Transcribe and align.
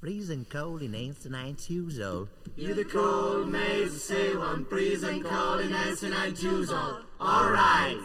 Freezing 0.00 0.46
cold 0.48 0.82
in 0.82 0.92
Night 0.92 1.68
Years 1.68 1.98
Old. 1.98 2.28
You're 2.56 2.72
the 2.72 2.84
cold 2.84 3.48
maze, 3.48 4.00
say 4.00 4.32
one 4.36 4.64
freezing 4.66 5.24
cold 5.24 5.60
in 5.60 5.72
Years 6.40 6.70
Old. 6.70 7.02
All 7.20 7.50
right. 7.50 7.98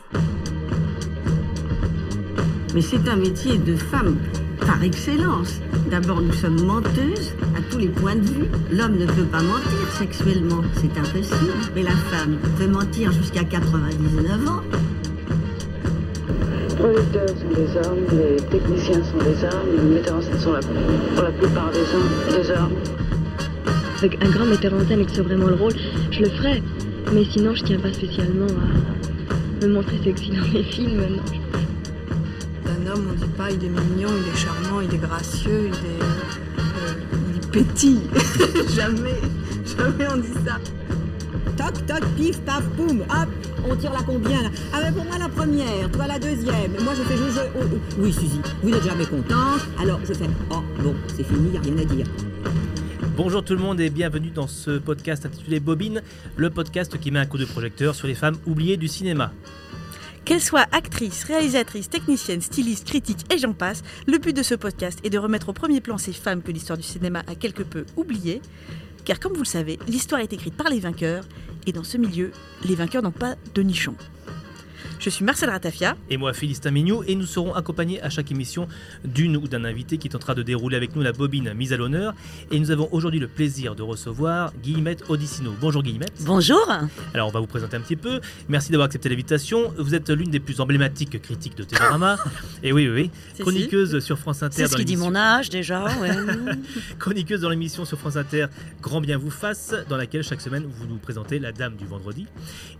Mais 2.73 2.81
c'est 2.81 3.07
un 3.07 3.17
métier 3.17 3.59
de 3.59 3.75
femme 3.75 4.17
par 4.65 4.83
excellence. 4.83 5.61
D'abord, 5.91 6.21
nous 6.21 6.33
sommes 6.33 6.65
menteuses 6.65 7.33
à 7.55 7.61
tous 7.69 7.77
les 7.77 7.89
points 7.89 8.16
de 8.16 8.25
vue. 8.25 8.48
L'homme 8.71 8.98
ne 8.98 9.05
peut 9.05 9.25
pas 9.25 9.44
mentir 9.44 9.91
sexuellement, 9.96 10.64
c'est 10.82 10.98
impossible. 10.98 11.54
Mais 11.75 11.84
la 11.84 11.91
femme 11.91 12.39
peut 12.57 12.68
mentir 12.68 13.12
jusqu'à 13.12 13.44
99 13.44 14.48
ans. 14.48 14.64
Les 16.84 16.89
producteurs 16.89 17.29
sont 17.29 17.47
des 17.55 17.77
hommes, 17.77 18.05
les 18.11 18.36
techniciens 18.47 19.02
sont 19.05 19.18
des 19.20 19.45
hommes, 19.45 19.70
les 19.77 19.95
metteurs 19.95 20.18
en 20.18 20.21
scène 20.21 20.38
sont 20.38 20.52
la, 20.52 20.59
pour 20.59 21.23
la 21.23 21.32
plupart 21.32 21.71
des 21.71 21.79
hommes, 21.79 22.41
des 22.41 22.52
hommes. 22.52 22.73
Avec 24.00 24.21
un 24.21 24.29
grand 24.29 24.46
metteur 24.46 24.73
en 24.73 24.86
scène 24.86 25.00
et 25.00 25.06
que 25.06 25.11
ce 25.11 25.15
soit 25.15 25.23
vraiment 25.23 25.47
le 25.47 25.54
rôle, 25.54 25.71
je 26.11 26.19
le 26.19 26.29
ferais. 26.29 26.61
Mais 27.14 27.23
sinon, 27.23 27.56
je 27.56 27.64
tiens 27.64 27.79
pas 27.79 27.93
spécialement 27.93 28.47
à 29.61 29.65
me 29.65 29.71
montrer 29.71 29.97
sexy 30.04 30.32
dans 30.32 30.46
mes 30.51 30.64
films, 30.64 31.00
non. 31.00 31.23
D'un 32.66 32.92
homme, 32.92 33.08
on 33.11 33.14
dit 33.14 33.31
pas 33.38 33.50
il 33.50 33.64
est 33.64 33.70
mignon, 33.70 34.09
il 34.17 34.34
est 34.34 34.38
charmant, 34.38 34.81
il 34.81 34.94
est 34.94 34.97
gracieux, 34.97 35.67
il 35.67 35.73
est, 35.73 36.03
euh, 36.03 37.34
il 37.34 37.47
pétille. 37.47 38.02
jamais, 38.75 39.22
jamais 39.66 40.08
on 40.14 40.17
dit 40.17 40.34
ça. 40.45 40.58
Toc, 41.56 41.86
toc, 41.86 42.06
pif, 42.17 42.42
paf, 42.42 42.64
boum, 42.75 43.03
hop, 43.03 43.30
on 43.69 43.75
tire 43.75 43.94
la 43.94 44.03
combien 44.03 44.41
là 44.41 44.49
Ah 44.73 44.81
ben 44.81 44.94
pour 44.94 45.05
moi 45.05 45.17
la 45.17 45.30
première, 45.30 45.91
toi 45.91 46.08
la 46.08 46.19
deuxième. 46.19 46.72
Moi 46.83 46.94
je 46.95 47.03
fais 47.03 47.17
je, 47.17 47.23
je, 47.23 47.39
oh, 47.55 47.63
oh. 47.63 47.77
Oui 47.99 48.11
Suzy, 48.13 48.39
vous 48.61 48.69
n'êtes 48.69 48.83
jamais 48.83 49.05
contente, 49.05 49.61
alors 49.80 49.99
je 50.08 50.13
fais 50.13 50.30
oh 50.52 50.63
bon, 50.80 50.95
c'est 51.16 51.23
fini, 51.23 51.52
y 51.53 51.58
a 51.58 51.61
rien 51.61 51.77
à 51.77 51.86
dire. 51.86 52.05
Bonjour 53.16 53.44
tout 53.44 53.53
le 53.53 53.59
monde 53.59 53.80
et 53.80 53.89
bienvenue 53.89 54.31
dans 54.31 54.47
ce 54.47 54.80
podcast 54.80 55.25
intitulé 55.25 55.59
Bobine, 55.59 56.02
le 56.36 56.50
podcast 56.50 56.97
qui 57.00 57.11
met 57.11 57.20
un 57.20 57.25
coup 57.25 57.38
de 57.38 57.45
projecteur 57.45 57.95
sur 57.95 58.08
les 58.08 58.16
femmes 58.16 58.38
oubliées 58.47 58.78
du 58.78 58.88
cinéma. 58.88 59.31
Qu'elles 60.25 60.42
soient 60.42 60.66
actrices, 60.72 61.25
réalisatrices, 61.25 61.89
techniciennes, 61.89 62.42
stylistes, 62.42 62.88
critiques 62.88 63.31
et 63.33 63.38
j'en 63.38 63.53
passe, 63.53 63.83
le 64.08 64.17
but 64.17 64.36
de 64.36 64.42
ce 64.42 64.55
podcast 64.55 65.00
est 65.03 65.09
de 65.09 65.17
remettre 65.17 65.50
au 65.50 65.53
premier 65.53 65.81
plan 65.81 65.98
ces 65.98 66.14
femmes 66.14 66.42
que 66.42 66.52
l'histoire 66.52 66.77
du 66.77 66.83
cinéma 66.83 67.23
a 67.27 67.36
quelque 67.36 67.61
peu 67.64 67.86
oubliées. 67.98 68.42
Car 69.06 69.20
comme 69.20 69.34
vous 69.34 69.44
le 69.44 69.46
savez, 69.46 69.80
l'histoire 69.88 70.22
est 70.22 70.34
écrite 70.34 70.56
par 70.56 70.70
les 70.70 70.80
vainqueurs 70.80 71.26
et 71.68 71.72
dans 71.72 71.84
ce 71.84 71.98
milieu, 71.98 72.32
les 72.66 72.76
vainqueurs 72.76 73.04
n'ont 73.04 73.12
pas 73.12 73.36
de 73.54 73.62
nichon. 73.62 73.95
Je 75.04 75.09
suis 75.09 75.26
Marcel 75.26 75.50
Ratafia. 75.50 75.98
Et 76.09 76.16
moi, 76.16 76.32
Philistin 76.32 76.72
Mignot, 76.72 77.04
et 77.04 77.16
nous 77.16 77.26
serons 77.26 77.54
accompagnés 77.54 78.02
à 78.02 78.09
chaque 78.09 78.32
émission 78.32 78.70
d'une 79.04 79.36
ou 79.36 79.50
d'un 79.50 79.66
invité 79.66 79.98
qui 79.98 80.08
tentera 80.08 80.34
de 80.34 80.44
dérouler 80.44 80.78
avec 80.78 80.95
nous 80.95 81.02
la 81.02 81.12
bobine 81.12 81.54
mise 81.54 81.73
à 81.73 81.78
l'honneur. 81.78 82.14
Et 82.52 82.60
nous 82.60 82.72
avons 82.72 82.88
aujourd'hui 82.94 83.20
le 83.20 83.28
plaisir 83.28 83.76
de 83.76 83.82
recevoir 83.82 84.54
Guillemette 84.64 85.04
Odissino. 85.10 85.54
Bonjour 85.60 85.84
Guillemette. 85.84 86.14
Bonjour. 86.22 86.66
Alors 87.14 87.28
on 87.28 87.32
va 87.32 87.42
vous 87.42 87.48
présenter 87.48 87.76
un 87.76 87.82
petit 87.82 87.98
peu. 87.98 88.22
Merci 88.48 88.72
d'avoir 88.72 88.86
accepté 88.86 89.10
l'invitation. 89.10 89.73
Vous 89.78 89.94
êtes 89.94 90.10
l'une 90.10 90.32
des 90.32 90.40
plus 90.40 90.62
emblématiques 90.62 91.22
critiques 91.22 91.58
de 91.58 91.66
Télérama. 91.66 92.16
et 92.64 92.72
oui, 92.72 92.88
oui, 92.88 93.12
oui. 93.12 93.42
Chroniqueuse 93.42 94.00
sur 94.00 94.17
France 94.17 94.42
Inter. 94.42 94.56
C'est 94.56 94.67
ce 94.67 94.78
qui 94.78 94.86
dit 94.86 94.95
mon 94.95 95.16
âge 95.16 95.50
déjà. 95.50 95.84
Ouais. 96.00 96.12
Chroniqueuse 96.98 97.42
dans 97.42 97.50
l'émission 97.50 97.84
sur 97.84 98.00
France 98.00 98.16
Inter 98.16 98.45
Grand 98.82 99.02
Bien 99.02 99.17
vous 99.17 99.30
fasse, 99.30 99.76
dans 99.90 99.98
laquelle 99.98 100.23
chaque 100.23 100.40
semaine 100.40 100.66
vous 100.66 100.88
nous 100.88 100.98
présentez 100.98 101.40
la 101.40 101.52
dame 101.52 101.76
du 101.76 101.86
vendredi. 101.86 102.26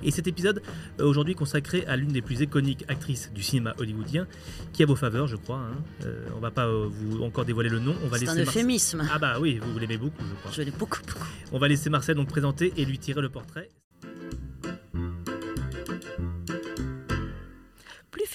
Et 0.04 0.12
cet 0.12 0.28
épisode 0.28 0.62
aujourd'hui 1.00 1.36
consacré 1.36 1.86
à 1.86 1.98
l'une 1.98 2.13
des 2.14 2.22
plus 2.22 2.42
iconiques 2.42 2.86
actrices 2.88 3.32
du 3.34 3.44
cinéma 3.44 3.74
hollywoodien, 3.78 4.28
qui 4.72 4.84
a 4.84 4.86
vos 4.86 4.96
faveurs, 4.96 5.28
je 5.28 5.36
crois. 5.36 5.58
Hein. 5.58 5.76
Euh, 6.06 6.28
on 6.36 6.40
va 6.40 6.52
pas 6.52 6.68
euh, 6.68 6.88
vous 6.90 7.22
encore 7.24 7.46
dévoiler 7.46 7.70
le 7.70 7.80
nom. 7.80 7.96
On 8.04 8.08
va 8.08 8.18
C'est 8.18 8.26
laisser 8.26 8.40
un 8.40 8.44
Marcel- 8.46 8.62
euphémisme. 8.62 9.08
Ah 9.14 9.20
bah 9.20 9.38
oui, 9.40 9.60
vous 9.62 9.78
l'aimez 9.80 9.98
beaucoup, 9.98 10.24
je 10.28 10.34
crois. 10.36 10.52
Je 10.52 10.62
l'ai 10.62 10.72
beaucoup, 10.72 11.00
beaucoup. 11.06 11.28
On 11.52 11.60
va 11.60 11.68
laisser 11.68 11.90
Marcel 11.90 12.16
donc 12.16 12.30
présenter 12.30 12.74
et 12.78 12.86
lui 12.86 12.98
tirer 13.00 13.22
le 13.22 13.30
portrait. 13.30 13.70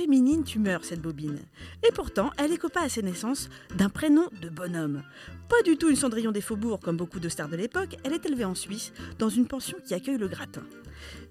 Féminine 0.08 0.42
tu 0.42 0.58
meurs, 0.58 0.86
cette 0.86 1.02
bobine. 1.02 1.38
Et 1.86 1.92
pourtant, 1.92 2.30
elle 2.38 2.50
écopa 2.50 2.80
à 2.80 2.88
ses 2.88 3.02
naissances 3.02 3.50
d'un 3.76 3.90
prénom 3.90 4.30
de 4.40 4.48
bonhomme. 4.48 5.02
Pas 5.50 5.60
du 5.66 5.76
tout 5.76 5.90
une 5.90 5.96
Cendrillon 5.96 6.32
des 6.32 6.40
faubourgs 6.40 6.80
comme 6.80 6.96
beaucoup 6.96 7.20
de 7.20 7.28
stars 7.28 7.50
de 7.50 7.56
l'époque, 7.56 7.94
elle 8.04 8.14
est 8.14 8.24
élevée 8.24 8.46
en 8.46 8.54
Suisse, 8.54 8.94
dans 9.18 9.28
une 9.28 9.46
pension 9.46 9.76
qui 9.86 9.92
accueille 9.92 10.16
le 10.16 10.26
gratin. 10.26 10.62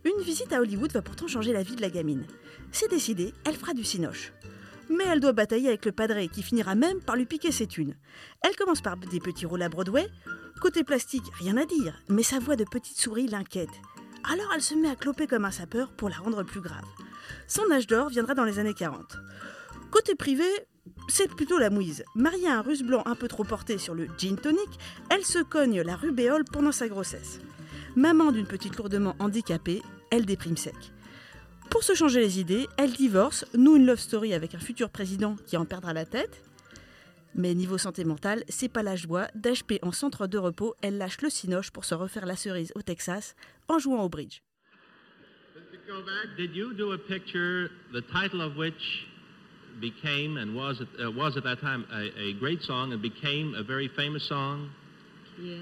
Une 0.06 0.24
visite 0.24 0.54
à 0.54 0.62
Hollywood 0.62 0.92
va 0.92 1.02
pourtant 1.02 1.26
changer 1.26 1.54
la 1.54 1.64
vie 1.64 1.76
de 1.76 1.82
la 1.82 1.90
gamine. 1.90 2.28
C'est 2.72 2.92
décidé, 2.92 3.34
elle 3.46 3.56
fera 3.56 3.74
du 3.74 3.84
cinoche. 3.84 4.32
Mais 4.92 5.06
elle 5.08 5.22
doit 5.22 5.34
batailler 5.34 5.70
avec 5.70 5.84
le 5.84 5.92
padré 5.92 6.28
qui 6.28 6.44
finira 6.44 6.76
même 6.76 7.00
par 7.00 7.16
lui 7.16 7.26
piquer 7.26 7.52
ses 7.52 7.66
thunes. 7.66 7.96
Elle 8.44 8.56
commence 8.56 8.82
par 8.82 8.96
des 8.96 9.20
petits 9.20 9.48
rôles 9.48 9.64
à 9.64 9.70
Broadway. 9.70 10.06
Côté 10.62 10.84
plastique, 10.84 11.26
rien 11.40 11.58
à 11.58 11.66
dire, 11.66 12.00
mais 12.10 12.22
sa 12.22 12.38
voix 12.38 12.56
de 12.56 12.64
petite 12.64 13.00
souris 13.00 13.26
l'inquiète. 13.26 13.74
Alors 14.32 14.52
elle 14.54 14.62
se 14.62 14.76
met 14.76 14.90
à 14.90 14.96
cloper 14.96 15.26
comme 15.26 15.46
un 15.46 15.52
sapeur 15.52 15.90
pour 15.94 16.10
la 16.10 16.18
rendre 16.18 16.44
plus 16.44 16.62
grave. 16.62 16.86
Son 17.48 17.70
âge 17.72 17.88
d'or 17.88 18.10
viendra 18.10 18.34
dans 18.34 18.44
les 18.44 18.60
années 18.60 18.74
40. 18.74 19.18
Côté 19.92 20.16
privé, 20.16 20.46
c'est 21.08 21.28
plutôt 21.28 21.58
la 21.58 21.70
mouise. 21.70 22.04
Mariée 22.16 22.48
à 22.48 22.58
un 22.58 22.62
russe 22.62 22.84
blanc 22.84 23.04
un 23.06 23.16
peu 23.16 23.28
trop 23.28 23.44
porté 23.44 23.78
sur 23.78 23.96
le 23.96 24.08
gin 24.18 24.38
tonic, 24.38 24.80
elle 25.10 25.26
se 25.26 25.40
cogne 25.40 25.82
la 25.82 25.96
rubéole 25.96 26.44
pendant 26.46 26.72
sa 26.72 26.88
grossesse. 26.88 27.40
Maman 27.96 28.32
d'une 28.32 28.46
petite 28.46 28.78
lourdement 28.78 29.16
handicapée, 29.20 29.82
elle 30.12 30.26
déprime 30.26 30.58
sec. 30.58 30.76
Pour 31.70 31.84
se 31.84 31.96
changer 31.96 32.22
les 32.22 32.40
idées, 32.40 32.68
elle 32.78 32.94
divorce, 32.94 33.46
noue 33.54 33.76
une 33.76 33.86
love 33.86 34.00
story 34.00 34.34
avec 34.34 34.56
un 34.56 34.60
futur 34.60 34.90
président 34.90 35.36
qui 35.46 35.58
en 35.58 35.66
perdra 35.66 35.94
la 35.94 36.06
tête. 36.06 36.44
Mais 37.36 37.54
niveau 37.54 37.78
santé 37.78 38.04
mentale, 38.04 38.44
c'est 38.50 38.70
pas 38.70 38.84
la 38.84 38.96
joie. 38.96 39.28
D'HP 39.36 39.80
en 39.84 39.92
centre 39.92 40.28
de 40.28 40.38
repos, 40.38 40.76
elle 40.82 40.98
lâche 40.98 41.22
le 41.22 41.30
cinoche 41.30 41.72
pour 41.72 41.86
se 41.86 41.94
refaire 41.94 42.26
la 42.26 42.36
cerise 42.36 42.72
au 42.76 42.82
Texas 42.82 43.36
en 43.68 43.80
jouant 43.80 44.02
au 44.02 44.10
bridge. 44.10 44.42
Did 46.36 46.56
you 46.56 46.74
do 46.76 46.92
a 46.92 46.98
picture, 46.98 47.70
the 47.94 48.02
title 48.14 48.42
of 48.42 48.56
which 48.56 48.74
became 49.80 50.38
and 50.38 50.56
was 50.56 50.82
at, 50.82 50.88
uh, 51.06 51.12
was 51.12 51.38
at 51.38 51.44
that 51.44 51.62
time 51.62 51.86
a, 51.92 52.30
a 52.30 52.34
great 52.34 52.62
song 52.62 52.94
and 52.94 53.02
became 53.02 53.56
a 53.56 53.64
very 53.64 53.88
famous 53.96 54.28
song? 54.28 54.70
Yes. 55.40 55.62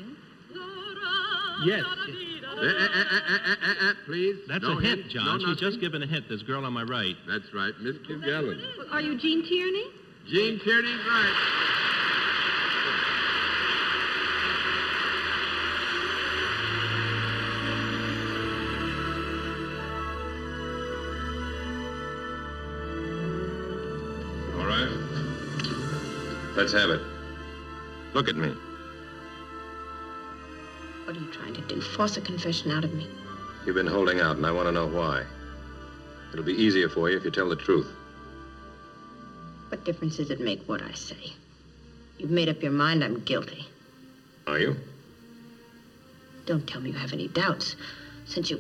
Yes. 1.64 1.86
Eh, 1.86 2.66
eh, 2.66 3.74
eh, 3.82 3.94
please. 4.06 4.38
That's 4.48 4.64
no 4.64 4.78
a 4.78 4.82
hint, 4.82 5.02
hint, 5.02 5.12
John. 5.12 5.40
No 5.40 5.48
She's 5.48 5.60
just 5.60 5.80
given 5.80 6.04
a 6.04 6.08
hint. 6.08 6.28
This 6.28 6.42
girl 6.42 6.66
on 6.66 6.74
my 6.74 6.84
right. 6.84 7.16
That's 7.28 7.54
right, 7.54 7.74
Miss 7.80 7.96
Kilgallen. 8.08 8.60
Are 8.92 9.02
you 9.02 9.18
Jean 9.18 9.44
Tierney? 9.48 9.86
Jean 10.28 10.60
Tierney's 10.60 11.06
right. 11.08 11.85
Let's 26.66 26.74
have 26.74 26.90
it. 26.90 27.02
Look 28.16 28.28
at 28.28 28.36
me. 28.36 28.52
What 31.04 31.16
are 31.16 31.20
you 31.20 31.32
trying 31.32 31.54
to 31.54 31.62
do? 31.62 31.80
Force 31.80 32.18
a 32.18 32.22
confession 32.22 32.72
out 32.72 32.84
of 32.84 32.92
me? 32.92 33.08
You've 33.68 33.76
been 33.76 33.86
holding 33.86 34.20
out, 34.20 34.38
and 34.38 34.48
I 34.48 34.52
want 34.52 34.68
to 34.68 34.72
know 34.72 34.88
why. 34.88 35.26
It'll 36.34 36.44
be 36.44 36.54
easier 36.54 36.90
for 36.90 37.08
you 37.08 37.18
if 37.18 37.24
you 37.24 37.30
tell 37.30 37.50
the 37.50 37.56
truth. 37.56 37.88
What 39.70 39.86
difference 39.86 40.18
does 40.18 40.32
it 40.32 40.40
make 40.40 40.68
what 40.68 40.82
I 40.82 40.92
say? 40.94 41.34
You've 42.18 42.32
made 42.32 42.50
up 42.50 42.64
your 42.64 42.72
mind 42.72 43.04
I'm 43.04 43.20
guilty. 43.20 43.68
Are 44.48 44.58
you? 44.58 44.76
Don't 46.48 46.68
tell 46.68 46.82
me 46.82 46.90
you 46.90 46.98
have 46.98 47.14
any 47.14 47.28
doubts, 47.28 47.76
since 48.26 48.50
you. 48.50 48.60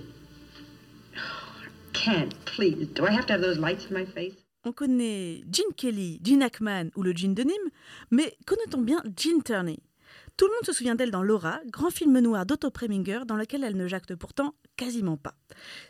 Can't, 1.94 2.36
please. 2.46 2.88
Do 2.90 3.08
I 3.08 3.12
have 3.14 3.26
to 3.26 3.34
have 3.34 3.42
those 3.42 3.58
lights 3.58 3.88
in 3.88 3.96
my 3.96 4.06
face? 4.06 4.36
On 4.68 4.72
connaît 4.72 5.44
Gene 5.52 5.74
Kelly, 5.78 6.20
Gene 6.24 6.42
Hackman 6.42 6.90
ou 6.96 7.04
le 7.04 7.14
Gene 7.14 7.36
de 7.36 7.44
Nîmes, 7.44 7.70
mais 8.10 8.36
connaît-on 8.48 8.82
bien 8.82 9.04
Gene 9.16 9.44
Tierney? 9.44 9.78
Tout 10.38 10.46
le 10.46 10.54
monde 10.54 10.66
se 10.66 10.74
souvient 10.74 10.96
d'elle 10.96 11.12
dans 11.12 11.22
Laura, 11.22 11.60
grand 11.68 11.92
film 11.92 12.18
noir 12.18 12.48
d'Otto 12.48 12.72
Preminger 12.72 13.20
dans 13.28 13.36
lequel 13.36 13.64
elle 13.64 13.78
ne 13.78 13.88
jacte 13.88 14.16
pourtant 14.16 14.56
quasiment 14.76 15.18
pas. 15.18 15.36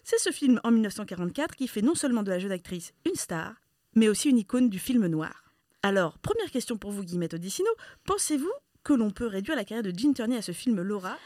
C'est 0.03 0.19
ce 0.19 0.29
film 0.29 0.59
en 0.65 0.71
1944 0.71 1.55
qui 1.55 1.69
fait 1.69 1.81
non 1.81 1.95
seulement 1.95 2.21
de 2.21 2.29
la 2.29 2.37
jeune 2.37 2.51
actrice 2.51 2.91
une 3.05 3.15
star, 3.15 3.53
mais 3.95 4.09
aussi 4.09 4.29
une 4.29 4.39
icône 4.39 4.69
du 4.69 4.77
film 4.77 5.07
noir. 5.07 5.53
Alors, 5.81 6.19
première 6.19 6.51
question 6.51 6.77
pour 6.77 6.91
vous, 6.91 7.03
Guillemette 7.03 7.35
Odissino, 7.35 7.69
pensez-vous 8.03 8.51
que 8.83 8.91
l'on 8.91 9.09
peut 9.09 9.27
réduire 9.27 9.55
la 9.55 9.63
carrière 9.63 9.83
de 9.83 9.97
Gene 9.97 10.13
Tierney 10.13 10.35
à 10.35 10.41
ce 10.41 10.51
film 10.51 10.81
Laura? 10.81 11.17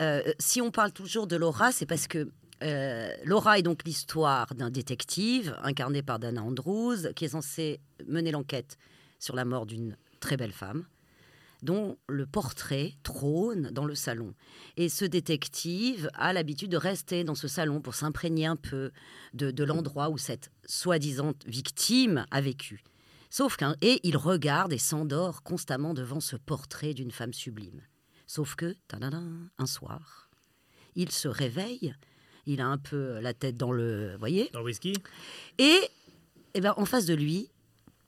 Euh, 0.00 0.22
si 0.38 0.62
on 0.62 0.70
parle 0.70 0.92
toujours 0.92 1.26
de 1.26 1.36
Laura, 1.36 1.72
c'est 1.72 1.84
parce 1.84 2.08
que 2.08 2.30
euh, 2.62 3.12
Laura 3.24 3.58
est 3.58 3.62
donc 3.62 3.84
l'histoire 3.84 4.54
d'un 4.54 4.70
détective 4.70 5.56
incarné 5.62 6.02
par 6.02 6.18
Dana 6.18 6.42
Andrews 6.42 7.12
qui 7.14 7.24
est 7.24 7.28
censé 7.28 7.80
mener 8.06 8.30
l'enquête 8.30 8.76
sur 9.18 9.36
la 9.36 9.44
mort 9.44 9.66
d'une 9.66 9.96
très 10.20 10.36
belle 10.36 10.52
femme 10.52 10.84
dont 11.62 11.98
le 12.08 12.26
portrait 12.26 12.94
trône 13.02 13.70
dans 13.70 13.84
le 13.84 13.94
salon. 13.94 14.34
Et 14.76 14.88
ce 14.88 15.04
détective 15.04 16.10
a 16.14 16.32
l'habitude 16.32 16.70
de 16.70 16.76
rester 16.76 17.24
dans 17.24 17.34
ce 17.34 17.48
salon 17.48 17.80
pour 17.80 17.94
s'imprégner 17.94 18.46
un 18.46 18.56
peu 18.56 18.92
de, 19.34 19.64
l'endroit 19.64 20.10
où 20.10 20.18
cette 20.18 20.50
soi-disant 20.66 21.34
victime 21.46 22.24
a 22.30 22.40
vécu. 22.40 22.82
Sauf 23.28 23.56
qu'un 23.56 23.76
et 23.80 24.00
il 24.02 24.16
regarde 24.16 24.72
et 24.72 24.78
s'endort 24.78 25.42
constamment 25.42 25.94
devant 25.94 26.20
ce 26.20 26.36
portrait 26.36 26.94
d'une 26.94 27.12
femme 27.12 27.32
sublime. 27.32 27.82
Sauf 28.26 28.54
que, 28.54 28.74
un 29.58 29.66
soir, 29.66 30.30
il 30.94 31.10
se 31.10 31.28
réveille, 31.28 31.94
il 32.52 32.60
a 32.60 32.66
un 32.66 32.78
peu 32.78 33.18
la 33.20 33.34
tête 33.34 33.56
dans 33.56 33.72
le, 33.72 34.12
vous 34.12 34.18
voyez, 34.18 34.50
Dans 34.52 34.60
le 34.60 34.66
whisky 34.66 34.94
et 35.58 35.80
eh 36.54 36.60
ben, 36.60 36.74
en 36.76 36.84
face 36.84 37.06
de 37.06 37.14
lui, 37.14 37.50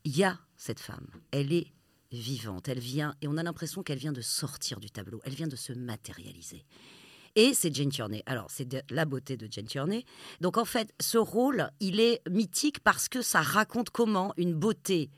il 0.04 0.16
y 0.16 0.24
a 0.24 0.38
cette 0.56 0.80
femme. 0.80 1.06
Elle 1.30 1.52
est 1.52 1.68
vivante, 2.10 2.68
elle 2.68 2.80
vient, 2.80 3.14
et 3.22 3.28
on 3.28 3.36
a 3.36 3.42
l'impression 3.42 3.82
qu'elle 3.82 3.98
vient 3.98 4.12
de 4.12 4.20
sortir 4.20 4.80
du 4.80 4.90
tableau, 4.90 5.20
elle 5.24 5.34
vient 5.34 5.48
de 5.48 5.56
se 5.56 5.72
matérialiser. 5.72 6.64
Et 7.34 7.54
c'est 7.54 7.74
Jane 7.74 7.88
Tierney. 7.88 8.22
Alors, 8.26 8.46
c'est 8.50 8.84
la 8.90 9.06
beauté 9.06 9.38
de 9.38 9.48
Jane 9.50 9.64
Tierney. 9.64 10.04
Donc, 10.42 10.58
en 10.58 10.66
fait, 10.66 10.92
ce 11.00 11.16
rôle, 11.16 11.70
il 11.80 11.98
est 11.98 12.20
mythique 12.28 12.80
parce 12.80 13.08
que 13.08 13.22
ça 13.22 13.40
raconte 13.40 13.88
comment 13.88 14.34
une 14.36 14.52
beauté 14.52 15.08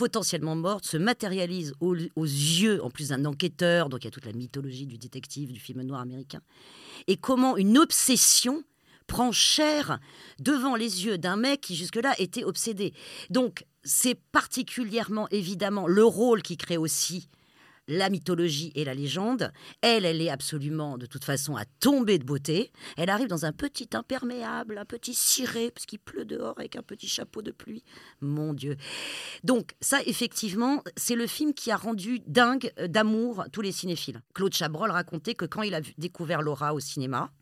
potentiellement 0.00 0.56
morte 0.56 0.86
se 0.86 0.96
matérialise 0.96 1.74
aux, 1.78 1.94
yeux, 1.94 2.82
en 2.82 2.88
plus 2.88 3.10
d'un 3.10 3.26
enquêteur, 3.26 3.90
donc 3.90 4.02
il 4.02 4.06
y 4.06 4.08
a 4.08 4.10
toute 4.10 4.24
la 4.24 4.32
mythologie 4.32 4.86
du 4.86 4.96
détective, 4.96 5.52
du 5.52 5.60
film 5.60 5.82
noir 5.82 6.00
américain, 6.00 6.40
et 7.06 7.18
comment 7.18 7.58
une 7.58 7.76
obsession 7.76 8.64
prend 9.06 9.30
chair 9.30 9.98
devant 10.38 10.74
les 10.74 11.04
yeux 11.04 11.18
d'un 11.18 11.36
mec 11.36 11.60
qui 11.60 11.76
jusque-là 11.76 12.14
était 12.18 12.44
obsédé. 12.44 12.94
Donc 13.28 13.66
c'est 13.82 14.14
particulièrement 14.14 15.28
évidemment 15.28 15.86
le 15.86 16.04
rôle 16.04 16.40
qui 16.40 16.56
crée 16.56 16.78
aussi 16.78 17.28
la 17.90 18.08
mythologie 18.08 18.72
et 18.74 18.84
la 18.84 18.94
légende. 18.94 19.52
Elle, 19.82 20.04
elle 20.04 20.22
est 20.22 20.30
absolument, 20.30 20.96
de 20.96 21.06
toute 21.06 21.24
façon, 21.24 21.56
à 21.56 21.64
tomber 21.80 22.18
de 22.18 22.24
beauté. 22.24 22.72
Elle 22.96 23.10
arrive 23.10 23.26
dans 23.26 23.44
un 23.44 23.52
petit 23.52 23.90
imperméable, 23.92 24.78
un 24.78 24.84
petit 24.84 25.12
ciré, 25.12 25.70
parce 25.70 25.86
qu'il 25.86 25.98
pleut 25.98 26.24
dehors, 26.24 26.58
avec 26.58 26.76
un 26.76 26.82
petit 26.82 27.08
chapeau 27.08 27.42
de 27.42 27.50
pluie. 27.50 27.84
Mon 28.20 28.54
Dieu. 28.54 28.76
Donc, 29.44 29.72
ça, 29.80 29.98
effectivement, 30.06 30.82
c'est 30.96 31.16
le 31.16 31.26
film 31.26 31.52
qui 31.52 31.70
a 31.70 31.76
rendu 31.76 32.20
dingue 32.26 32.72
euh, 32.78 32.86
d'amour 32.86 33.44
tous 33.52 33.60
les 33.60 33.72
cinéphiles. 33.72 34.22
Claude 34.34 34.54
Chabrol 34.54 34.90
racontait 34.90 35.34
que 35.34 35.44
quand 35.44 35.62
il 35.62 35.74
a 35.74 35.80
découvert 35.98 36.42
Laura 36.42 36.72
au 36.74 36.80
cinéma, 36.80 37.32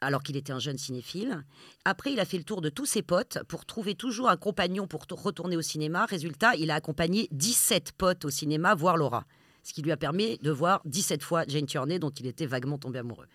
alors 0.00 0.22
qu'il 0.22 0.36
était 0.36 0.52
un 0.52 0.58
jeune 0.58 0.78
cinéphile. 0.78 1.44
Après, 1.84 2.12
il 2.12 2.20
a 2.20 2.24
fait 2.24 2.38
le 2.38 2.44
tour 2.44 2.60
de 2.60 2.68
tous 2.68 2.86
ses 2.86 3.02
potes 3.02 3.38
pour 3.48 3.64
trouver 3.64 3.94
toujours 3.94 4.28
un 4.28 4.36
compagnon 4.36 4.86
pour 4.86 5.06
retourner 5.10 5.56
au 5.56 5.62
cinéma. 5.62 6.06
Résultat, 6.06 6.54
il 6.56 6.70
a 6.70 6.74
accompagné 6.74 7.28
17 7.32 7.92
potes 7.92 8.24
au 8.24 8.30
cinéma 8.30 8.74
voir 8.74 8.96
Laura, 8.96 9.24
ce 9.66 9.72
qui 9.72 9.82
lui 9.82 9.90
a 9.90 9.96
permis 9.96 10.38
de 10.38 10.50
voir 10.50 10.80
17 10.84 11.22
fois 11.22 11.44
Jane 11.48 11.66
Tierney, 11.66 11.98
dont 11.98 12.10
il 12.10 12.26
était 12.26 12.46
vaguement 12.46 12.78
tombé 12.78 13.00
amoureux. 13.00 13.26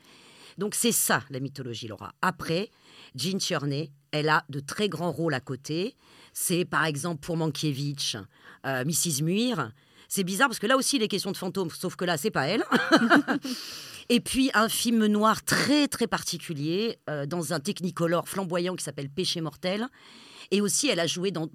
Donc 0.58 0.76
c'est 0.76 0.92
ça 0.92 1.24
la 1.30 1.40
mythologie 1.40 1.88
Laura. 1.88 2.14
Après, 2.22 2.70
Jane 3.16 3.38
Tierney, 3.38 3.92
elle 4.12 4.30
a 4.30 4.46
de 4.50 4.60
très 4.60 4.90
grands 4.90 5.12
rôles 5.12 5.34
à 5.34 5.40
côté. 5.40 5.96
C'est 6.34 6.66
par 6.66 6.86
exemple 6.86 7.20
pour 7.20 7.38
Mankiewicz, 7.38 8.16
euh, 8.66 8.86
Mrs. 8.86 9.24
Muir. 9.24 9.72
C'est 10.08 10.24
bizarre 10.24 10.48
parce 10.48 10.60
que 10.60 10.68
là 10.68 10.78
aussi 10.78 10.98
il 10.98 11.04
est 11.04 11.08
question 11.08 11.32
de 11.32 11.38
fantômes, 11.38 11.70
sauf 11.70 11.96
que 11.96 12.06
là 12.06 12.18
c'est 12.18 12.32
pas 12.32 12.48
elle. 12.48 12.64
Et 14.10 14.20
puis 14.20 14.52
un 14.54 14.68
film 14.68 15.06
noir 15.06 15.44
très 15.44 15.88
très 15.88 16.08
particulier 16.08 17.00
euh, 17.10 17.26
dans 17.26 17.54
un 17.54 17.60
technicolor 17.60 18.28
flamboyant 18.28 18.76
qui 18.76 18.84
s'appelle 18.84 19.10
Péché 19.10 19.42
mortel. 19.42 19.88
Et 20.50 20.62
aussi, 20.62 20.88
elle 20.88 21.00
a 21.00 21.08
joué 21.08 21.32
dans, 21.32 21.50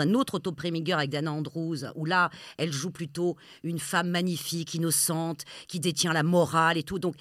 un 0.00 0.14
autre 0.14 0.34
Otto 0.34 0.52
Preminger 0.52 0.94
avec 0.94 1.10
Dana 1.10 1.32
Andrews, 1.32 1.84
où 1.94 2.04
là, 2.04 2.30
elle 2.58 2.72
joue 2.72 2.90
plutôt 2.90 3.36
une 3.62 3.78
femme 3.78 4.10
magnifique, 4.10 4.74
innocente, 4.74 5.44
qui 5.68 5.80
détient 5.80 6.12
la 6.12 6.22
morale 6.22 6.78
et 6.78 6.82
tout. 6.82 6.98
Donc, 6.98 7.14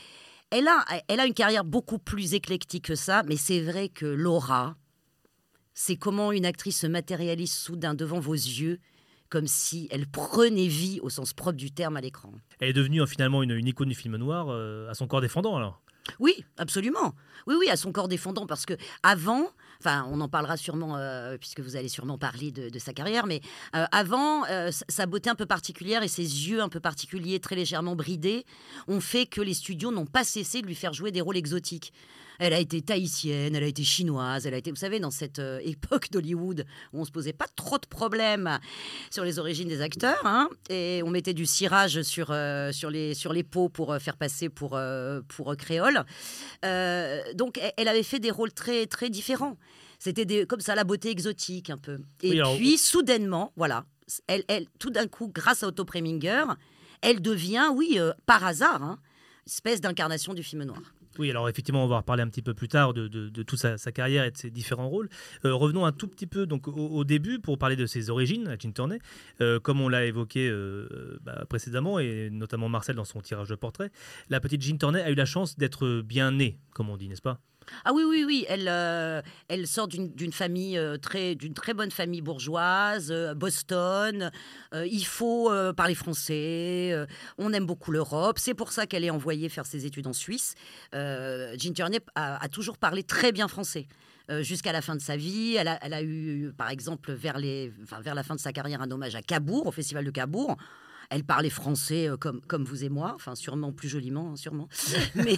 elle 0.49 0.67
a, 0.67 0.83
elle 1.07 1.19
a 1.19 1.25
une 1.25 1.33
carrière 1.33 1.63
beaucoup 1.63 1.99
plus 1.99 2.33
éclectique 2.33 2.85
que 2.85 2.95
ça, 2.95 3.23
mais 3.27 3.37
c'est 3.37 3.61
vrai 3.61 3.89
que 3.89 4.05
Laura, 4.05 4.75
c'est 5.73 5.95
comment 5.95 6.31
une 6.31 6.45
actrice 6.45 6.79
se 6.79 6.87
matérialise 6.87 7.53
soudain 7.53 7.93
devant 7.93 8.19
vos 8.19 8.33
yeux, 8.33 8.79
comme 9.29 9.47
si 9.47 9.87
elle 9.91 10.07
prenait 10.07 10.67
vie 10.67 10.99
au 11.01 11.09
sens 11.09 11.33
propre 11.33 11.57
du 11.57 11.71
terme 11.71 11.95
à 11.95 12.01
l'écran. 12.01 12.33
Elle 12.59 12.69
est 12.69 12.73
devenue 12.73 13.01
euh, 13.01 13.05
finalement 13.05 13.43
une, 13.43 13.51
une 13.51 13.67
icône 13.67 13.87
du 13.87 13.95
film 13.95 14.17
noir 14.17 14.47
euh, 14.49 14.89
à 14.89 14.93
son 14.93 15.07
corps 15.07 15.21
défendant 15.21 15.55
alors. 15.55 15.81
Oui, 16.19 16.45
absolument. 16.57 17.13
Oui, 17.47 17.55
oui, 17.59 17.69
à 17.69 17.75
son 17.75 17.91
corps 17.91 18.07
défendant, 18.07 18.45
parce 18.45 18.65
que 18.65 18.73
avant, 19.03 19.47
enfin, 19.79 20.07
on 20.11 20.21
en 20.21 20.29
parlera 20.29 20.57
sûrement, 20.57 20.97
euh, 20.97 21.37
puisque 21.37 21.59
vous 21.59 21.75
allez 21.75 21.89
sûrement 21.89 22.17
parler 22.17 22.51
de, 22.51 22.79
sa 22.79 22.93
carrière, 22.93 23.25
mais 23.25 23.41
euh, 23.75 23.85
avant, 23.91 24.45
euh, 24.45 24.69
sa 24.89 25.05
beauté 25.05 25.29
un 25.29 25.35
peu 25.35 25.45
particulière 25.45 26.03
et 26.03 26.07
ses 26.07 26.21
yeux 26.21 26.61
un 26.61 26.69
peu 26.69 26.79
particuliers, 26.79 27.39
très 27.39 27.55
légèrement 27.55 27.95
bridés, 27.95 28.45
ont 28.87 29.01
fait 29.01 29.25
que 29.25 29.41
les 29.41 29.53
studios 29.53 29.91
n'ont 29.91 30.05
pas 30.05 30.23
cessé 30.23 30.61
de 30.61 30.67
lui 30.67 30.75
faire 30.75 30.93
jouer 30.93 31.11
des 31.11 31.21
rôles 31.21 31.37
exotiques. 31.37 31.93
Elle 32.43 32.53
a 32.53 32.59
été 32.59 32.81
tahitienne, 32.81 33.53
elle 33.53 33.63
a 33.63 33.67
été 33.67 33.83
chinoise, 33.83 34.47
elle 34.47 34.55
a 34.55 34.57
été, 34.57 34.71
vous 34.71 34.75
savez, 34.75 34.99
dans 34.99 35.11
cette 35.11 35.37
euh, 35.37 35.59
époque 35.63 36.09
d'Hollywood 36.09 36.65
où 36.91 36.99
on 36.99 37.05
se 37.05 37.11
posait 37.11 37.33
pas 37.33 37.45
trop 37.55 37.77
de 37.77 37.85
problèmes 37.85 38.57
sur 39.11 39.23
les 39.23 39.37
origines 39.37 39.67
des 39.67 39.79
acteurs, 39.81 40.19
hein, 40.25 40.49
et 40.71 41.03
on 41.05 41.11
mettait 41.11 41.35
du 41.35 41.45
cirage 41.45 42.01
sur, 42.01 42.31
euh, 42.31 42.71
sur, 42.71 42.89
les, 42.89 43.13
sur 43.13 43.31
les 43.31 43.43
peaux 43.43 43.69
pour 43.69 43.93
euh, 43.93 43.99
faire 43.99 44.17
passer 44.17 44.49
pour, 44.49 44.75
euh, 44.75 45.21
pour 45.27 45.55
créole. 45.55 46.03
Euh, 46.65 47.21
donc, 47.35 47.59
elle, 47.77 47.87
avait 47.87 48.01
fait 48.01 48.17
des 48.19 48.31
rôles 48.31 48.51
très, 48.53 48.87
très 48.87 49.11
différents. 49.11 49.55
C'était 49.99 50.47
comme 50.47 50.61
ça 50.61 50.73
la 50.73 50.83
beauté 50.83 51.11
exotique 51.11 51.69
un 51.69 51.77
peu. 51.77 51.99
Et 52.23 52.31
Oui, 52.31 52.39
alors- 52.39 52.55
puis, 52.55 52.79
soudainement, 52.79 53.53
voilà, 53.55 53.85
elle, 54.25 54.43
elle, 54.47 54.65
tout 54.79 54.89
d'un 54.89 55.05
coup, 55.05 55.31
grâce 55.31 55.61
à 55.61 55.67
Otto 55.67 55.85
Preminger, 55.85 56.45
elle 57.01 57.21
devient, 57.21 57.67
oui, 57.71 57.99
par 58.25 58.43
hasard, 58.43 58.81
hein, 58.81 58.97
espèce 59.45 59.79
d'incarnation 59.79 60.33
du 60.33 60.41
film 60.41 60.63
noir. 60.63 60.81
Oui, 61.19 61.29
alors 61.29 61.49
effectivement, 61.49 61.83
on 61.83 61.87
va 61.87 61.97
reparler 61.97 62.23
un 62.23 62.27
petit 62.27 62.41
peu 62.41 62.53
plus 62.53 62.67
tard 62.67 62.93
de, 62.93 63.29
toute 63.43 63.59
sa, 63.59 63.91
carrière 63.91 64.23
et 64.23 64.31
de 64.31 64.37
ses 64.37 64.49
différents 64.49 64.87
rôles. 64.87 65.09
Euh, 65.45 65.53
revenons 65.53 65.85
un 65.85 65.91
tout 65.91 66.07
petit 66.07 66.27
peu 66.27 66.45
donc 66.45 66.67
au, 66.67 67.03
début 67.03 67.39
pour 67.39 67.57
parler 67.57 67.75
de 67.75 67.85
ses 67.85 68.09
origines 68.09 68.47
à 68.47 68.57
Tourney. 68.57 68.99
Euh, 69.41 69.59
comme 69.59 69.81
on 69.81 69.89
l'a 69.89 70.05
évoqué 70.05 70.47
euh, 70.49 71.19
bah, 71.23 71.43
précédemment 71.49 71.99
et 71.99 72.29
notamment 72.31 72.69
Marcel 72.69 72.95
dans 72.95 73.05
son 73.05 73.21
tirage 73.21 73.49
de 73.49 73.55
portrait, 73.55 73.91
la 74.29 74.39
petite 74.39 74.61
Jean 74.61 74.77
Tourney 74.77 75.01
a 75.01 75.11
eu 75.11 75.15
la 75.15 75.25
chance 75.25 75.57
d'être 75.57 76.01
bien 76.01 76.31
née, 76.31 76.57
comme 76.73 76.89
on 76.89 76.97
dit, 76.97 77.09
n'est-ce 77.09 77.21
pas? 77.21 77.39
Ah 77.85 77.93
oui, 77.93 78.03
oui, 78.03 78.23
oui. 78.25 78.45
Elle, 78.47 78.67
euh, 78.67 79.21
elle 79.47 79.67
sort 79.67 79.87
d'une 79.87 80.31
famille 80.31 80.77
euh, 80.77 80.97
très, 80.97 81.35
d'une 81.35 81.53
très 81.53 81.73
bonne 81.73 81.91
famille 81.91 82.21
bourgeoise, 82.21 83.11
euh, 83.11 83.33
Boston. 83.33 84.31
Il 84.73 85.05
faut 85.05 85.51
parler 85.75 85.95
français. 85.95 86.95
on 87.37 87.51
aime 87.53 87.65
beaucoup 87.65 87.91
l'Europe. 87.91 88.39
C'est 88.39 88.53
pour 88.53 88.71
ça 88.71 88.85
qu'elle 88.85 89.03
est 89.03 89.09
envoyée 89.09 89.49
faire 89.49 89.65
ses 89.65 89.85
études 89.85 90.07
en 90.07 90.13
Suisse. 90.13 90.55
Jean 90.93 91.73
Tierney 91.73 91.99
a, 92.15 92.47
toujours 92.49 92.77
parlé 92.77 93.03
très 93.03 93.31
bien 93.31 93.47
français. 93.47 93.87
Jusqu'à 94.39 94.71
la 94.71 94.81
fin 94.81 94.95
de 94.95 95.01
sa 95.01 95.17
vie, 95.17 95.55
elle 95.55 95.67
a, 95.67 95.77
elle 95.81 95.93
a 95.93 96.01
eu, 96.01 96.53
par 96.57 96.69
exemple, 96.69 97.11
vers, 97.11 97.37
les, 97.37 97.73
enfin, 97.83 97.99
vers 97.99 98.15
la 98.15 98.23
fin 98.23 98.35
de 98.35 98.39
sa 98.39 98.53
carrière, 98.53 98.81
un 98.81 98.89
hommage 98.89 99.15
à 99.15 99.21
Cabourg, 99.21 99.67
au 99.67 99.71
festival 99.71 100.05
de 100.05 100.11
Cabourg. 100.11 100.55
Elle 101.13 101.23
parlait 101.25 101.49
français 101.49 102.07
euh, 102.09 102.15
comme, 102.17 102.39
comme 102.47 102.63
vous 102.63 102.85
et 102.85 102.89
moi, 102.89 103.11
enfin 103.15 103.35
sûrement 103.35 103.71
plus 103.73 103.89
joliment, 103.89 104.31
hein, 104.31 104.35
sûrement. 104.37 104.69
Mais, 105.15 105.35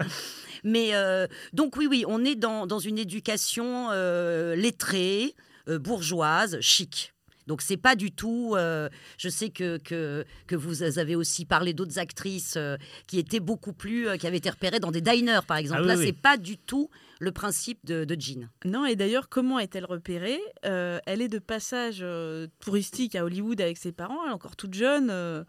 mais 0.64 0.94
euh, 0.94 1.26
donc 1.52 1.76
oui, 1.76 1.86
oui, 1.88 2.04
on 2.06 2.24
est 2.24 2.34
dans, 2.36 2.66
dans 2.66 2.78
une 2.78 2.98
éducation 2.98 3.88
euh, 3.92 4.54
lettrée, 4.54 5.34
euh, 5.68 5.78
bourgeoise, 5.78 6.58
chic. 6.60 7.12
Donc 7.46 7.62
c'est 7.62 7.76
pas 7.76 7.94
du 7.94 8.10
tout. 8.10 8.54
euh, 8.56 8.88
je 9.18 9.28
sais 9.28 9.50
que, 9.50 9.78
que, 9.78 10.24
que 10.48 10.56
vous 10.56 10.82
avez 10.98 11.14
aussi 11.14 11.44
parlé 11.44 11.72
d'autres 11.72 11.98
actrices 11.98 12.54
euh, 12.56 12.76
qui 13.06 13.18
étaient 13.18 13.40
beaucoup 13.40 13.72
plus, 13.72 14.08
euh, 14.08 14.16
qui 14.16 14.26
avaient 14.26 14.38
été 14.38 14.50
repérées 14.50 14.80
dans 14.80 14.90
des 14.90 15.00
diners 15.00 15.40
par 15.46 15.56
exemple. 15.56 15.82
Ah 15.82 15.84
oui, 15.84 15.88
Là, 15.88 15.96
oui. 15.96 16.06
c'est 16.06 16.20
pas 16.20 16.36
du 16.36 16.58
tout 16.58 16.90
le 17.18 17.32
principe 17.32 17.78
de, 17.84 18.04
de 18.04 18.16
Jean. 18.20 18.48
Non, 18.64 18.84
et 18.86 18.94
d'ailleurs, 18.96 19.28
comment 19.28 19.58
est-elle 19.58 19.84
repérée? 19.86 20.40
Euh, 20.64 20.98
Elle 21.06 21.22
est 21.22 21.28
de 21.28 21.38
passage 21.38 21.98
euh, 22.02 22.46
touristique 22.60 23.14
à 23.14 23.24
Hollywood 23.24 23.60
avec 23.60 23.78
ses 23.78 23.92
parents, 23.92 24.24
elle 24.24 24.30
est 24.30 24.34
encore 24.34 24.56
toute 24.56 24.74
jeune, 24.74 25.08
euh, 25.10 25.44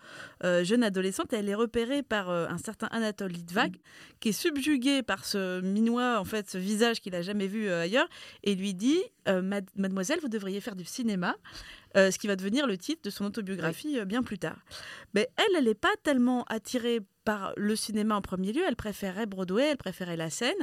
jeune 0.64 0.84
adolescente. 0.84 1.34
Elle 1.34 1.50
est 1.50 1.56
repérée 1.56 2.04
par 2.04 2.30
un 2.30 2.58
certain 2.58 2.88
Anatole 2.92 3.32
Litvak, 3.32 3.74
qui 4.20 4.30
est 4.30 4.32
subjugué 4.32 5.04
par 5.04 5.26
ce 5.26 5.62
minois, 5.62 6.20
en 6.20 6.26
fait, 6.26 6.50
ce 6.50 6.58
visage 6.58 7.02
qu'il 7.02 7.16
a 7.16 7.22
jamais 7.22 7.48
vu 7.48 7.70
ailleurs, 7.70 8.08
et 8.44 8.56
lui 8.56 8.74
dit 8.74 9.02
Mad- 9.28 9.70
Mademoiselle, 9.76 10.20
vous 10.22 10.30
devriez 10.30 10.62
faire 10.62 10.76
du 10.76 10.86
cinéma. 10.86 11.36
euh, 11.96 12.12
ce 12.12 12.20
qui 12.20 12.28
va 12.28 12.36
devenir 12.36 12.68
le 12.68 12.78
titre 12.78 13.02
de 13.04 13.10
son 13.10 13.26
autobiographie 13.26 13.98
euh, 13.98 14.06
bien 14.06 14.22
plus 14.22 14.38
tard. 14.38 14.58
Mais 15.14 15.30
elle, 15.38 15.56
elle 15.58 15.66
n'est 15.66 15.74
pas 15.74 15.94
tellement 16.04 16.44
attirée 16.44 17.00
par 17.28 17.52
le 17.58 17.76
cinéma 17.76 18.16
en 18.16 18.22
premier 18.22 18.54
lieu. 18.54 18.62
Elle 18.66 18.78
préférait 18.78 19.26
Broadway, 19.26 19.72
elle 19.72 19.78
préférait 19.78 20.16
la 20.16 20.30
scène. 20.30 20.56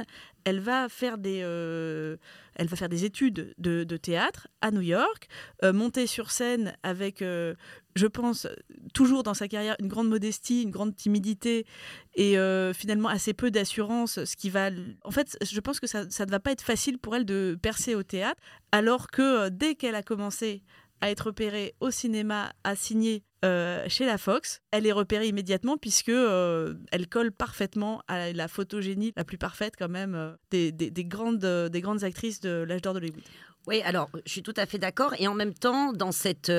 Elle 0.45 0.59
va 0.59 0.89
faire 0.89 1.19
des, 1.19 1.41
euh, 1.43 2.17
elle 2.55 2.65
va 2.65 2.75
faire 2.75 2.89
des 2.89 3.05
études 3.05 3.53
de, 3.59 3.97
théâtre 3.97 4.47
à 4.61 4.71
New 4.71 4.81
York, 4.81 5.27
euh, 5.63 5.73
monter 5.73 6.07
sur 6.07 6.31
scène 6.31 6.75
avec, 6.81 7.21
euh, 7.21 7.53
je 7.95 8.07
pense, 8.07 8.47
toujours 8.95 9.21
dans 9.21 9.35
sa 9.35 9.47
carrière, 9.47 9.75
une 9.79 9.89
grande 9.89 10.09
modestie, 10.09 10.63
une 10.63 10.71
grande 10.71 10.95
timidité 10.95 11.67
et 12.15 12.35
finalement 12.73 13.09
assez 13.09 13.35
peu 13.35 13.51
d'assurance. 13.51 14.25
Ce 14.25 14.35
qui 14.35 14.49
va, 14.49 14.71
en 15.03 15.11
fait, 15.11 15.37
je 15.43 15.59
pense 15.59 15.79
que 15.79 15.85
ça, 15.85 16.09
ça 16.09 16.25
ne 16.25 16.31
va 16.31 16.39
pas 16.39 16.51
être 16.51 16.63
facile 16.63 16.97
pour 16.97 17.15
elle 17.15 17.25
de 17.25 17.59
percer 17.61 17.93
au 17.93 18.01
théâtre, 18.01 18.41
alors 18.71 19.11
que 19.11 19.49
dès 19.49 19.75
qu'elle 19.75 19.95
a 19.95 20.01
commencé 20.01 20.63
à 21.01 21.09
être 21.11 21.27
repérée 21.27 21.75
au 21.79 21.91
cinéma, 21.91 22.53
à 22.63 22.75
signer 22.75 23.23
euh, 23.43 23.83
chez 23.87 24.05
la 24.05 24.17
Fox. 24.17 24.61
Elle 24.71 24.87
est 24.87 24.91
repérée 24.91 25.27
immédiatement 25.27 25.77
puisque 25.77 26.09
euh, 26.09 26.73
elle 26.91 27.07
colle 27.07 27.31
parfaitement 27.31 28.01
à 28.07 28.31
la 28.31 28.47
photogénie 28.47 29.13
la 29.15 29.23
plus 29.23 29.37
parfaite 29.37 29.73
quand 29.77 29.89
même 29.89 30.15
euh, 30.15 30.31
des, 30.51 30.71
des- 30.71 30.89
des 30.91 31.05
grandes, 31.05 31.45
des 31.45 31.81
grandes 31.81 32.03
actrices 32.03 32.39
de 32.39 32.63
l'âge 32.67 32.81
d'or 32.81 32.93
d'Hollywood. 32.93 33.21
Oui, 33.67 33.81
alors 33.83 34.09
je 34.25 34.31
suis 34.31 34.43
tout 34.43 34.53
à 34.57 34.65
fait 34.67 34.77
d'accord. 34.77 35.13
Et 35.19 35.27
en 35.27 35.33
même 35.33 35.53
temps, 35.53 35.91
dans 35.91 36.11
cette, 36.11 36.51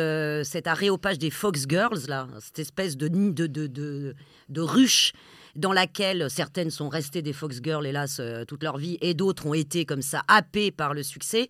cet 0.45 0.66
aréopage 0.66 1.19
des 1.19 1.31
Fox 1.31 1.64
Girls, 1.69 2.00
là, 2.09 2.26
cette 2.40 2.59
espèce 2.59 2.97
de, 2.97 3.07
de, 3.07 3.47
de, 3.47 3.66
de, 3.69 4.14
de 4.49 4.61
ruche 4.61 5.12
dans 5.55 5.73
laquelle 5.73 6.28
certaines 6.28 6.71
sont 6.71 6.88
restées 6.88 7.23
des 7.23 7.33
Fox 7.33 7.61
Girls, 7.62 7.87
hélas, 7.87 8.21
toute 8.49 8.62
leur 8.64 8.76
vie, 8.76 8.99
et 9.00 9.14
d'autres 9.14 9.47
ont 9.47 9.55
été 9.55 9.85
comme 9.85 10.02
ça 10.02 10.23
happées 10.26 10.73
par 10.73 10.95
le 10.95 11.05
succès. 11.05 11.49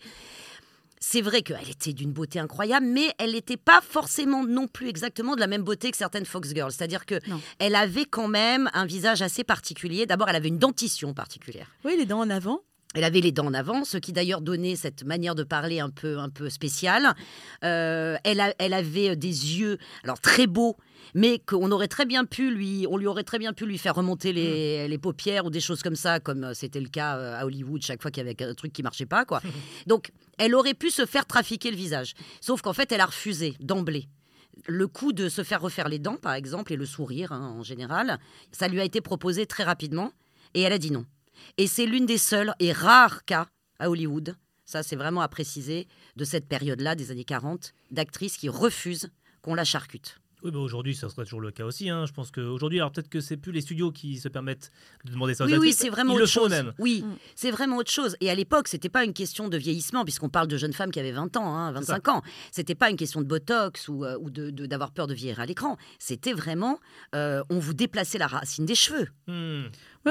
C'est 1.01 1.21
vrai 1.21 1.43
qu'elle 1.43 1.69
était 1.69 1.93
d'une 1.93 2.13
beauté 2.13 2.39
incroyable, 2.39 2.87
mais 2.87 3.13
elle 3.19 3.33
n'était 3.33 3.57
pas 3.57 3.81
forcément 3.81 4.45
non 4.45 4.67
plus 4.67 4.89
exactement 4.89 5.35
de 5.35 5.41
la 5.41 5.47
même 5.47 5.63
beauté 5.63 5.91
que 5.91 5.97
certaines 5.97 6.25
Fox 6.25 6.55
Girls. 6.55 6.73
C'est-à-dire 6.73 7.07
que 7.07 7.21
elle 7.59 7.75
avait 7.75 8.07
quand 8.07 8.29
même 8.29 8.71
un 8.73 8.87
visage 8.87 9.23
assez 9.23 9.45
particulier. 9.45 10.07
D'abord, 10.07 10.29
elle 10.29 10.37
avait 10.37 10.49
une 10.49 10.59
dentition 10.59 11.15
particulière. 11.15 11.71
Oui, 11.85 11.97
les 11.99 12.07
dents 12.07 12.21
en 12.21 12.31
avant. 12.31 12.61
Elle 12.97 13.05
avait 13.05 13.21
les 13.21 13.31
dents 13.31 13.47
en 13.47 13.55
avant, 13.55 13.85
ce 13.85 13.99
qui 13.99 14.13
d'ailleurs 14.13 14.41
donnait 14.41 14.75
cette 14.75 15.05
manière 15.05 15.35
de 15.35 15.43
parler 15.45 15.81
un 15.81 15.91
peu, 15.91 16.19
un 16.19 16.31
peu 16.31 16.49
spéciale. 16.49 17.15
Euh, 17.63 18.17
elle, 18.25 18.41
a- 18.41 18.55
elle 18.59 18.73
avait 18.73 19.17
des 19.17 19.29
yeux, 19.59 19.77
alors 20.03 20.19
très 20.21 20.47
beaux, 20.47 20.77
mais 21.15 21.39
qu'on 21.39 21.71
aurait 21.73 21.89
très 21.89 22.07
bien 22.07 22.25
pu 22.25 22.51
lui, 22.51 22.87
on 22.91 22.97
lui 22.97 23.07
aurait 23.07 23.23
très 23.23 23.39
bien 23.39 23.53
pu 23.53 23.67
lui 23.67 23.79
faire 23.79 23.95
remonter 23.95 24.33
les, 24.33 24.89
les 24.89 24.99
paupières 24.99 25.45
ou 25.45 25.51
des 25.51 25.61
choses 25.61 25.83
comme 25.83 25.95
ça, 25.97 26.21
comme 26.21 26.45
euh, 26.45 26.55
c'était 26.55 26.81
le 26.81 26.89
cas 26.89 27.17
euh, 27.19 27.39
à 27.41 27.45
Hollywood 27.45 27.83
chaque 27.83 28.01
fois 28.01 28.11
qu'il 28.11 28.27
y 28.27 28.29
avait 28.29 28.43
un 28.43 28.55
truc 28.55 28.73
qui 28.73 28.83
marchait 28.83 29.07
pas, 29.07 29.25
quoi. 29.25 29.41
Donc, 29.87 30.11
elle 30.39 30.55
aurait 30.55 30.75
pu 30.75 30.91
se 30.91 31.05
faire 31.07 31.27
trafiquer 31.27 31.71
le 31.71 31.77
visage, 31.77 32.15
sauf 32.41 32.63
qu'en 32.63 32.73
fait, 32.73 32.91
elle 32.93 33.01
a 33.03 33.07
refusé 33.07 33.57
d'emblée. 33.61 34.09
Le 34.67 34.87
coup 34.89 35.13
de 35.13 35.29
se 35.29 35.45
faire 35.45 35.61
refaire 35.61 35.89
les 35.91 35.99
dents, 35.99 36.17
par 36.17 36.33
exemple, 36.33 36.73
et 36.73 36.77
le 36.77 36.87
sourire 36.87 37.31
hein, 37.33 37.55
en 37.59 37.63
général, 37.63 38.19
ça 38.53 38.69
lui 38.69 38.81
a 38.81 38.85
été 38.85 39.03
proposé 39.03 39.45
très 39.45 39.65
rapidement, 39.65 40.13
et 40.55 40.63
elle 40.63 40.73
a 40.73 40.79
dit 40.79 40.91
non. 40.91 41.05
Et 41.59 41.67
c'est 41.67 41.87
l'une 41.87 42.07
des 42.07 42.19
seules 42.19 42.53
et 42.61 42.73
rares 42.73 43.25
cas 43.25 43.47
à 43.79 43.91
Hollywood, 43.91 44.37
ça 44.65 44.83
c'est 44.83 44.97
vraiment 44.97 45.21
à 45.21 45.29
préciser, 45.29 45.87
de 46.17 46.25
cette 46.25 46.47
période-là, 46.49 46.95
des 46.95 47.11
années 47.11 47.25
40, 47.25 47.73
d'actrices 47.91 48.37
qui 48.37 48.49
refusent 48.49 49.11
qu'on 49.43 49.55
la 49.55 49.65
charcute. 49.65 50.19
Oui, 50.43 50.51
bah 50.53 50.59
aujourd'hui, 50.59 50.95
ça 50.95 51.09
serait 51.09 51.25
toujours 51.25 51.41
le 51.41 51.51
cas 51.51 51.65
aussi. 51.65 51.89
hein. 51.89 52.05
Je 52.07 52.13
pense 52.13 52.31
qu'aujourd'hui, 52.31 52.79
alors 52.79 52.93
peut-être 52.93 53.09
que 53.09 53.21
c'est 53.21 53.39
plus 53.39 53.53
les 53.53 53.63
studios 53.63 53.91
qui 53.91 54.19
se 54.19 54.29
permettent 54.29 54.71
de 55.05 55.11
demander 55.11 55.35
ça 55.35 55.45
aux 55.45 55.49
Oui, 55.49 55.57
oui, 55.57 55.73
c'est 55.73 55.89
vraiment 55.89 56.13
Ils 56.13 56.17
autre 56.17 56.21
le 56.23 56.27
font 56.27 56.41
chose. 56.41 56.53
eux-mêmes. 56.53 56.73
Oui, 56.79 57.05
c'est 57.35 57.51
vraiment 57.51 57.79
autre 57.79 57.91
chose. 57.91 58.17
Et 58.21 58.31
à 58.31 58.35
l'époque, 58.35 58.69
c'était 58.69 58.91
pas 58.91 59.03
une 59.05 59.15
question 59.15 59.49
de 59.49 59.57
vieillissement, 59.57 60.05
puisqu'on 60.05 60.29
parle 60.29 60.47
de 60.47 60.57
jeunes 60.59 60.75
femmes 60.75 60.91
qui 60.91 61.01
avaient 61.01 61.11
20 61.11 61.37
ans, 61.39 61.57
hein, 61.57 61.73
25 61.73 62.09
ans. 62.09 62.23
C'était 62.53 62.75
pas 62.75 62.91
une 62.91 62.97
question 62.97 63.23
de 63.23 63.27
botox 63.27 63.89
ou, 63.89 64.05
euh, 64.05 64.19
ou 64.21 64.31
de- 64.31 64.51
de- 64.51 64.67
d'avoir 64.67 64.93
peur 64.93 65.07
de 65.07 65.15
vieillir 65.15 65.41
à 65.41 65.47
l'écran. 65.47 65.79
C'était 65.99 66.35
vraiment, 66.35 66.79
euh, 67.15 67.43
on 67.49 67.59
vous 67.59 67.75
déplaçait 67.75 68.19
la 68.19 68.27
racine 68.27 68.67
des 68.67 68.75
cheveux. 68.77 69.09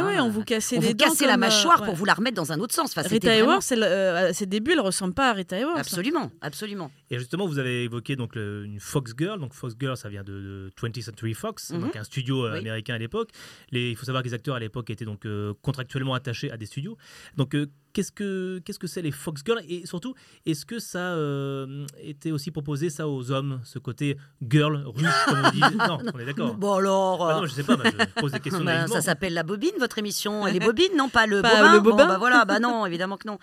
Oui, 0.04 0.20
on 0.20 0.30
vous 0.30 0.44
cassait 0.44 0.78
on 0.78 0.82
les 0.82 0.88
vous 0.88 0.94
dents. 0.94 1.06
cassait 1.06 1.26
la 1.26 1.34
comme, 1.34 1.44
euh, 1.44 1.46
mâchoire 1.48 1.80
ouais. 1.82 1.86
pour 1.88 1.96
vous 1.96 2.06
la 2.06 2.14
remettre 2.14 2.36
dans 2.36 2.52
un 2.52 2.60
autre 2.60 2.74
sens. 2.74 2.92
Enfin, 2.98 3.08
Rita 3.08 3.34
Hayworth, 3.36 3.72
elle, 3.72 3.84
euh, 3.84 4.30
à 4.30 4.34
ses 4.34 4.46
débuts, 4.46 4.72
elle 4.74 4.80
ressemble 4.82 5.14
pas 5.14 5.30
à 5.30 5.34
Rita 5.34 5.58
Hayworth. 5.58 5.78
Absolument, 5.80 6.32
absolument. 6.42 6.92
Et 7.10 7.18
justement, 7.20 7.46
vous 7.48 7.60
avez 7.60 7.84
évoqué 7.84 8.16
donc 8.16 8.36
le- 8.36 8.66
une 8.66 8.80
Fox 8.80 9.14
Girl. 9.18 9.40
Donc 9.40 9.54
Fox 9.54 9.76
Girl, 9.80 9.96
ça 9.98 10.10
vient 10.10 10.24
de, 10.24 10.34
de 10.34 10.72
20th 10.76 11.02
Century 11.02 11.34
Fox, 11.34 11.72
Mhm. 11.72 11.82
donc 11.82 11.96
un 11.96 12.04
studio 12.04 12.46
euh, 12.46 12.52
Oui. 12.54 12.60
américain 12.60 12.96
à 12.96 12.98
l'époque. 12.98 13.30
Les- 13.72 13.92
Il 13.92 13.96
faut 13.96 14.06
savoir 14.06 14.24
que 14.24 14.28
les 14.28 14.34
acteurs 14.34 14.56
à 14.56 14.60
l'époque 14.60 14.90
étaient 14.90 15.06
donc 15.06 15.26
euh, 15.26 15.54
contractuellement 15.62 16.14
attachés 16.14 16.52
à 16.52 16.58
des 16.58 16.66
studios. 16.66 16.98
Donc 17.38 17.56
euh, 17.56 17.68
qu'est-ce 17.96 18.12
que 18.12 18.60
qu'est-ce 18.66 18.78
que 18.78 18.88
c'est 18.88 19.02
les 19.02 19.12
Fox 19.12 19.42
Girls 19.46 19.64
et 19.68 19.86
surtout 19.88 20.14
est-ce 20.46 20.66
que 20.66 20.78
ça 20.80 21.00
euh, 21.16 21.86
était 22.04 22.32
aussi 22.32 22.52
proposé 22.52 22.90
ça 22.92 23.08
aux 23.08 23.32
hommes, 23.32 23.62
ce 23.64 23.80
côté 23.80 24.18
girl 24.48 24.84
ruche 24.86 25.26
comme 25.28 25.42
on 25.46 25.50
dit? 25.50 25.62
Non, 25.88 25.98
on 26.14 26.20
est 26.20 26.26
d'accord. 26.26 26.56
Bon 26.56 26.74
alors. 26.74 27.28
Ah 27.28 27.40
non, 27.40 27.46
je 27.48 27.54
sais 27.54 27.64
pas, 27.64 27.78
je 27.84 28.22
pose 28.22 28.32
des 28.34 28.40
questions 28.40 28.64
Bah, 28.66 28.86
ça 28.88 29.02
s'appelle 29.02 29.34
la 29.34 29.44
bobine, 29.44 29.72
votre 29.80 29.98
émission. 29.98 30.46
Elle 30.46 30.58
est 30.58 30.60
bobine, 30.60 30.92
non 30.98 31.10
Pas 31.10 31.26
le 31.26 31.42
Pas 31.42 31.56
bobin? 31.58 31.74
le 31.74 31.80
bobin. 31.80 32.04
Bon, 32.06 32.08
bah 32.10 32.18
voilà, 32.20 32.46
bah 32.46 32.60
non, 32.60 32.86
évidemment 32.90 33.18
que 33.18 33.28
non. 33.28 33.38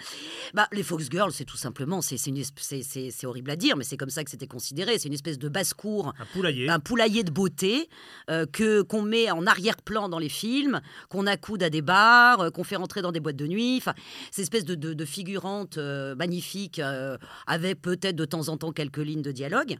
Bah, 0.54 0.68
les 0.72 0.82
Fox 0.82 1.08
Girls, 1.10 1.32
c'est 1.32 1.44
tout 1.44 1.56
simplement, 1.56 2.02
c'est 2.02 2.16
c'est 2.18 2.30
une 2.30 2.38
esp- 2.38 2.52
c'est- 2.60 2.82
c'est- 2.82 3.10
c'est 3.10 3.26
horrible 3.26 3.50
à 3.50 3.56
dire, 3.56 3.76
mais 3.76 3.84
c'est 3.84 3.96
comme 3.96 4.10
ça 4.10 4.22
que 4.24 4.30
c'était 4.30 4.46
considéré. 4.46 4.98
C'est 4.98 5.08
une 5.08 5.14
espèce 5.14 5.38
de 5.38 5.48
basse-cour. 5.48 6.12
Un 6.18 6.26
poulailler. 6.32 6.68
Un 6.68 6.78
poulailler 6.80 7.22
de 7.24 7.30
beauté 7.30 7.88
euh, 8.30 8.44
que 8.46 8.82
qu'on 8.82 9.02
met 9.02 9.30
en 9.30 9.46
arrière-plan 9.46 10.08
dans 10.08 10.18
les 10.18 10.28
films, 10.28 10.80
qu'on 11.08 11.26
accoude 11.26 11.62
à 11.62 11.70
des 11.70 11.82
bars, 11.82 12.40
euh, 12.40 12.50
qu'on 12.50 12.64
fait 12.64 12.76
rentrer 12.76 13.00
dans 13.02 13.12
des 13.12 13.20
boîtes 13.20 13.36
de 13.36 13.46
nuit. 13.46 13.76
Enfin, 13.78 13.94
espèce 14.42 14.64
de, 14.64 14.74
de, 14.74 14.92
de 14.94 15.04
figurante 15.04 15.78
euh, 15.78 16.14
magnifique, 16.14 16.78
euh, 16.78 17.16
avec 17.46 17.80
peut-être 17.80 18.16
de 18.16 18.24
temps 18.24 18.48
en 18.48 18.56
temps 18.56 18.72
quelques 18.72 18.98
lignes 18.98 19.22
de 19.22 19.32
dialogue. 19.32 19.76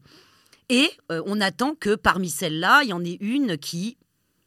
Et 0.69 0.89
euh, 1.11 1.23
on 1.27 1.41
attend 1.41 1.75
que 1.75 1.95
parmi 1.97 2.31
celles-là, 2.31 2.83
il 2.85 2.91
y 2.91 2.93
en 2.93 3.05
ait 3.05 3.19
une 3.21 3.59
qui 3.59 3.99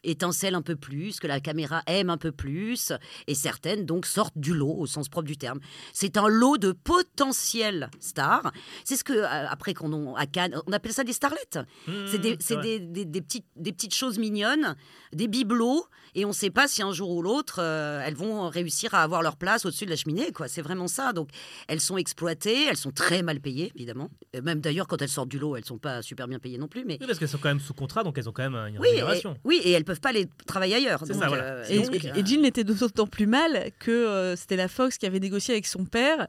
étincelle 0.07 0.53
un 0.53 0.61
peu 0.61 0.75
plus, 0.75 1.19
que 1.19 1.25
la 1.25 1.39
caméra 1.39 1.81
aime 1.87 2.11
un 2.11 2.17
peu 2.17 2.31
plus, 2.31 2.93
et 3.25 3.33
certaines 3.33 3.85
donc 3.87 4.05
sortent 4.05 4.37
du 4.37 4.53
lot 4.53 4.75
au 4.77 4.85
sens 4.85 5.09
propre 5.09 5.25
du 5.25 5.35
terme. 5.35 5.59
C'est 5.93 6.15
un 6.17 6.27
lot 6.27 6.57
de 6.59 6.73
potentielles 6.73 7.89
stars. 7.99 8.51
C'est 8.83 8.97
ce 8.97 9.03
que 9.03 9.23
après 9.23 9.73
qu'on 9.73 10.13
à 10.13 10.27
Cannes, 10.27 10.55
on 10.67 10.71
appelle 10.73 10.93
ça 10.93 11.03
des 11.03 11.11
starlettes. 11.11 11.57
c'est 12.05 12.19
des, 12.19 12.37
c'est 12.39 12.55
ouais. 12.57 12.61
des, 12.61 12.79
des- 12.79 13.05
des 13.05 13.21
petites, 13.21 13.47
des 13.55 13.71
petites 13.73 13.95
choses 13.95 14.19
mignonnes, 14.19 14.75
des 15.11 15.27
bibelots, 15.27 15.87
et 16.15 16.25
on 16.25 16.29
ne 16.29 16.33
sait 16.33 16.49
pas 16.49 16.67
si 16.67 16.81
un 16.81 16.91
jour 16.91 17.09
ou 17.11 17.21
l'autre 17.21 17.57
euh, 17.59 18.01
elles 18.03 18.15
vont 18.15 18.49
réussir 18.49 18.93
à 18.93 19.03
avoir 19.03 19.21
leur 19.21 19.35
place 19.35 19.65
au-dessus 19.65 19.85
de 19.85 19.89
la 19.91 19.95
cheminée. 19.95 20.31
Quoi, 20.31 20.47
c'est 20.47 20.61
vraiment 20.61 20.87
ça. 20.87 21.13
Donc 21.13 21.29
elles 21.67 21.81
sont 21.81 21.97
exploitées, 21.97 22.65
elles 22.69 22.77
sont 22.77 22.91
très 22.91 23.21
mal 23.21 23.39
payées 23.39 23.71
évidemment. 23.75 24.09
Et 24.33 24.41
même 24.41 24.61
d'ailleurs 24.61 24.87
quand 24.87 25.01
elles 25.01 25.09
sortent 25.09 25.29
du 25.29 25.37
lot, 25.39 25.55
elles 25.55 25.65
sont 25.65 25.77
pas 25.77 26.01
super 26.01 26.27
bien 26.27 26.39
payées 26.39 26.57
non 26.57 26.67
plus. 26.67 26.85
Mais 26.85 26.97
Oui, 26.99 27.05
parce 27.05 27.19
qu'elles 27.19 27.29
sont 27.29 27.37
quand 27.37 27.49
même 27.49 27.59
sous 27.59 27.73
contrat, 27.73 28.03
donc 28.03 28.17
elles 28.17 28.27
ont 28.29 28.31
quand 28.31 28.49
même 28.49 28.55
une 28.55 28.79
oui, 28.79 28.87
et, 28.95 29.03
oui, 29.43 29.61
et 29.63 29.71
elles 29.71 29.85
peuvent 29.85 30.01
pas 30.01 30.09
aller 30.09 30.27
travailler 30.47 30.75
ailleurs. 30.75 31.01
C'est 31.05 31.13
donc, 31.13 31.21
ça, 31.21 31.27
voilà. 31.27 31.43
euh, 31.43 31.65
Et, 31.69 31.79
donc, 31.79 31.93
et- 32.03 32.09
euh, 32.11 32.41
n'était 32.41 32.63
d'autant 32.63 33.07
plus 33.07 33.27
mal 33.27 33.71
que 33.79 33.91
euh, 33.91 34.35
c'était 34.35 34.55
la 34.55 34.67
Fox 34.67 34.97
qui 34.97 35.05
avait 35.05 35.19
négocié 35.19 35.53
avec 35.53 35.65
son 35.65 35.85
père, 35.85 36.27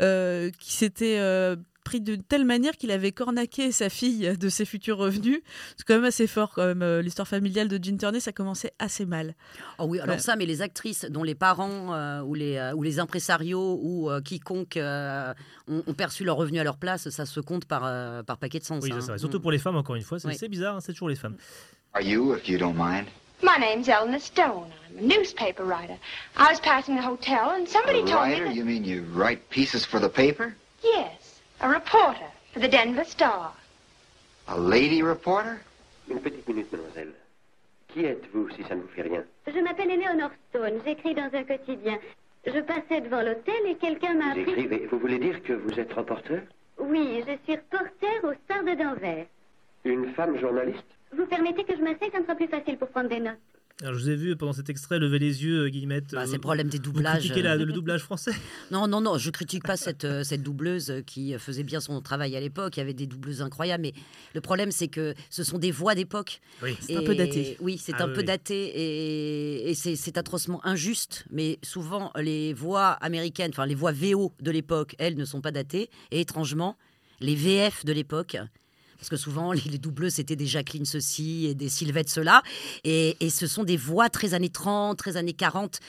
euh, 0.00 0.50
qui 0.58 0.72
s'était 0.72 1.18
euh, 1.18 1.56
pris 1.84 2.00
de 2.00 2.16
telle 2.16 2.44
manière 2.44 2.76
qu'il 2.76 2.90
avait 2.90 3.12
cornaqué 3.12 3.72
sa 3.72 3.88
fille 3.88 4.36
de 4.38 4.48
ses 4.48 4.64
futurs 4.64 4.96
revenus. 4.98 5.40
C'est 5.76 5.86
quand 5.86 5.94
même 5.94 6.04
assez 6.04 6.26
fort, 6.26 6.52
quand 6.54 6.64
même. 6.66 6.82
euh, 6.82 7.02
L'histoire 7.02 7.26
familiale 7.28 7.68
de 7.68 7.78
Jean 7.82 7.96
Turney, 7.96 8.20
ça 8.20 8.32
commençait 8.32 8.72
assez 8.78 9.04
mal. 9.06 9.34
Oh 9.78 9.84
oui, 9.84 10.00
alors 10.00 10.16
Ouais. 10.16 10.20
ça, 10.20 10.36
mais 10.36 10.46
les 10.46 10.62
actrices 10.62 11.04
dont 11.10 11.22
les 11.24 11.34
parents 11.34 11.94
euh, 11.94 12.20
ou, 12.22 12.34
les, 12.34 12.56
euh, 12.56 12.72
ou 12.74 12.82
les 12.82 12.98
impresarios 13.00 13.78
ou 13.82 14.10
euh, 14.10 14.20
quiconque 14.20 14.76
euh, 14.76 15.32
ont, 15.68 15.82
ont 15.86 15.94
perçu 15.94 16.24
leur 16.24 16.36
revenu 16.36 16.58
à 16.60 16.64
leur 16.64 16.76
place, 16.76 17.08
ça 17.10 17.26
se 17.26 17.40
compte 17.40 17.64
par, 17.66 17.82
euh, 17.84 18.22
par 18.22 18.38
paquet 18.38 18.58
de 18.58 18.64
sens. 18.64 18.82
Oui, 18.82 18.90
hein. 18.92 19.00
ça. 19.00 19.18
Surtout 19.18 19.40
pour 19.40 19.50
les 19.52 19.58
femmes, 19.58 19.76
encore 19.76 19.96
une 19.96 20.02
fois, 20.02 20.18
c'est 20.18 20.28
Oui. 20.28 20.36
c'est 20.38 20.48
bizarre, 20.48 20.76
hein, 20.76 20.80
c'est 20.80 20.92
toujours 20.92 21.08
les 21.08 21.16
femmes. 21.16 21.36
Are 21.94 22.02
you, 22.02 22.34
if 22.34 22.48
you 22.48 22.58
don't 22.58 22.74
mind? 22.76 23.06
My 23.42 23.58
name's 23.58 23.88
Eleanor 23.88 24.20
Stone. 24.20 24.68
I'm 24.88 24.98
a 24.98 25.16
newspaper 25.16 25.64
writer. 25.64 25.96
I 26.38 26.48
was 26.50 26.60
passing 26.60 26.94
the 26.96 27.02
hotel 27.04 27.50
and 27.58 27.66
somebody 27.66 27.98
a 27.98 28.02
told 28.06 28.26
me 28.28 28.34
writer? 28.34 28.44
that... 28.44 28.54
You 28.54 28.64
mean 28.64 28.84
you 28.84 29.02
write 29.12 29.40
pieces 29.50 29.84
for 29.84 29.98
the 30.00 30.08
paper? 30.08 30.54
Yes, 30.84 31.10
a 31.62 31.68
reporter 31.68 32.26
for 32.52 32.60
the 32.60 32.68
Denver 32.68 33.04
Star. 33.04 33.52
A 34.48 34.58
lady 34.58 35.02
reporter? 35.02 35.60
Une 36.08 36.20
petite 36.20 36.46
minute, 36.48 36.70
mademoiselle. 36.72 37.12
Qui 37.88 38.04
êtes-vous, 38.04 38.50
si 38.50 38.62
ça 38.64 38.74
ne 38.74 38.82
vous 38.82 38.88
fait 38.88 39.02
rien? 39.02 39.22
Je 39.46 39.58
m'appelle 39.60 39.90
Eleanor 39.90 40.30
Stone, 40.48 40.80
j'écris 40.84 41.14
dans 41.14 41.30
un 41.32 41.44
quotidien. 41.44 41.98
Je 42.46 42.58
passais 42.60 43.00
devant 43.02 43.22
l'hôtel 43.22 43.66
et 43.66 43.76
quelqu'un 43.76 44.14
m'a 44.14 44.34
Vous 44.34 44.40
appris... 44.40 44.52
écrivez. 44.52 44.86
Vous 44.90 44.98
voulez 44.98 45.18
dire 45.18 45.42
que 45.42 45.52
vous 45.52 45.78
êtes 45.78 45.92
reporter? 45.92 46.40
Oui, 46.78 47.22
je 47.26 47.36
suis 47.44 47.54
reporter 47.56 48.24
au 48.24 48.32
Star 48.44 48.64
de 48.64 48.74
Denver. 48.74 49.26
Une 49.84 50.12
femme 50.14 50.36
journaliste? 50.38 50.86
Vous 51.16 51.26
permettez 51.26 51.64
que 51.64 51.76
je 51.76 51.82
m'asseye, 51.82 52.10
ça 52.10 52.18
me 52.18 52.24
sera 52.24 52.34
plus 52.34 52.48
facile 52.48 52.78
pour 52.78 52.88
prendre 52.88 53.08
des 53.10 53.20
notes. 53.20 53.38
Alors, 53.80 53.94
je 53.94 53.98
vous 54.00 54.10
ai 54.10 54.16
vu 54.16 54.36
pendant 54.36 54.52
cet 54.52 54.68
extrait 54.70 54.98
lever 54.98 55.18
les 55.18 55.42
yeux, 55.44 55.64
euh, 55.64 55.68
Guillemette. 55.68 56.12
Bah, 56.12 56.22
c'est 56.24 56.30
euh, 56.30 56.34
le 56.34 56.40
problème 56.40 56.68
des 56.68 56.76
vous 56.78 56.84
doublages. 56.84 57.18
critiquez 57.20 57.42
la- 57.42 57.56
le 57.56 57.72
doublage 57.72 58.02
français? 58.02 58.32
Non, 58.70 58.86
non, 58.86 59.00
non, 59.00 59.18
je 59.18 59.30
critique 59.30 59.64
pas 59.64 59.76
cette, 59.76 60.04
euh, 60.04 60.22
cette 60.24 60.42
doubleuse 60.42 60.90
euh, 60.90 61.00
qui 61.02 61.34
faisait 61.38 61.64
bien 61.64 61.80
son 61.80 62.00
travail 62.00 62.36
à 62.36 62.40
l'époque. 62.40 62.76
Il 62.76 62.80
y 62.80 62.82
avait 62.82 62.94
des 62.94 63.06
doubleuses 63.06 63.42
incroyables, 63.42 63.82
mais 63.82 63.92
le 64.34 64.40
problème, 64.40 64.70
c'est 64.70 64.88
que 64.88 65.14
ce 65.30 65.42
sont 65.42 65.58
des 65.58 65.70
voix 65.70 65.94
d'époque. 65.94 66.40
Oui. 66.62 66.76
C'est 66.80 66.96
un 66.96 67.02
peu 67.02 67.14
daté. 67.14 67.56
Oui, 67.60 67.78
c'est 67.78 67.94
Ah 67.98 68.04
un 68.04 68.08
oui, 68.08 68.14
peu 68.14 68.20
oui. 68.20 68.26
daté 68.26 68.54
et, 68.74 69.70
et 69.70 69.74
c'est 69.74 69.96
c'est 69.96 70.16
atrocement 70.18 70.64
injuste. 70.66 71.24
Mais 71.30 71.58
souvent, 71.62 72.12
les 72.16 72.52
voix 72.54 72.90
américaines, 73.00 73.50
enfin 73.52 73.66
les 73.66 73.74
voix 73.74 73.92
VO 73.92 74.32
de 74.40 74.50
l'époque, 74.50 74.94
elles 74.98 75.16
ne 75.16 75.24
sont 75.24 75.40
pas 75.40 75.50
datées. 75.50 75.90
Et 76.12 76.20
étrangement, 76.20 76.76
les 77.20 77.34
VF 77.34 77.84
de 77.84 77.92
l'époque. 77.92 78.36
Parce 79.02 79.10
que 79.10 79.16
souvent, 79.16 79.50
les, 79.50 79.60
les 79.62 79.78
doubleuses, 79.78 80.14
c'était 80.14 80.36
des 80.36 80.46
Jacqueline 80.46 80.84
ceci 80.84 81.46
et 81.46 81.56
des 81.56 81.68
Sylvette 81.68 82.08
cela. 82.08 82.40
Et, 82.84 83.16
et 83.18 83.30
ce 83.30 83.48
sont 83.48 83.64
des 83.64 83.76
voix 83.76 84.08
très 84.08 84.32
années 84.32 84.48
30, 84.48 84.96
très 84.96 85.16
années 85.16 85.32
40, 85.32 85.80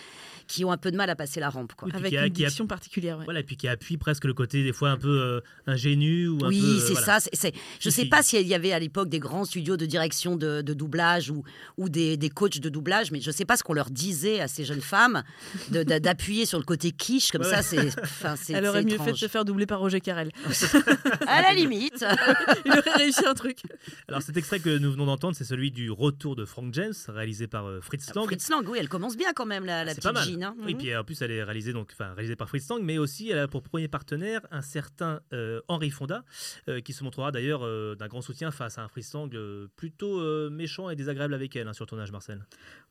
qui 0.47 0.65
ont 0.65 0.71
un 0.71 0.77
peu 0.77 0.91
de 0.91 0.97
mal 0.97 1.09
à 1.09 1.15
passer 1.15 1.39
la 1.39 1.49
rampe. 1.49 1.73
Quoi. 1.73 1.87
Oui, 1.89 1.95
Avec 1.95 2.09
qui 2.11 2.17
a- 2.17 2.25
une 2.27 2.33
qui 2.33 2.43
a- 2.45 2.47
diction 2.47 2.67
particulière. 2.67 3.17
ouais. 3.17 3.25
Voilà, 3.25 3.39
et 3.41 3.43
puis 3.43 3.57
qui 3.57 3.67
appuie 3.67 3.97
presque 3.97 4.25
le 4.25 4.33
côté 4.33 4.63
des 4.63 4.73
fois 4.73 4.89
un 4.89 4.97
peu 4.97 5.09
euh, 5.21 5.39
ingénu 5.67 6.27
ou 6.27 6.43
un 6.45 6.49
Oui, 6.49 6.59
peu. 6.61 6.67
euh, 6.67 6.79
c'est 6.79 6.93
voilà. 6.93 7.19
ça. 7.19 7.29
c'est- 7.33 7.53
Je 7.79 7.89
Si, 7.89 8.01
sais 8.01 8.05
pas 8.07 8.21
s'il 8.23 8.47
y 8.47 8.53
avait 8.53 8.73
à 8.73 8.79
l'époque 8.79 9.09
des 9.09 9.19
grands 9.19 9.45
studios 9.45 9.77
de 9.77 9.85
direction 9.85 10.35
de, 10.35 10.61
de 10.61 10.73
doublage 10.73 11.29
ou, 11.29 11.43
ou 11.77 11.89
des, 11.89 12.17
des 12.17 12.29
coachs 12.29 12.59
de 12.59 12.69
doublage, 12.69 13.11
mais 13.11 13.21
je 13.21 13.31
sais 13.31 13.45
pas 13.45 13.57
ce 13.57 13.63
qu'on 13.63 13.73
leur 13.73 13.89
disait 13.89 14.39
à 14.39 14.47
ces 14.47 14.65
jeunes 14.65 14.81
femmes 14.81 15.23
d'appuyer 15.69 16.45
sur 16.45 16.57
le 16.59 16.65
côté 16.65 16.91
quiche 16.91 17.31
comme 17.31 17.41
Ouais. 17.41 17.49
ça. 17.49 17.61
C'est, 17.61 18.53
Elle 18.53 18.65
aurait 18.65 18.83
mieux 18.83 18.97
fait 18.97 19.11
de 19.11 19.17
se 19.17 19.27
faire 19.27 19.45
doubler 19.45 19.65
par 19.65 19.79
Roger 19.79 20.01
Carrel. 20.01 20.31
À 21.27 21.41
la 21.41 21.53
limite. 21.53 22.03
Il 22.65 22.71
aurait 22.71 22.93
réussi 22.97 23.25
un 23.25 23.33
truc. 23.33 23.59
Alors 24.07 24.21
cet 24.21 24.37
extrait 24.37 24.59
que 24.59 24.77
nous 24.77 24.91
venons 24.91 25.05
d'entendre, 25.05 25.35
c'est 25.35 25.43
celui 25.43 25.71
du 25.71 25.89
Retour 25.91 26.35
de 26.35 26.45
Frank 26.45 26.73
James, 26.73 26.93
réalisé 27.07 27.47
par 27.47 27.65
euh, 27.67 27.79
Fritz 27.81 28.13
Lang. 28.15 28.25
Fritz 28.25 28.49
Lang, 28.49 28.67
oui, 28.69 28.77
elle 28.79 28.89
commence 28.89 29.15
bien 29.17 29.33
quand 29.33 29.45
même, 29.45 29.65
la, 29.65 29.83
la 29.83 29.93
C'est 29.93 30.01
pas 30.03 30.13
petite 30.13 30.32
Jean. 30.39 30.49
hein. 30.49 30.55
Oui, 30.59 30.73
Mhm. 30.73 30.77
puis 30.79 30.95
en 30.95 31.03
plus, 31.03 31.21
elle 31.21 31.31
est 31.31 31.43
réalisée, 31.43 31.73
donc, 31.73 31.89
enfin, 31.93 32.13
réalisée 32.13 32.35
par 32.35 32.47
Fritz 32.49 32.67
Lang, 32.69 32.81
mais 32.83 32.97
aussi 32.97 33.29
elle 33.29 33.39
a 33.39 33.47
pour 33.47 33.63
premier 33.63 33.87
partenaire 33.87 34.41
un 34.51 34.61
certain 34.61 35.21
euh, 35.33 35.61
Henri 35.67 35.89
Fonda, 35.89 36.23
euh, 36.67 36.79
qui 36.81 36.93
se 36.93 37.03
montrera 37.03 37.31
d'ailleurs 37.31 37.63
euh, 37.65 37.95
d'un 37.95 38.07
grand 38.07 38.21
soutien 38.21 38.51
face 38.51 38.77
à 38.77 38.83
un 38.83 38.87
Fritz 38.87 39.13
Lang 39.13 39.33
euh, 39.35 39.67
plutôt 39.75 40.19
euh, 40.19 40.49
méchant 40.49 40.89
et 40.89 40.95
désagréable 40.95 41.33
avec 41.33 41.55
elle 41.55 41.67
hein, 41.67 41.73
sur 41.73 41.85
le 41.85 41.89
tournage, 41.89 42.11
Marcel. 42.11 42.45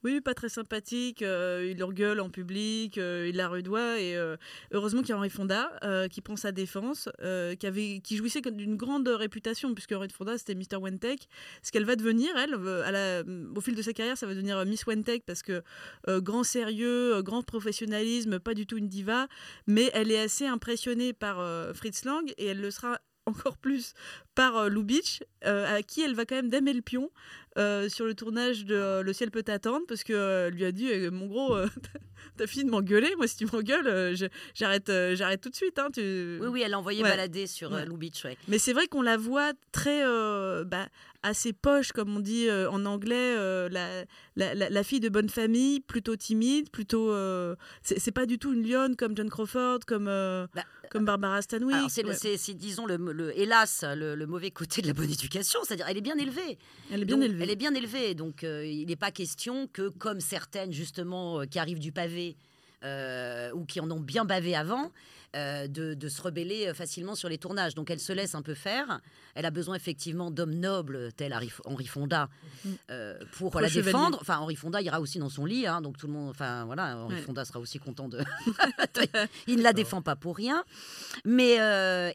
Oui, 0.04 0.20
pas 0.20 0.34
très 0.34 0.48
sympathique. 0.48 1.22
euh, 1.22 1.68
il 1.70 1.82
engueule 1.84 2.20
en 2.20 2.28
public, 2.30 2.98
euh, 2.98 3.26
il 3.28 3.36
la 3.36 3.48
redoit. 3.48 4.00
Et 4.00 4.16
euh, 4.16 4.36
heureusement 4.72 5.00
qu'il 5.00 5.10
y 5.10 5.12
a 5.12 5.16
Henri 5.18 5.30
Fonda 5.30 5.70
euh, 5.84 6.08
qui 6.08 6.20
prend 6.20 6.36
sa 6.36 6.52
défense, 6.52 7.08
euh, 7.22 7.54
qui, 7.54 7.66
avait, 7.66 8.00
qui 8.02 8.16
jouissait 8.16 8.40
d'une 8.40 8.76
grande 8.76 9.06
réputation, 9.08 9.72
puisque 9.74 9.92
Henri 9.92 10.08
Fonda 10.10 10.36
c'était 10.38 10.54
Mr. 10.54 10.76
Wentek. 10.80 11.28
Ce 11.62 11.70
qu'elle 11.72 11.84
va 11.84 11.96
devenir, 11.96 12.30
elle, 12.36 12.54
euh, 12.54 12.82
à 12.84 12.90
la- 12.90 13.22
au 13.56 13.60
fil 13.60 13.74
de 13.74 13.82
sa 13.82 13.92
carrière, 13.92 14.16
ça 14.16 14.26
va 14.26 14.34
devenir 14.34 14.58
euh, 14.58 14.64
Miss 14.64 14.86
Wentek 14.86 15.24
parce 15.26 15.42
que 15.42 15.62
euh, 16.08 16.20
grand 16.20 16.42
sérieux, 16.44 17.14
euh, 17.16 17.22
grand 17.32 17.42
professionnalisme, 17.42 18.38
pas 18.38 18.52
du 18.52 18.66
tout 18.66 18.76
une 18.76 18.88
diva, 18.88 19.26
mais 19.66 19.90
elle 19.94 20.10
est 20.10 20.20
assez 20.20 20.46
impressionnée 20.46 21.14
par 21.14 21.40
euh, 21.40 21.72
Fritz 21.72 22.04
Lang 22.04 22.30
et 22.36 22.46
elle 22.46 22.60
le 22.60 22.70
sera 22.70 22.98
encore 23.26 23.56
plus 23.56 23.94
par 24.34 24.56
euh, 24.56 24.68
Lou 24.68 24.82
Beach, 24.82 25.22
euh, 25.46 25.78
à 25.78 25.82
qui 25.82 26.02
elle 26.02 26.14
va 26.14 26.26
quand 26.26 26.34
même 26.34 26.50
damer 26.50 26.74
le 26.74 26.82
pion 26.82 27.10
euh, 27.58 27.88
sur 27.88 28.06
le 28.06 28.14
tournage 28.14 28.64
de 28.64 28.74
euh, 28.74 29.02
Le 29.02 29.12
ciel 29.12 29.30
peut 29.30 29.42
t'attendre, 29.42 29.84
parce 29.88 30.04
que 30.04 30.12
euh, 30.12 30.50
lui 30.50 30.64
a 30.64 30.72
dit 30.72 30.88
Mon 31.10 31.26
gros, 31.26 31.56
t'as 32.36 32.46
fini 32.46 32.64
de 32.64 32.70
m'engueuler, 32.70 33.14
moi 33.16 33.26
si 33.26 33.36
tu 33.36 33.46
m'engueules, 33.46 34.16
j'arrête 34.54 34.90
j'arrête 35.14 35.40
tout 35.40 35.50
de 35.50 35.56
suite. 35.56 35.78
hein, 35.78 35.88
tu... 35.92 36.38
Oui, 36.40 36.48
oui, 36.48 36.62
elle 36.64 36.70
l'a 36.70 36.78
envoyé 36.78 37.02
Ouais. 37.02 37.10
balader 37.10 37.46
sur 37.46 37.72
Ouais. 37.72 37.84
Lou 37.84 37.96
Beach. 37.96 38.24
ouais. 38.24 38.36
Mais 38.48 38.58
c'est 38.58 38.72
vrai 38.72 38.86
qu'on 38.86 39.02
la 39.02 39.16
voit 39.16 39.52
très 39.72 40.02
bah, 40.64 40.88
assez 41.22 41.52
poche, 41.52 41.92
comme 41.92 42.16
on 42.16 42.20
dit 42.20 42.48
en 42.50 42.84
anglais, 42.86 43.36
la, 43.68 44.04
la, 44.36 44.54
la- 44.54 44.70
la 44.70 44.82
fille 44.82 45.00
de 45.00 45.08
bonne 45.08 45.28
famille, 45.28 45.80
plutôt 45.80 46.16
timide, 46.16 46.70
plutôt. 46.70 47.14
c'est 47.82 48.12
pas 48.12 48.26
du 48.26 48.38
tout 48.38 48.52
une 48.54 48.66
lionne 48.68 48.96
comme 48.96 49.16
John 49.16 49.28
Crawford, 49.30 49.80
comme, 49.86 50.08
euh, 50.08 50.46
comme 50.90 51.04
Barbara 51.04 51.40
Stanwyck. 51.42 51.76
Bah, 52.04 52.14
c'est, 52.14 52.54
disons, 52.54 52.86
le, 52.86 52.96
le- 52.96 53.38
hélas, 53.38 53.84
le, 53.96 54.14
le 54.14 54.26
mauvais 54.26 54.50
côté 54.50 54.82
de 54.82 54.86
la 54.88 54.92
bonne 54.94 55.10
éducation. 55.10 55.60
C'est-à-dire, 55.64 55.86
elle 55.88 55.96
est 55.96 56.02
bien 56.02 56.16
élevée. 56.18 56.58
Elle 56.90 57.02
est 57.02 57.04
bien 57.04 57.16
Donc, 57.16 57.24
élevée. 57.26 57.41
Elle 57.42 57.50
est 57.50 57.56
bien 57.56 57.74
élevée. 57.74 58.14
Donc, 58.14 58.44
euh, 58.44 58.64
il 58.64 58.86
n'est 58.86 58.96
pas 58.96 59.10
question 59.10 59.66
que, 59.72 59.88
comme 59.88 60.20
certaines, 60.20 60.72
justement, 60.72 61.40
euh, 61.40 61.44
qui 61.44 61.58
arrivent 61.58 61.80
du 61.80 61.92
pavé 61.92 62.36
euh, 62.84 63.50
ou 63.52 63.64
qui 63.64 63.80
en 63.80 63.90
ont 63.90 64.00
bien 64.00 64.24
bavé 64.24 64.54
avant, 64.54 64.90
de, 65.34 65.94
de 65.94 66.08
se 66.10 66.20
rebeller 66.20 66.74
facilement 66.74 67.14
sur 67.14 67.30
les 67.30 67.38
tournages. 67.38 67.74
Donc, 67.74 67.90
elle 67.90 68.00
se 68.00 68.12
laisse 68.12 68.34
un 68.34 68.42
peu 68.42 68.52
faire. 68.52 69.00
Elle 69.34 69.46
a 69.46 69.50
besoin, 69.50 69.74
effectivement, 69.76 70.30
d'hommes 70.30 70.52
nobles, 70.56 71.10
tels 71.14 71.32
Henri 71.64 71.86
Fonda, 71.86 72.28
euh, 72.90 73.18
pour 73.38 73.58
la 73.58 73.68
chevalier. 73.68 73.86
défendre. 73.86 74.18
Enfin, 74.20 74.36
Henri 74.40 74.56
Fonda 74.56 74.82
ira 74.82 75.00
aussi 75.00 75.18
dans 75.18 75.30
son 75.30 75.46
lit. 75.46 75.66
hein, 75.66 75.80
donc, 75.80 75.96
tout 75.96 76.06
le 76.06 76.12
monde. 76.12 76.28
Enfin, 76.28 76.66
voilà, 76.66 76.98
Henri 76.98 77.14
Ouais. 77.14 77.22
Fonda 77.22 77.46
sera 77.46 77.60
aussi 77.60 77.78
content 77.78 78.10
de. 78.10 78.18
il 79.46 79.56
ne 79.56 79.62
la 79.62 79.72
défend 79.72 80.02
pas 80.02 80.16
pour 80.16 80.36
rien. 80.36 80.64
Mais 81.24 81.54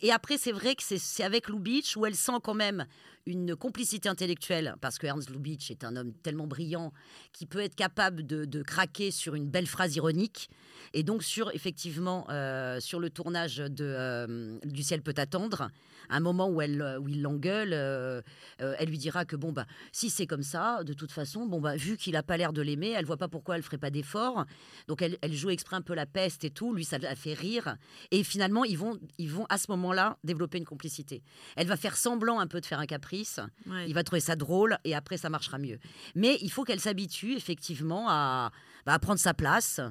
et 0.01 0.12
après, 0.12 0.38
c'est 0.38 0.51
vrai 0.51 0.75
que 0.75 0.84
c'est 0.84 1.00
c'est 1.00 1.24
avec 1.24 1.48
Lou 1.48 1.57
Beach 1.57 1.98
où 1.98 2.05
elle 2.05 2.13
sent 2.15 2.38
quand 2.43 2.53
même 2.53 2.86
une 3.27 3.55
complicité 3.55 4.10
intellectuelle, 4.10 4.75
parce 4.81 4.98
que 4.98 5.05
Ernst 5.05 5.29
Lubitsch 5.29 5.69
est 5.69 5.84
un 5.84 5.96
homme 5.96 6.13
tellement 6.24 6.48
brillant 6.48 6.93
qui 7.34 7.46
peut 7.46 7.60
être 7.60 7.75
capable 7.75 8.25
de, 8.25 8.63
craquer 8.63 9.12
sur 9.12 9.36
une 9.36 9.48
belle 9.48 9.67
phrase 9.67 9.96
ironique. 9.96 10.50
Et 10.93 11.03
donc, 11.03 11.24
sur 11.24 11.53
effectivement, 11.53 12.25
euh, 12.29 12.79
sur 12.79 13.00
le 13.00 13.10
tournage 13.10 13.57
de 13.57 13.86
euh, 13.86 14.57
Du 14.63 14.84
ciel 14.84 15.01
peut 15.01 15.13
attendre, 15.17 15.69
un 16.10 16.20
moment 16.20 16.50
où, 16.50 16.62
elle, 16.62 16.98
où 17.02 17.08
il 17.08 17.22
l'engueule, 17.22 17.74
euh, 17.74 18.22
euh, 18.62 18.76
elle 18.80 18.90
lui 18.90 18.98
dira 18.98 19.26
que 19.26 19.36
bon, 19.36 19.52
bah, 19.52 19.66
si 19.92 20.10
c'est 20.10 20.28
comme 20.28 20.44
ça, 20.44 20.84
de 20.84 20.94
toute 20.94 21.12
façon, 21.12 21.46
bon, 21.46 21.60
bah, 21.60 21.76
vu 21.76 21.98
qu'il 21.98 22.14
n'a 22.14 22.24
pas 22.24 22.38
l'air 22.38 22.54
de 22.54 22.62
l'aimer, 22.62 22.92
elle 22.92 23.06
voit 23.06 23.18
pas 23.18 23.28
pourquoi 23.28 23.56
elle 23.56 23.64
ferait 23.64 23.78
pas 23.78 23.90
d'effort. 23.90 24.46
Donc, 24.88 25.02
elle, 25.02 25.18
elle 25.22 25.34
joue 25.34 25.50
exprès 25.50 25.76
un 25.76 25.82
peu 25.82 25.94
la 25.94 26.06
peste 26.06 26.44
et 26.44 26.50
tout. 26.50 26.74
Lui, 26.74 26.86
ça 26.86 26.98
la 26.98 27.16
fait 27.16 27.34
rire. 27.34 27.78
Et 28.12 28.24
finalement, 28.24 28.64
ils 28.64 28.78
vont, 28.78 29.00
ils 29.18 29.30
vont 29.30 29.46
à 29.50 29.58
ce 29.58 29.72
moment-là 29.72 30.18
développer 30.24 30.58
une 30.58 30.66
complicité. 30.66 31.24
Elle 31.56 31.68
va 31.68 31.78
faire 31.78 31.98
semblant 31.98 32.40
un 32.40 32.48
peu 32.48 32.62
de 32.62 32.66
faire 32.66 32.80
un 32.80 32.86
caprice. 32.86 33.40
Ouais. 33.66 33.88
Il 33.88 33.94
va 33.94 34.04
trouver 34.04 34.22
ça 34.22 34.36
drôle 34.36 34.78
et 34.84 34.96
après, 34.96 35.18
ça 35.18 35.30
marchera 35.30 35.58
mieux. 35.58 35.80
Mais 36.16 36.38
il 36.42 36.52
faut 36.52 36.64
qu'elle 36.64 36.80
s'habitue 36.80 37.34
effectivement 37.34 38.08
à, 38.10 38.52
bah, 38.86 38.94
à 38.94 39.00
prendre 39.00 39.20
sa 39.20 39.34
place. 39.34 39.82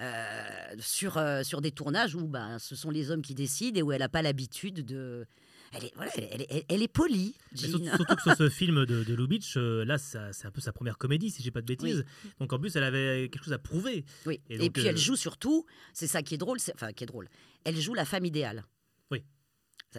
euh, 0.00 0.74
sur, 0.80 1.18
euh, 1.18 1.42
sur 1.42 1.60
des 1.60 1.72
tournages 1.72 2.14
où 2.14 2.26
bah, 2.26 2.58
ce 2.58 2.76
sont 2.76 2.90
les 2.90 3.10
hommes 3.10 3.22
qui 3.22 3.34
décident 3.34 3.78
et 3.78 3.82
où 3.82 3.92
elle 3.92 4.00
n'a 4.00 4.08
pas 4.08 4.22
l'habitude 4.22 4.84
de. 4.84 5.26
Elle 5.72 5.84
est, 5.84 5.92
voilà, 5.96 6.10
elle, 6.16 6.46
elle- 6.48 6.64
elle 6.68 6.82
est 6.82 6.88
polie. 6.88 7.34
Jean. 7.52 7.78
surtout, 7.78 8.04
que 8.16 8.22
sur 8.22 8.34
ce 8.36 8.48
film 8.48 8.86
de, 8.86 9.04
de 9.04 9.14
Lubitsch, 9.14 9.56
euh, 9.56 9.84
là, 9.84 9.98
ça- 9.98 10.32
c'est 10.32 10.46
un 10.46 10.50
peu 10.50 10.60
sa 10.60 10.72
première 10.72 10.96
comédie, 10.98 11.30
si 11.30 11.42
j'ai 11.42 11.50
pas 11.50 11.60
de 11.60 11.66
bêtises. 11.66 12.04
Donc 12.40 12.52
en 12.52 12.58
plus, 12.58 12.74
elle 12.76 12.84
avait 12.84 13.28
quelque 13.30 13.44
chose 13.44 13.52
à 13.52 13.58
prouver. 13.58 14.04
Oui. 14.26 14.40
Et, 14.48 14.58
donc, 14.58 14.72
puis 14.72 14.86
euh, 14.86 14.90
elle 14.90 14.96
joue 14.96 15.16
surtout, 15.16 15.66
c'est 15.92 16.06
ça 16.06 16.22
qui 16.22 16.34
est 16.34 16.38
drôle, 16.38 16.58
c'est- 16.58 16.72
enfin 16.74 16.92
qui 16.92 17.04
est 17.04 17.06
drôle, 17.06 17.28
elle 17.64 17.76
joue 17.78 17.94
la 17.94 18.04
femme 18.04 18.24
idéale. 18.24 18.64
Oui. 19.10 19.22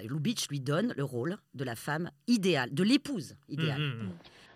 Lubitsch 0.04 0.48
lui 0.50 0.60
donne 0.60 0.94
le 0.98 1.04
rôle 1.04 1.38
de 1.54 1.64
la 1.64 1.76
femme 1.76 2.10
idéale, 2.28 2.74
de 2.74 2.84
l'épouse 2.84 3.36
idéale. 3.48 3.82
Mhm. 3.82 4.12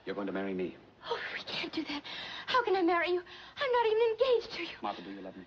You're 0.08 0.16
going 0.16 0.26
to 0.28 0.34
marry 0.34 0.54
me. 0.54 0.72
Oh, 1.12 1.16
we 1.36 1.44
can't 1.46 1.74
do 1.76 1.82
that. 1.84 2.02
How 2.48 2.64
can 2.66 2.74
I 2.80 2.84
marry 2.86 3.10
you? 3.10 3.20
I'm 3.20 3.72
not 3.72 3.86
even 3.88 4.02
engaged 4.14 4.56
to 4.56 4.62
you. 4.64 4.78
Martha, 4.82 5.02
do 5.02 5.10
you 5.12 5.22
love 5.22 5.36
me? 5.38 5.44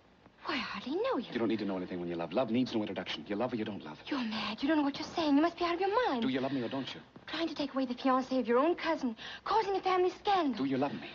Why, 0.46 0.54
I 0.54 0.58
hardly 0.58 0.94
know 0.94 1.18
you. 1.18 1.26
You 1.32 1.38
don't 1.40 1.48
need 1.48 1.58
to 1.58 1.64
know 1.64 1.76
anything 1.76 1.98
when 1.98 2.08
you 2.08 2.14
love. 2.14 2.32
Love 2.32 2.50
needs 2.52 2.72
no 2.72 2.80
introduction. 2.80 3.24
You 3.26 3.34
love 3.34 3.52
or 3.52 3.56
you 3.56 3.64
don't 3.64 3.84
love. 3.84 3.98
You're 4.06 4.20
mad. 4.20 4.62
You 4.62 4.68
don't 4.68 4.78
know 4.78 4.84
what 4.84 4.96
you're 4.96 5.08
saying. 5.16 5.34
You 5.34 5.42
must 5.42 5.58
be 5.58 5.64
out 5.64 5.74
of 5.74 5.80
your 5.80 5.90
mind. 6.06 6.22
Do 6.22 6.28
you 6.28 6.40
love 6.40 6.52
me 6.52 6.62
or 6.62 6.68
don't 6.68 6.86
you? 6.94 7.00
Trying 7.26 7.48
to 7.48 7.54
take 7.54 7.74
away 7.74 7.84
the 7.84 7.94
fiancé 7.94 8.38
of 8.38 8.46
your 8.46 8.58
own 8.58 8.76
cousin, 8.76 9.16
causing 9.44 9.74
a 9.74 9.80
family 9.80 10.12
scandal. 10.22 10.64
Do 10.64 10.64
you 10.64 10.78
love 10.78 10.92
me? 10.94 11.08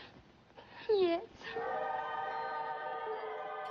Yes. 0.89 1.21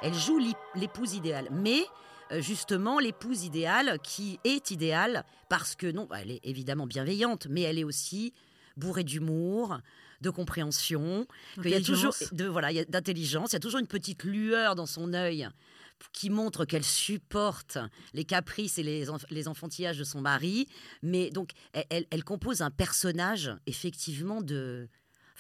Elle 0.03 0.15
joue 0.15 0.41
l'épouse 0.75 1.15
idéale, 1.15 1.49
mais 1.51 1.85
euh, 2.33 2.41
justement 2.41 2.99
l'épouse 2.99 3.45
idéale 3.45 3.99
qui 4.03 4.41
est 4.45 4.71
idéale 4.71 5.25
parce 5.51 5.75
que 5.77 5.93
non, 5.93 6.09
elle 6.19 6.31
est 6.31 6.41
évidemment 6.43 6.87
bienveillante, 6.87 7.49
mais 7.51 7.63
elle 7.63 7.79
est 7.79 7.85
aussi 7.85 8.33
bourrée 8.77 9.05
d'humour, 9.05 9.79
de 10.21 10.31
compréhension, 10.31 11.27
qu'il 11.63 11.71
y 11.71 11.75
a 11.75 11.81
toujours 11.81 12.15
de 12.33 12.45
voilà, 12.47 12.71
il 12.73 12.77
y 12.77 12.81
a 12.81 12.85
d'intelligence, 12.85 13.51
il 13.53 13.55
y 13.55 13.57
a 13.57 13.61
toujours 13.61 13.81
une 13.81 13.87
petite 13.87 14.25
lueur 14.25 14.75
dans 14.75 14.87
son 14.87 15.13
œil 15.15 15.49
qui 16.13 16.31
montre 16.31 16.65
qu'elle 16.65 16.85
supporte 16.85 17.77
les 18.15 18.25
caprices 18.25 18.79
et 18.79 18.83
les, 18.83 19.09
enf- 19.09 19.25
les 19.31 19.49
enfantillages 19.49 19.99
de 19.99 20.05
son 20.05 20.21
mari, 20.23 20.67
mais 21.03 21.31
donc 21.31 21.51
elle, 21.73 21.85
elle- 21.91 22.07
elle 22.11 22.25
compose 22.25 22.63
un 22.63 22.71
personnage 22.71 23.51
effectivement 23.67 24.41
de 24.43 24.89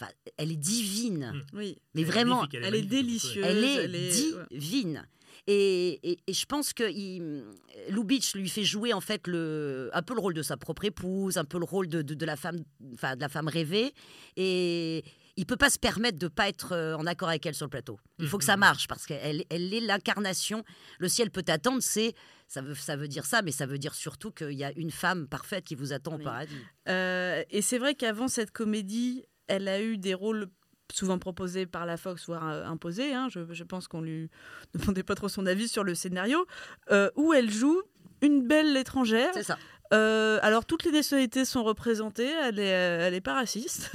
Enfin, 0.02 0.12
elle 0.38 0.50
est 0.50 0.56
divine. 0.56 1.30
Oui. 1.52 1.76
Mais 1.94 2.00
Elle 2.00 2.08
est 2.08 2.10
vraiment, 2.10 2.36
magnifique, 2.36 2.54
elle 2.54 2.64
est 2.64 2.68
Elle 2.68 2.74
est 2.74 2.78
magnifique, 2.78 2.90
délicieuse, 2.90 3.44
Elle 3.46 3.64
est, 3.64 3.74
elle 3.84 3.94
est- 3.94 4.48
divine. 4.58 5.06
Et, 5.46 5.98
et- 6.12 6.18
et 6.26 6.32
je 6.32 6.46
pense 6.46 6.72
que 6.72 6.90
il, 6.90 7.44
Lubitsch 7.88 8.34
lui 8.34 8.48
fait 8.48 8.64
jouer 8.64 8.92
en 8.92 9.00
fait 9.00 9.26
le, 9.26 9.90
un 9.92 10.02
peu 10.02 10.14
le 10.14 10.20
rôle 10.20 10.34
de 10.34 10.42
sa 10.42 10.56
propre 10.56 10.84
épouse, 10.84 11.36
un 11.38 11.44
peu 11.44 11.58
le 11.58 11.64
rôle 11.64 11.88
de, 11.88 12.02
de- 12.02 12.14
de 12.14 12.26
la 12.26 12.36
femme, 12.36 12.58
enfin 12.94 13.16
de 13.16 13.20
la 13.20 13.28
femme 13.28 13.48
rêvée. 13.48 13.92
Et 14.36 15.02
il 15.36 15.46
peut 15.46 15.56
pas 15.56 15.70
se 15.70 15.78
permettre 15.78 16.18
de 16.18 16.28
pas 16.28 16.48
être 16.48 16.72
euh, 16.72 16.94
en 16.96 17.06
accord 17.06 17.28
avec 17.28 17.46
elle 17.46 17.54
sur 17.54 17.64
le 17.66 17.70
plateau. 17.70 17.98
Il 18.18 18.26
faut 18.28 18.36
que 18.38 18.44
ça 18.44 18.56
marche 18.56 18.86
parce 18.88 19.06
qu'elle 19.06 19.44
elle 19.48 19.72
est 19.74 19.80
l'incarnation. 19.80 20.62
Le 20.98 21.08
ciel 21.08 21.30
peut 21.30 21.44
attendre, 21.48 21.78
c'est 21.80 22.14
ça 22.46 22.60
veut, 22.62 22.74
ça 22.74 22.96
veut 22.96 23.08
dire 23.08 23.24
ça, 23.24 23.40
mais 23.42 23.52
ça 23.52 23.64
veut 23.64 23.78
dire 23.78 23.94
surtout 23.94 24.32
qu'il 24.32 24.52
y 24.52 24.64
a 24.64 24.72
une 24.76 24.90
femme 24.90 25.26
parfaite 25.28 25.64
qui 25.64 25.74
vous 25.76 25.92
attend 25.92 26.14
au 26.16 26.18
paradis. 26.24 26.56
Euh, 26.88 27.42
et 27.50 27.62
c'est 27.62 27.78
vrai 27.78 27.94
qu'avant 27.94 28.28
cette 28.28 28.50
comédie, 28.50 29.24
elle 29.46 29.68
a 29.68 29.80
eu 29.80 29.96
des 29.98 30.14
rôles 30.14 30.48
souvent 30.92 31.18
proposés 31.18 31.66
par 31.66 31.86
la 31.86 31.96
Fox, 31.96 32.26
voire 32.26 32.48
euh, 32.48 32.64
imposés. 32.64 33.12
hein. 33.14 33.28
Je, 33.30 33.40
je 33.50 33.64
pense 33.64 33.88
qu'on 33.88 34.00
lui 34.00 34.30
demandait 34.74 35.02
pas 35.02 35.14
trop 35.14 35.28
son 35.28 35.46
avis 35.46 35.68
sur 35.68 35.84
le 35.84 35.94
scénario, 35.94 36.46
euh, 36.90 37.10
où 37.16 37.32
elle 37.32 37.50
joue 37.50 37.80
une 38.22 38.46
belle 38.46 38.76
étrangère. 38.76 39.30
C'est 39.34 39.42
ça. 39.42 39.58
Euh, 39.92 40.38
alors 40.42 40.66
toutes 40.66 40.84
les 40.84 40.92
nationalités 40.92 41.44
sont 41.44 41.64
représentées. 41.64 42.30
Elle 42.44 42.60
est, 42.60 42.64
elle 42.68 43.14
est 43.14 43.20
pas 43.20 43.34
raciste. 43.34 43.90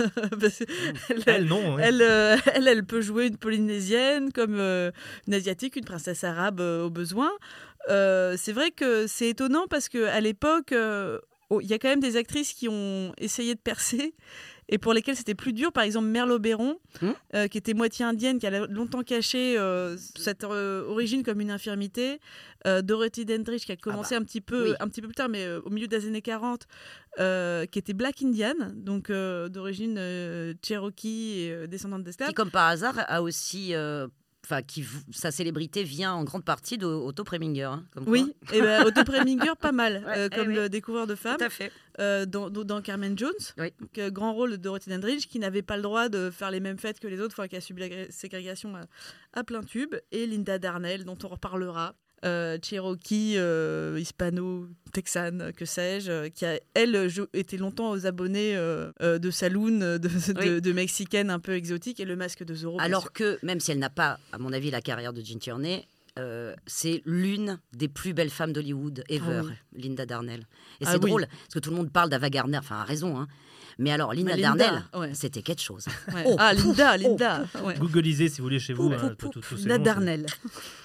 Que 1.08 1.13
elle, 1.13 1.23
Elle, 1.25 1.45
non, 1.45 1.75
ouais. 1.75 1.84
Elle, 1.86 2.01
euh, 2.01 2.36
elle, 2.53 2.67
elle 2.67 2.86
peut 2.86 2.99
jouer 2.99 3.27
une 3.27 3.38
polynésienne 3.38 4.34
comme 4.34 4.58
euh, 4.60 4.91
une 5.27 5.34
asiatique, 5.34 5.77
une 5.77 5.86
princesse 5.86 6.25
arabe 6.25 6.60
au 6.60 6.89
besoin. 6.89 7.31
C'est 7.88 8.51
vrai 8.51 8.71
que 8.71 9.08
c'est 9.08 9.29
étonnant 9.29 9.67
parce 9.69 9.88
que 9.88 10.05
à 10.08 10.19
l'époque, 10.19 10.73
oh, 11.49 11.62
il 11.62 11.67
y 11.67 11.73
a 11.73 11.79
quand 11.79 11.88
même 11.89 12.01
des 12.01 12.17
actrices 12.17 12.53
qui 12.53 12.67
ont 12.67 13.13
essayé 13.17 13.55
de 13.55 13.60
percer 13.62 14.15
et 14.69 14.78
pour 14.78 14.93
lesquels 14.93 15.15
c'était 15.15 15.36
plus 15.36 15.54
dur. 15.54 15.71
Par 15.71 15.84
exemple, 15.84 16.08
Merle 16.08 16.39
Béron, 16.39 16.78
Hmm. 17.01 17.12
euh, 17.36 17.47
qui 17.47 17.58
était 17.58 17.73
moitié 17.73 18.06
indienne, 18.06 18.39
qui 18.39 18.47
a 18.47 18.65
longtemps 18.67 19.04
caché 19.04 19.58
euh, 19.58 19.97
cette 20.15 20.43
euh, 20.43 20.86
origine 20.88 21.23
comme 21.23 21.41
une 21.41 21.51
infirmité. 21.51 22.19
Dorothy 22.84 23.25
Dandridge, 23.25 23.63
qui 23.63 23.71
a 23.73 23.75
commencé 23.75 24.15
un, 24.15 24.23
petit 24.23 24.41
peu, 24.41 24.75
un 24.80 24.88
petit 24.88 24.99
peu 24.99 25.08
plus 25.08 25.13
tard, 25.13 25.30
mais 25.30 25.47
au 25.65 25.69
milieu 25.69 25.86
des 25.88 26.08
années 26.08 26.23
40, 26.23 26.65
euh, 27.19 27.67
qui 27.67 27.78
était 27.78 27.93
Black 27.93 28.23
Indian, 28.23 28.56
donc 28.73 29.12
d'origine 29.12 29.99
Cherokee 30.65 31.41
et 31.41 31.67
descendante 31.67 32.04
d'esclaves. 32.04 32.30
Qui, 32.30 32.34
comme 32.34 32.49
par 32.49 32.67
hasard, 32.67 32.95
a 33.08 33.21
aussi. 33.21 33.73
Enfin, 34.45 34.62
qui, 34.62 34.86
sa 35.12 35.31
célébrité 35.31 35.84
vient 35.84 36.13
en 36.13 36.23
grande 36.23 36.45
partie 36.45 36.77
d'Otto 36.77 37.23
Preminger. 37.23 37.63
hein, 37.63 37.84
comme 37.93 38.03
Oui, 38.08 38.34
quoi. 38.47 38.55
et 38.58 38.62
ben 38.62 38.86
Otto 38.86 39.03
Preminger, 39.03 39.53
pas 39.60 39.71
mal, 39.71 40.03
Ouais, 40.08 40.17
euh, 40.17 40.29
eh 40.31 40.36
comme 40.36 40.47
oui. 40.49 40.53
le 40.55 40.69
découvreur 40.69 41.08
de 41.08 41.15
femmes. 41.15 41.38
Tout 41.38 41.45
à 41.45 41.49
fait. 41.49 41.71
Euh, 41.99 42.25
dans, 42.27 42.49
dans- 42.51 42.81
Carmen 42.81 43.17
Jones, 43.17 43.31
donc, 43.58 43.97
euh, 43.97 44.12
grand 44.12 44.34
rôle 44.34 44.51
de 44.51 44.55
Dorothy 44.58 44.89
Dandridge, 44.91 45.25
qui 45.27 45.39
n'avait 45.39 45.62
pas 45.63 45.77
le 45.77 45.81
droit 45.84 46.10
de 46.10 46.29
faire 46.29 46.51
les 46.51 46.60
mêmes 46.60 46.77
fêtes 46.77 46.99
que 46.99 47.08
les 47.08 47.19
autres, 47.21 47.47
qui 47.47 47.55
a 47.55 47.62
subi 47.62 47.81
la 47.81 47.89
gré- 47.89 48.08
ségrégation 48.12 48.75
à, 48.75 48.81
à 49.34 49.43
plein 49.43 49.62
tube. 49.63 49.95
Et 50.12 50.27
Linda 50.27 50.60
Darnell, 50.60 51.05
dont 51.05 51.17
on 51.23 51.27
reparlera. 51.27 51.95
Euh, 52.26 52.58
Cherokee, 52.62 53.36
euh, 53.38 53.98
hispano-texane, 54.00 55.52
que 55.54 55.66
sais-je, 55.66 56.12
euh, 56.12 56.30
qui 56.30 56.46
a, 56.46 56.60
elle, 56.74 57.10
été 57.34 57.58
longtemps 57.58 57.92
aux 57.92 58.06
abonnés 58.06 58.56
de 58.56 59.32
saloon, 59.32 59.80
de, 59.80 59.98
de, 59.98 60.10
Oui. 60.40 60.62
de 60.62 60.72
mexicaines 60.74 61.30
un 61.30 61.40
peu 61.40 61.54
exotiques, 61.54 62.00
et 62.00 62.06
le 62.06 62.16
masque 62.16 62.44
de 62.44 62.54
Zorro. 62.56 62.80
Alors 62.80 63.12
que, 63.14 63.38
même 63.44 63.60
si 63.60 63.72
elle 63.72 63.80
n'a 63.80 63.90
pas, 63.90 64.20
à 64.32 64.38
mon 64.38 64.54
avis, 64.54 64.72
la 64.72 64.82
carrière 64.82 65.14
de 65.14 65.22
Jean 65.24 65.40
Tierney, 65.40 65.86
euh, 66.18 66.56
c'est 66.66 67.02
l'une 67.06 67.60
des 67.74 67.90
plus 67.90 68.14
belles 68.14 68.30
femmes 68.30 68.54
d'Hollywood 68.54 69.04
ever, 69.10 69.42
Ah 69.44 69.54
Linda 69.74 70.06
Darnell. 70.06 70.42
Et 70.80 70.86
Ah 70.86 70.92
c'est 70.94 71.04
oui. 71.04 71.10
drôle, 71.10 71.28
parce 71.28 71.54
que 71.56 71.60
tout 71.60 71.72
le 71.72 71.76
monde 71.76 71.92
parle 71.92 72.10
d'Ava 72.10 72.30
Gardner, 72.30 72.58
enfin, 72.58 72.78
a 72.78 72.84
raison, 72.86 73.20
hein. 73.20 73.28
Mais 73.78 73.92
alors, 73.92 74.14
Linda, 74.14 74.36
Mais 74.36 74.42
Linda, 74.42 74.66
Darnell, 74.66 74.84
ouais. 74.96 75.14
c'était 75.14 75.42
quelque 75.42 75.62
chose. 75.62 75.86
Ouais. 76.14 76.24
Oh, 76.28 76.36
ah, 76.40 76.52
pouf, 76.56 76.66
Linda, 76.78 76.94
oh, 76.96 77.02
Linda. 77.02 77.46
ouais. 77.64 77.78
Googlisez 77.78 78.30
si 78.30 78.38
vous 78.40 78.46
voulez 78.46 78.60
chez 78.60 78.74
vous. 78.74 78.90
Pouf, 78.90 79.04
hein, 79.04 79.16
Linda 79.58 79.78
noms, 79.78 79.84
Darnell. 79.84 80.26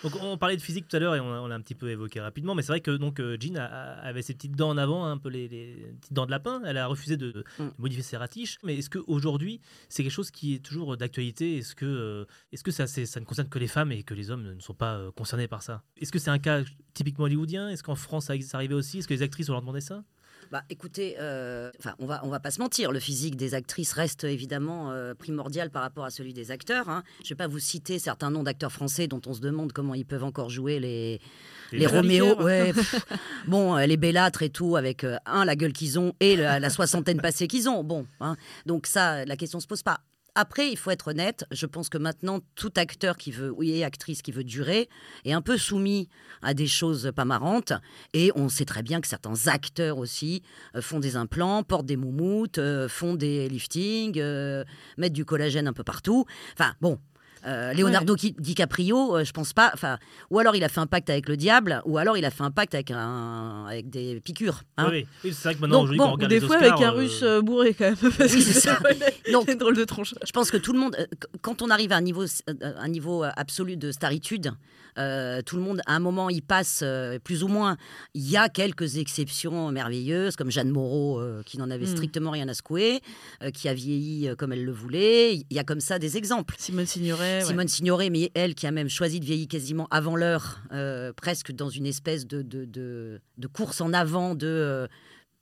Donc 0.03 0.12
on 0.22 0.37
parlait 0.38 0.57
de 0.57 0.62
physique 0.62 0.88
tout 0.88 0.96
à 0.96 0.98
l'heure 0.98 1.14
et 1.14 1.20
on, 1.20 1.46
l'a 1.46 1.55
un 1.55 1.61
petit 1.61 1.74
peu 1.74 1.88
évoqué 1.90 2.20
rapidement, 2.20 2.55
mais 2.55 2.62
c'est 2.62 2.72
vrai 2.72 2.81
que 2.81 2.90
donc 2.92 3.20
euh, 3.20 3.37
Jean 3.40 3.57
a- 3.57 3.64
a- 3.64 4.00
avait 4.09 4.22
ses 4.22 4.35
petites 4.35 4.57
dents 4.57 4.70
en 4.70 4.76
avant, 4.79 5.05
un 5.05 5.18
peu 5.18 5.29
les, 5.29 5.46
les 5.48 5.94
petites 6.00 6.12
dents 6.12 6.26
de 6.26 6.31
lapin. 6.31 6.62
Elle 6.66 6.79
a 6.79 6.87
refusé 6.87 7.16
de, 7.16 7.31
de 7.33 7.44
Mm. 7.59 7.68
modifier 7.79 8.03
ses 8.03 8.16
ratiches. 8.16 8.59
Mais 8.64 8.76
est-ce 8.79 8.90
qu'aujourd'hui 8.90 9.61
c'est 9.88 10.03
quelque 10.03 10.12
chose 10.12 10.31
qui 10.31 10.55
est 10.55 10.59
toujours 10.59 10.96
d'actualité? 10.96 11.59
Est-ce 11.59 11.74
que 11.74 11.85
euh, 11.87 12.24
est-ce 12.53 12.64
que 12.64 12.70
ça, 12.70 12.87
c'est- 12.87 13.07
ça 13.07 13.20
ne 13.20 13.24
concerne 13.24 13.48
que 13.48 13.59
les 13.59 13.68
femmes 13.68 13.92
et 13.92 14.03
que 14.03 14.14
les 14.14 14.31
hommes 14.31 14.42
ne 14.55 14.61
sont 14.61 14.74
pas 14.74 14.94
euh, 14.96 15.11
concernés 15.12 15.48
par 15.48 15.62
ça? 15.62 15.83
Est-ce 16.00 16.11
que 16.12 16.18
c'est 16.18 16.31
un 16.31 16.38
cas 16.38 16.62
typiquement 16.94 17.24
hollywoodien? 17.26 17.68
Est-ce 17.68 17.83
qu'en 17.83 17.94
France 17.94 18.26
ça 18.26 18.35
ça 18.40 18.57
arrivait 18.57 18.74
aussi? 18.74 18.98
Est-ce 18.98 19.09
que 19.09 19.14
les 19.14 19.22
actrices 19.22 19.48
on 19.48 19.53
leur 19.53 19.61
demandait 19.62 19.81
ça? 19.81 20.03
Bah, 20.50 20.64
écoutez, 20.68 21.14
euh, 21.20 21.70
enfin, 21.78 21.94
on 22.00 22.06
va 22.06 22.20
on 22.24 22.28
va 22.28 22.40
pas 22.40 22.50
se 22.50 22.60
mentir, 22.60 22.90
le 22.90 22.98
physique 22.98 23.36
des 23.36 23.54
actrices 23.54 23.92
reste 23.92 24.24
évidemment 24.24 24.90
euh, 24.90 25.14
primordial 25.14 25.70
par 25.70 25.82
rapport 25.82 26.04
à 26.04 26.10
celui 26.10 26.32
des 26.32 26.50
acteurs. 26.50 26.88
hein. 26.88 27.04
Je 27.22 27.28
vais 27.28 27.36
pas 27.36 27.46
vous 27.46 27.60
citer 27.60 28.00
certains 28.00 28.32
noms 28.32 28.42
d'acteurs 28.42 28.72
français 28.72 29.06
dont 29.06 29.20
on 29.26 29.32
se 29.32 29.40
demande 29.40 29.72
comment 29.72 29.94
ils 29.94 30.04
peuvent 30.06 30.24
encore 30.24 30.50
jouer 30.50 30.80
les 30.80 31.20
Les. 31.70 31.86
Roméo, 31.86 32.34
ouais, 32.42 32.72
pff, 32.72 32.96
bon, 33.46 33.76
euh, 33.76 33.86
les 33.86 33.96
Bellâtres 33.96 34.42
et 34.42 34.50
tout, 34.50 34.74
avec 34.74 35.04
euh, 35.04 35.18
un 35.24 35.44
la 35.44 35.54
gueule 35.54 35.72
qu'ils 35.72 36.00
ont 36.00 36.14
et 36.18 36.34
la, 36.34 36.58
la 36.58 36.68
soixantaine 36.70 37.20
passée 37.20 37.46
qu'ils 37.46 37.68
ont. 37.68 37.84
Bon, 37.84 38.06
hein. 38.18 38.36
donc 38.66 38.88
ça, 38.88 39.24
la 39.24 39.36
question 39.36 39.60
se 39.60 39.68
pose 39.68 39.84
pas. 39.84 40.00
Après, 40.34 40.70
il 40.70 40.76
faut 40.76 40.90
être 40.90 41.08
honnête. 41.08 41.44
Je 41.50 41.66
pense 41.66 41.88
que 41.88 41.98
maintenant, 41.98 42.40
tout 42.54 42.72
acteur 42.76 43.16
qui 43.16 43.30
veut, 43.30 43.50
oui, 43.50 43.82
actrice 43.82 44.22
qui 44.22 44.32
veut 44.32 44.44
durer, 44.44 44.88
est 45.24 45.32
un 45.32 45.42
peu 45.42 45.56
soumis 45.56 46.08
à 46.42 46.54
des 46.54 46.66
choses 46.66 47.12
pas 47.14 47.24
marrantes. 47.24 47.72
Et 48.12 48.32
on 48.34 48.48
sait 48.48 48.64
très 48.64 48.82
bien 48.82 49.00
que 49.00 49.08
certains 49.08 49.46
acteurs 49.46 49.98
aussi 49.98 50.42
euh, 50.74 50.82
font 50.82 51.00
des 51.00 51.16
implants, 51.16 51.62
portent 51.62 51.86
des 51.86 51.96
moumoutes, 51.96 52.58
euh, 52.58 52.88
font 52.88 53.14
des 53.14 53.48
liftings, 53.48 54.18
euh, 54.18 54.64
mettent 54.96 55.12
du 55.12 55.24
collagène 55.24 55.68
un 55.68 55.72
peu 55.72 55.84
partout. 55.84 56.24
Enfin, 56.54 56.74
bon. 56.80 56.98
Euh, 57.46 57.72
Leonardo 57.72 58.16
Di- 58.16 58.35
DiCaprio, 58.38 59.16
euh, 59.16 59.24
je 59.24 59.33
pense 59.33 59.53
pas. 59.53 59.70
Enfin, 59.74 59.98
ou 60.31 60.38
alors 60.38 60.57
il 60.57 60.64
a 60.64 60.68
fait 60.68 60.81
un 60.81 60.87
pacte 60.87 61.09
avec 61.11 61.29
le 61.29 61.37
diable, 61.37 61.81
ou 61.87 61.98
alors 61.98 62.16
il 62.16 62.24
a 62.24 62.31
fait 62.31 62.42
un 62.42 62.50
pacte 62.50 62.74
avec 62.74 62.90
un, 62.90 63.66
avec 63.66 63.88
des 63.90 64.20
piqûres. 64.20 64.62
hein. 64.76 64.88
Oui, 64.90 65.07
oui, 65.24 65.33
c'est 65.33 65.44
vrai 65.48 65.55
que 65.55 65.61
maintenant 65.61 65.85
Donc, 65.85 65.96
bon, 65.96 66.05
on 66.05 66.12
regarde 66.12 66.31
Des 66.33 66.40
les 66.40 66.46
fois 66.46 66.57
Oscars, 66.57 66.72
avec 66.74 66.85
un 66.87 66.90
euh, 66.92 66.96
russe 66.96 67.20
euh, 67.22 67.40
bourré 67.42 67.74
quand 67.74 67.85
même. 67.87 67.96
Parce 68.18 68.33
Oui, 68.33 68.38
que 68.38 68.53
c'est 68.53 68.61
ça. 68.61 68.79
Donc, 69.33 69.50
une 69.50 69.59
drôle 69.59 69.76
de 69.76 69.85
tronche. 69.85 70.14
Je 70.26 70.33
pense 70.33 70.50
que 70.50 70.57
tout 70.57 70.72
le 70.72 70.79
monde, 70.79 70.96
euh, 70.98 71.07
qu- 71.20 71.38
quand 71.42 71.62
on 71.62 71.70
arrive 71.70 71.92
à 71.92 71.96
un 71.96 72.00
niveau, 72.03 72.22
euh, 72.24 72.55
un 72.79 72.88
niveau 72.88 73.24
absolu 73.37 73.76
de 73.76 73.90
staritude, 73.92 74.53
euh, 75.00 75.42
tout 75.42 75.56
le 75.56 75.62
monde, 75.62 75.80
à 75.86 75.94
un 75.96 75.98
moment, 76.00 76.30
y 76.30 76.40
passe 76.40 76.80
euh, 76.82 77.18
plus 77.18 77.42
ou 77.42 77.48
moins. 77.48 77.76
Il 78.14 78.28
y 78.28 78.36
a 78.36 78.48
quelques 78.48 78.96
exceptions 78.96 79.70
merveilleuses, 79.72 80.36
comme 80.36 80.50
Jeanne 80.50 80.70
Moreau, 80.70 81.18
euh, 81.20 81.42
qui 81.44 81.58
n'en 81.58 81.70
avait 81.70 81.86
Mm. 81.86 81.96
strictement 81.96 82.30
rien 82.30 82.48
à 82.48 82.54
secouer, 82.54 83.00
qui 83.54 83.68
a 83.68 83.74
vieilli 83.74 84.28
comme 84.38 84.52
elle 84.52 84.64
le 84.64 84.72
voulait. 84.72 85.34
Il 85.36 85.46
y 85.50 85.58
a 85.58 85.64
comme 85.64 85.80
ça 85.80 85.98
des 85.98 86.16
exemples. 86.16 86.54
Simone 86.58 86.86
Signoret. 86.86 87.38
ouais. 87.40 87.44
Simone 87.44 87.68
Signoret, 87.68 88.10
mais 88.10 88.30
elle 88.34 88.54
qui 88.54 88.66
a 88.66 88.70
même 88.70 88.88
choisi 88.88 89.18
de 89.20 89.24
vieillir 89.24 89.48
quasiment 89.48 89.86
avant 89.90 90.16
l'heure, 90.16 90.60
presque 91.16 91.52
dans 91.52 91.68
une 91.70 91.86
espèce 91.86 92.26
de, 92.26 92.42
de, 92.42 92.64
de- 92.64 93.20
de 93.38 93.46
course 93.46 93.80
en 93.80 93.92
avant 93.92 94.34
de... 94.34 94.88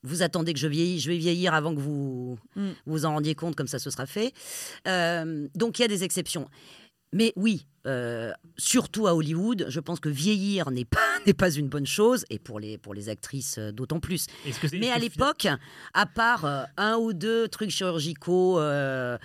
vous 0.04 0.22
attendez 0.22 0.52
que 0.52 0.60
je 0.60 0.68
vieillis, 0.68 1.00
je 1.00 1.10
vais 1.10 1.16
vieillir 1.18 1.54
avant 1.54 1.74
que 1.74 1.80
vous 1.80 2.38
Mm. 2.56 2.68
vous 2.86 3.04
en 3.04 3.10
rendiez 3.14 3.34
compte, 3.34 3.54
comme 3.56 3.66
ça 3.66 3.78
ce 3.78 3.90
sera 3.90 4.06
fait. 4.06 4.32
Euh, 4.86 5.48
donc 5.54 5.78
il 5.78 5.82
y 5.82 5.84
a 5.84 5.88
des 5.88 6.04
exceptions. 6.04 6.48
Mais 7.12 7.32
oui, 7.36 7.66
euh, 7.86 8.32
surtout 8.58 9.06
à 9.06 9.14
Hollywood, 9.14 9.66
je 9.68 9.80
pense 9.80 9.98
que 9.98 10.08
vieillir 10.10 10.70
n'est 10.70 10.84
pas, 10.84 10.98
n'est 11.26 11.32
pas 11.34 11.50
une 11.50 11.68
bonne 11.68 11.86
chose, 11.86 12.24
et 12.28 12.38
pour 12.38 12.60
les, 12.60 12.76
pour 12.76 12.92
les 12.94 13.08
actrices 13.08 13.56
euh, 13.58 13.72
d'autant 13.72 13.98
plus. 14.00 14.26
Est-ce 14.46 14.60
que 14.60 14.68
c'est- 14.68 14.78
Mais 14.78 14.86
est-ce 14.86 14.94
à 14.94 14.98
que 14.98 15.02
l'époque, 15.02 15.46
à 15.94 16.06
part 16.06 16.44
euh, 16.44 16.62
un 16.76 16.96
ou 16.96 17.12
deux 17.14 17.48
trucs 17.48 17.70
chirurgicaux, 17.70 18.58
euh, 18.60 19.16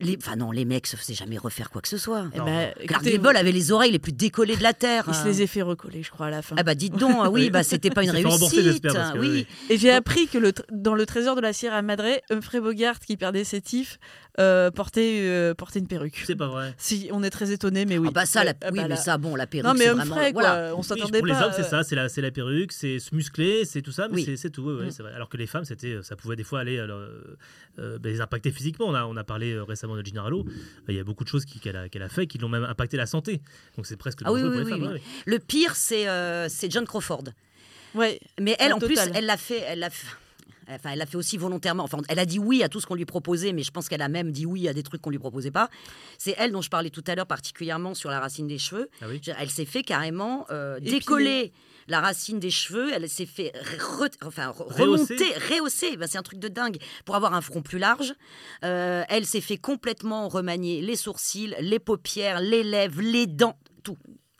les, 0.00 0.16
enfin 0.16 0.36
non, 0.36 0.50
les 0.50 0.64
mecs 0.64 0.86
se 0.86 0.96
faisaient 0.96 1.12
jamais 1.14 1.36
refaire 1.36 1.68
quoi 1.70 1.82
que 1.82 1.88
ce 1.88 1.98
soit. 1.98 2.24
Eh 2.34 2.40
ben, 2.40 2.72
Gable 2.86 3.36
avait 3.36 3.52
les 3.52 3.70
oreilles 3.70 3.92
les 3.92 3.98
plus 3.98 4.12
décollées 4.12 4.56
de 4.56 4.62
la 4.62 4.72
terre. 4.72 5.04
Il 5.08 5.14
se 5.14 5.20
hein. 5.20 5.24
les 5.26 5.42
a 5.42 5.46
fait 5.46 5.60
recoller, 5.60 6.02
je 6.02 6.10
crois, 6.10 6.26
à 6.26 6.30
la 6.30 6.40
fin. 6.40 6.56
Ah 6.58 6.62
bah 6.62 6.74
dites 6.74 6.96
donc, 6.96 7.16
ah 7.22 7.30
oui, 7.30 7.50
bah 7.50 7.62
c'était 7.62 7.90
pas 7.90 8.02
une 8.02 8.08
Il 8.10 8.16
s'est 8.16 8.22
fait 8.22 8.28
rembourser, 8.28 8.60
réussite. 8.62 8.82
que, 8.84 9.18
oui. 9.18 9.28
oui. 9.30 9.46
Et 9.68 9.76
j'ai 9.76 9.92
appris 9.92 10.26
que 10.26 10.38
le 10.38 10.52
tr- 10.52 10.64
dans 10.72 10.94
le 10.94 11.04
trésor 11.04 11.36
de 11.36 11.42
la 11.42 11.52
Sierra 11.52 11.82
Madre, 11.82 12.04
Humphrey 12.30 12.60
Bogart, 12.62 12.98
qui 12.98 13.18
perdait 13.18 13.44
ses 13.44 13.60
tifs, 13.60 13.98
euh, 14.38 14.70
portait, 14.70 15.20
euh, 15.22 15.54
portait 15.54 15.78
une 15.78 15.86
perruque. 15.88 16.22
C'est 16.26 16.36
pas 16.36 16.48
vrai. 16.48 16.74
Si, 16.78 17.08
on 17.12 17.22
est 17.22 17.30
très 17.30 17.52
étonnés, 17.52 17.84
mais 17.86 17.96
oui. 17.98 18.08
Ah 18.10 18.12
bah 18.12 18.26
ça, 18.26 18.44
la- 18.44 18.50
Ouais, 18.52 18.56
ah 18.62 18.68
oui, 18.72 18.78
bah 18.80 18.86
mais 18.90 18.96
ça, 18.96 19.16
bon, 19.18 19.34
la 19.34 19.46
perruque, 19.46 19.66
Non, 19.66 19.72
mais 19.74 19.84
c'est 19.84 19.88
Humphrey, 19.90 20.06
vraiment- 20.06 20.32
quoi, 20.32 20.42
voilà. 20.42 20.74
on 20.74 20.78
Oui, 20.78 20.84
s'attendait 20.84 21.18
pour 21.18 21.26
les 21.26 21.32
pas. 21.32 21.46
hommes, 21.46 21.52
c'est 21.54 21.62
euh, 21.64 21.82
ça, 21.82 22.08
c'est 22.08 22.20
la, 22.20 22.30
perruque, 22.30 22.72
c'est 22.72 22.98
se 22.98 23.14
muscler, 23.14 23.64
c'est 23.64 23.82
tout 23.82 23.92
ça, 23.92 24.08
mais 24.08 24.16
Oui. 24.16 24.36
c'est- 24.36 24.50
tout. 24.50 24.62
ouais, 24.62 24.74
ouais, 24.74 24.86
Mm. 24.86 24.90
c'est 24.90 25.02
vrai. 25.02 25.12
Alors 25.14 25.28
que 25.28 25.36
les 25.36 25.46
femmes, 25.46 25.64
c'était, 25.64 25.98
ça 26.02 26.16
pouvait 26.16 26.36
des 26.36 26.44
fois 26.44 26.60
aller 26.60 26.78
alors, 26.78 26.98
euh, 26.98 27.36
euh, 27.78 27.98
ben, 27.98 28.12
les 28.12 28.20
impacter 28.20 28.50
physiquement. 28.52 28.86
On 28.86 28.94
a, 28.94 29.04
on 29.06 29.16
a 29.16 29.24
parlé 29.24 29.52
euh, 29.52 29.64
récemment 29.64 29.96
de 29.96 30.02
Gina 30.04 30.20
Harlow. 30.22 30.44
Il 30.88 30.94
y 30.94 31.00
a 31.00 31.04
beaucoup 31.04 31.24
de 31.24 31.28
choses 31.28 31.44
qui- 31.44 31.58
qu'elle 31.60 31.76
a, 31.76 32.08
fait 32.08 32.26
qui 32.26 32.38
l'ont 32.38 32.48
même 32.48 32.64
impacté 32.64 32.96
la 32.96 33.06
santé. 33.06 33.40
Donc 33.76 33.86
c'est 33.86 33.96
presque 33.96 34.20
Ah 34.24 34.32
oui, 34.32 34.42
oui, 34.42 34.48
pour 34.50 34.58
les 34.58 34.64
oui, 34.64 34.70
femmes. 34.70 34.80
oui. 34.82 34.86
ouais, 34.88 34.94
ouais. 34.94 35.02
Le 35.24 35.38
pire, 35.38 35.74
c'est 35.76 36.08
euh, 36.08 36.48
John 36.68 36.84
Crawford. 36.86 37.24
Ouais. 37.94 38.20
Mais 38.40 38.54
elle, 38.58 38.72
En 38.74 38.76
en 38.76 38.80
plus, 38.80 38.98
elle 39.14 39.24
l'a 39.26 39.36
fait, 39.38 39.62
elle 39.66 39.78
l'a 39.78 39.90
fait. 39.90 40.06
Enfin, 40.68 40.90
elle 40.92 40.98
l'a 40.98 41.06
fait 41.06 41.16
aussi 41.16 41.36
volontairement. 41.36 41.84
Enfin, 41.84 41.98
elle 42.08 42.18
a 42.18 42.26
dit 42.26 42.38
oui 42.38 42.62
à 42.62 42.68
tout 42.68 42.80
ce 42.80 42.86
qu'on 42.86 42.94
lui 42.96 43.04
proposait, 43.04 43.52
mais 43.52 43.62
je 43.62 43.70
pense 43.70 43.88
qu'elle 43.88 44.02
a 44.02 44.08
même 44.08 44.32
dit 44.32 44.46
oui 44.46 44.68
à 44.68 44.72
des 44.72 44.82
trucs 44.82 45.00
qu'on 45.00 45.10
lui 45.10 45.18
proposait 45.18 45.50
pas. 45.50 45.68
C'est 46.18 46.34
elle 46.38 46.52
dont 46.52 46.62
je 46.62 46.70
parlais 46.70 46.90
tout 46.90 47.04
à 47.06 47.14
l'heure, 47.14 47.26
particulièrement 47.26 47.94
sur 47.94 48.10
la 48.10 48.18
racine 48.20 48.46
des 48.46 48.58
cheveux. 48.58 48.88
Ah 49.00 49.06
oui. 49.08 49.20
Elle 49.38 49.50
s'est 49.50 49.64
fait 49.64 49.82
carrément 49.82 50.46
euh, 50.50 50.80
décoller 50.80 51.52
la 51.88 52.00
racine 52.00 52.40
des 52.40 52.50
cheveux. 52.50 52.90
Elle 52.92 53.08
s'est 53.08 53.26
fait 53.26 53.52
re- 53.78 54.10
enfin, 54.24 54.48
remonter, 54.56 55.32
rehausser. 55.50 55.96
Ben, 55.96 56.08
c'est 56.08 56.18
un 56.18 56.22
truc 56.22 56.40
de 56.40 56.48
dingue 56.48 56.78
pour 57.04 57.14
avoir 57.14 57.34
un 57.34 57.40
front 57.40 57.62
plus 57.62 57.78
large. 57.78 58.14
Euh, 58.64 59.04
elle 59.08 59.24
s'est 59.26 59.40
fait 59.40 59.58
complètement 59.58 60.28
remanier 60.28 60.82
les 60.82 60.96
sourcils, 60.96 61.54
les 61.60 61.78
paupières, 61.78 62.40
les 62.40 62.64
lèvres, 62.64 63.00
les 63.02 63.26
dents, 63.28 63.56
tout. 63.84 63.96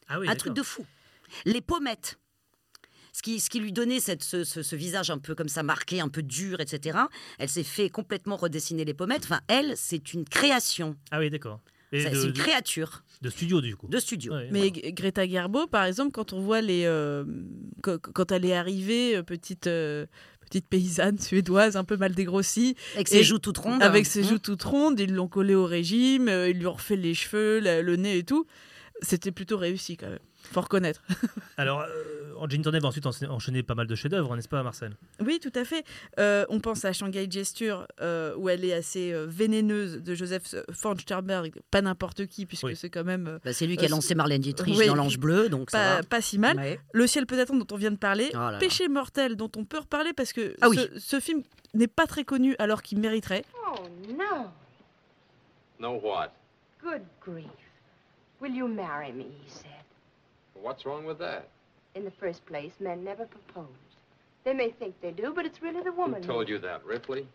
Ah 0.09 0.19
oui, 0.19 0.29
un 0.29 0.35
truc 0.35 0.55
de 0.55 0.63
fou. 0.63 0.85
Les 1.45 1.61
pommettes. 1.61 2.19
Ce 3.17 3.23
qui, 3.23 3.41
ce 3.41 3.49
qui 3.49 3.61
lui 3.61 3.73
donnait 3.73 3.99
cette, 4.01 4.23
ce, 4.23 4.45
ce- 4.45 4.63
ce 4.63 4.77
visage 4.77 5.09
un 5.11 5.17
peu 5.17 5.35
comme 5.35 5.49
ça 5.49 5.63
marqué, 5.63 6.01
un 6.03 6.09
peu 6.11 6.23
dur, 6.23 6.61
etc. 6.61 6.99
Elle 7.39 7.49
s'est 7.49 7.63
fait 7.63 7.89
complètement 7.89 8.37
redessiner 8.37 8.85
les 8.85 8.93
pommettes. 8.93 9.25
Enfin, 9.25 9.41
elle, 9.49 9.73
c'est 9.77 10.13
une 10.13 10.25
création. 10.27 10.97
Ah 11.11 11.19
oui, 11.19 11.31
d'accord. 11.31 11.61
C'est 11.93 12.13
une 12.13 12.33
créature 12.35 13.05
De 13.23 13.31
studio, 13.31 13.63
du 13.63 13.75
coup. 13.75 13.87
de 13.89 13.99
studio. 13.99 14.35
Ouais, 14.35 14.49
Mais 14.53 14.69
voilà. 14.69 14.91
Greta 14.91 15.27
Garbo, 15.27 15.67
par 15.67 15.85
exemple, 15.85 16.11
quand 16.13 16.35
on 16.35 16.41
voit 16.41 16.61
les. 16.61 16.83
euh, 16.85 17.25
quand, 17.83 18.33
elle 18.33 18.45
est 18.45 18.55
arrivée, 18.55 19.17
euh, 19.17 19.23
petite. 19.23 19.67
euh, 19.67 20.05
Petite 20.51 20.69
paysanne 20.69 21.19
suédoise 21.19 21.77
un 21.77 21.83
peu 21.83 21.97
mal 21.97 22.15
dégrossie. 22.15 22.77
Avec 22.95 23.09
Et 23.09 23.11
ses 23.11 23.23
joues 23.25 23.41
toutes 23.41 23.59
rondes. 23.59 23.83
Avec 23.83 24.07
ses 24.07 24.23
Hein. 24.25 24.29
joues 24.29 24.39
toutes 24.39 24.63
rondes, 24.63 25.01
ils 25.01 25.13
l'ont 25.13 25.27
collée 25.27 25.57
au 25.57 25.65
régime, 25.65 26.29
ils 26.29 26.57
lui 26.59 26.67
ont 26.69 26.75
refait 26.75 26.95
les 26.95 27.15
cheveux, 27.15 27.59
le 27.61 27.97
nez 27.97 28.19
et 28.19 28.23
tout. 28.23 28.47
C'était 29.03 29.33
plutôt 29.33 29.57
réussi 29.59 29.97
quand 29.97 30.09
même. 30.09 30.21
Faut 30.53 30.61
reconnaître. 30.61 31.03
Alors, 31.57 31.81
euh, 31.83 32.35
Jean 32.49 32.63
Turner 32.63 32.79
va 32.81 32.89
ensuite 32.89 33.07
enchaîner- 33.07 33.63
pas 33.63 33.75
mal 33.75 33.87
de 33.87 33.95
chefs-d'œuvre, 33.95 34.35
n'est-ce 34.37 34.49
pas, 34.49 34.63
Marcel? 34.63 34.97
Oui, 35.21 35.41
tout 35.41 35.53
à 35.55 35.65
fait. 35.65 35.85
Euh, 36.19 36.45
on 36.49 36.61
pense 36.61 36.85
à 36.85 36.93
Shanghai 36.93 37.29
Gesture, 37.31 37.87
euh, 38.01 38.35
où 38.37 38.49
elle 38.49 38.65
est 38.65 38.73
assez 38.73 39.13
euh, 39.13 39.27
vénéneuse, 39.29 40.03
de 40.03 40.15
Joseph 40.15 40.55
von 40.69 40.97
Sternberg. 40.97 41.55
Pas 41.71 41.83
n'importe 41.83 42.27
qui, 42.27 42.47
puisque 42.47 42.65
Oui. 42.65 42.77
c'est 42.77 42.91
quand 42.91 43.05
même. 43.05 43.27
euh, 43.27 43.39
Bah, 43.45 43.53
c'est 43.53 43.67
lui 43.67 43.77
qui 43.77 43.85
a 43.85 43.89
lancé 43.89 44.15
Marlène 44.15 44.41
Dietrich 44.43 44.77
oui. 44.77 44.87
dans 44.87 44.95
L'Ange 44.95 45.19
Bleu, 45.19 45.49
donc 45.49 45.71
ça 45.71 45.79
pas, 45.79 45.97
va. 45.97 46.03
pas 46.03 46.21
si 46.21 46.39
mal. 46.39 46.57
Ouais. 46.57 46.81
Le 46.93 47.07
ciel 47.07 47.27
peut 47.27 47.39
attendre 47.41 47.65
dont 47.65 47.75
on 47.75 47.79
vient 47.79 47.91
de 47.91 47.97
parler. 47.97 48.29
Oh 48.35 48.37
là 48.39 48.53
là. 48.53 48.59
Péché 48.59 48.89
mortel 48.89 49.37
dont 49.37 49.51
on 49.57 49.65
peut 49.65 49.79
reparler 49.79 50.13
parce 50.13 50.33
que 50.33 50.55
Ah 50.61 50.69
oui. 50.69 50.79
ce, 50.99 51.21
film 51.21 51.43
n'est 51.75 51.87
pas 51.89 52.07
très 52.07 52.25
connu 52.25 52.55
alors 52.59 52.83
qu'il 52.83 52.99
mériterait. 52.99 53.45
Oh, 53.69 53.77
no. 54.11 54.47
No 55.79 56.01
what? 56.03 56.33
Good 56.83 57.03
grief. 57.21 57.47
Will 58.41 58.55
you 58.55 58.69
marry 58.69 59.13
me, 59.13 59.23
he 59.25 59.49
said. 59.49 59.71
What's 60.63 60.85
wrong 60.87 61.05
with 61.05 61.19
that? 61.19 61.49
In 61.95 62.05
the 62.05 62.11
first 62.11 62.45
place, 62.47 62.73
men 62.81 63.05
never 63.05 63.27
propose. 63.27 63.67
They 64.45 64.53
may 64.55 64.71
think 64.71 64.95
they 65.01 65.13
do, 65.13 65.33
but 65.35 65.45
it's 65.45 65.61
really 65.63 65.83
the 65.83 65.93
woman. 65.93 66.23
Who 66.23 66.29
told 66.29 66.49
you 66.49 66.59
that, 66.61 66.85
Ripley? 66.85 67.27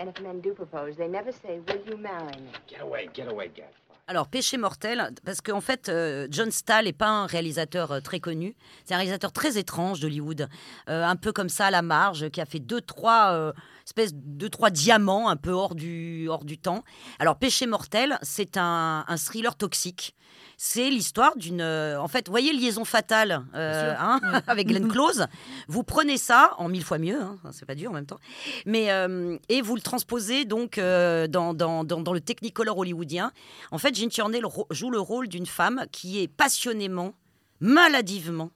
And 0.00 0.08
if 0.08 0.20
men 0.22 0.40
do 0.40 0.52
propose, 0.54 0.96
they 0.96 1.08
never 1.08 1.32
say, 1.32 1.60
Will 1.66 1.80
you 1.86 1.96
marry 1.96 2.26
me? 2.26 2.50
Get 2.66 2.80
away, 2.82 3.08
get 3.12 3.28
away, 3.28 3.48
get. 3.54 3.72
Alors, 4.10 4.26
Péché 4.26 4.56
mortel, 4.56 5.10
parce 5.22 5.42
qu'en 5.42 5.60
fait, 5.60 5.90
euh, 5.90 6.26
John 6.30 6.50
Stahl 6.50 6.86
n'est 6.86 6.94
pas 6.94 7.08
un 7.08 7.26
réalisateur 7.26 7.92
euh, 7.92 8.00
très 8.00 8.20
connu. 8.20 8.56
C'est 8.86 8.94
un 8.94 8.96
réalisateur 8.96 9.32
très 9.32 9.58
étrange 9.58 10.00
d'Hollywood, 10.00 10.48
euh, 10.88 11.04
un 11.04 11.16
peu 11.16 11.30
comme 11.30 11.50
ça 11.50 11.66
à 11.66 11.70
la 11.70 11.82
marge, 11.82 12.30
qui 12.30 12.40
a 12.40 12.46
fait 12.46 12.58
deux, 12.58 12.80
trois 12.80 13.32
euh, 13.32 13.52
espèces 13.88 14.12
de 14.14 14.48
trois 14.48 14.68
diamants 14.70 15.28
un 15.28 15.36
peu 15.36 15.50
hors 15.50 15.74
du, 15.74 16.28
hors 16.28 16.44
du 16.44 16.58
temps. 16.58 16.84
Alors, 17.18 17.36
Péché 17.36 17.66
mortel, 17.66 18.18
c'est 18.22 18.56
un, 18.58 19.04
un 19.08 19.16
thriller 19.16 19.56
toxique. 19.56 20.14
C'est 20.58 20.90
l'histoire 20.90 21.36
d'une. 21.36 21.62
euh, 21.62 21.98
en 22.00 22.06
fait, 22.08 22.26
vous 22.26 22.32
voyez 22.32 22.52
Liaison 22.52 22.84
fatale 22.84 23.46
euh, 23.54 23.94
hein, 23.98 24.20
avec 24.46 24.66
Glenn 24.68 24.88
Close. 24.88 25.26
Vous 25.68 25.84
prenez 25.84 26.18
ça 26.18 26.52
en 26.58 26.68
mille 26.68 26.84
fois 26.84 26.98
mieux, 26.98 27.20
hein, 27.20 27.38
c'est 27.50 27.64
pas 27.64 27.74
dur 27.74 27.90
en 27.90 27.94
même 27.94 28.06
temps, 28.06 28.18
mais 28.66 28.90
euh, 28.90 29.38
et 29.48 29.62
vous 29.62 29.74
le 29.74 29.80
transposez 29.80 30.44
donc 30.44 30.78
dans, 30.78 31.54
dans, 31.54 31.84
dans, 31.84 32.00
dans 32.02 32.12
le 32.12 32.20
Technicolor 32.20 32.76
hollywoodien. 32.76 33.32
En 33.70 33.78
fait, 33.78 33.94
Jean 33.94 34.08
Tierney 34.08 34.40
joue 34.70 34.90
le 34.90 35.00
rôle 35.00 35.28
d'une 35.28 35.46
femme 35.46 35.86
qui 35.92 36.20
est 36.20 36.28
passionnément, 36.28 37.14
maladivement 37.60 38.50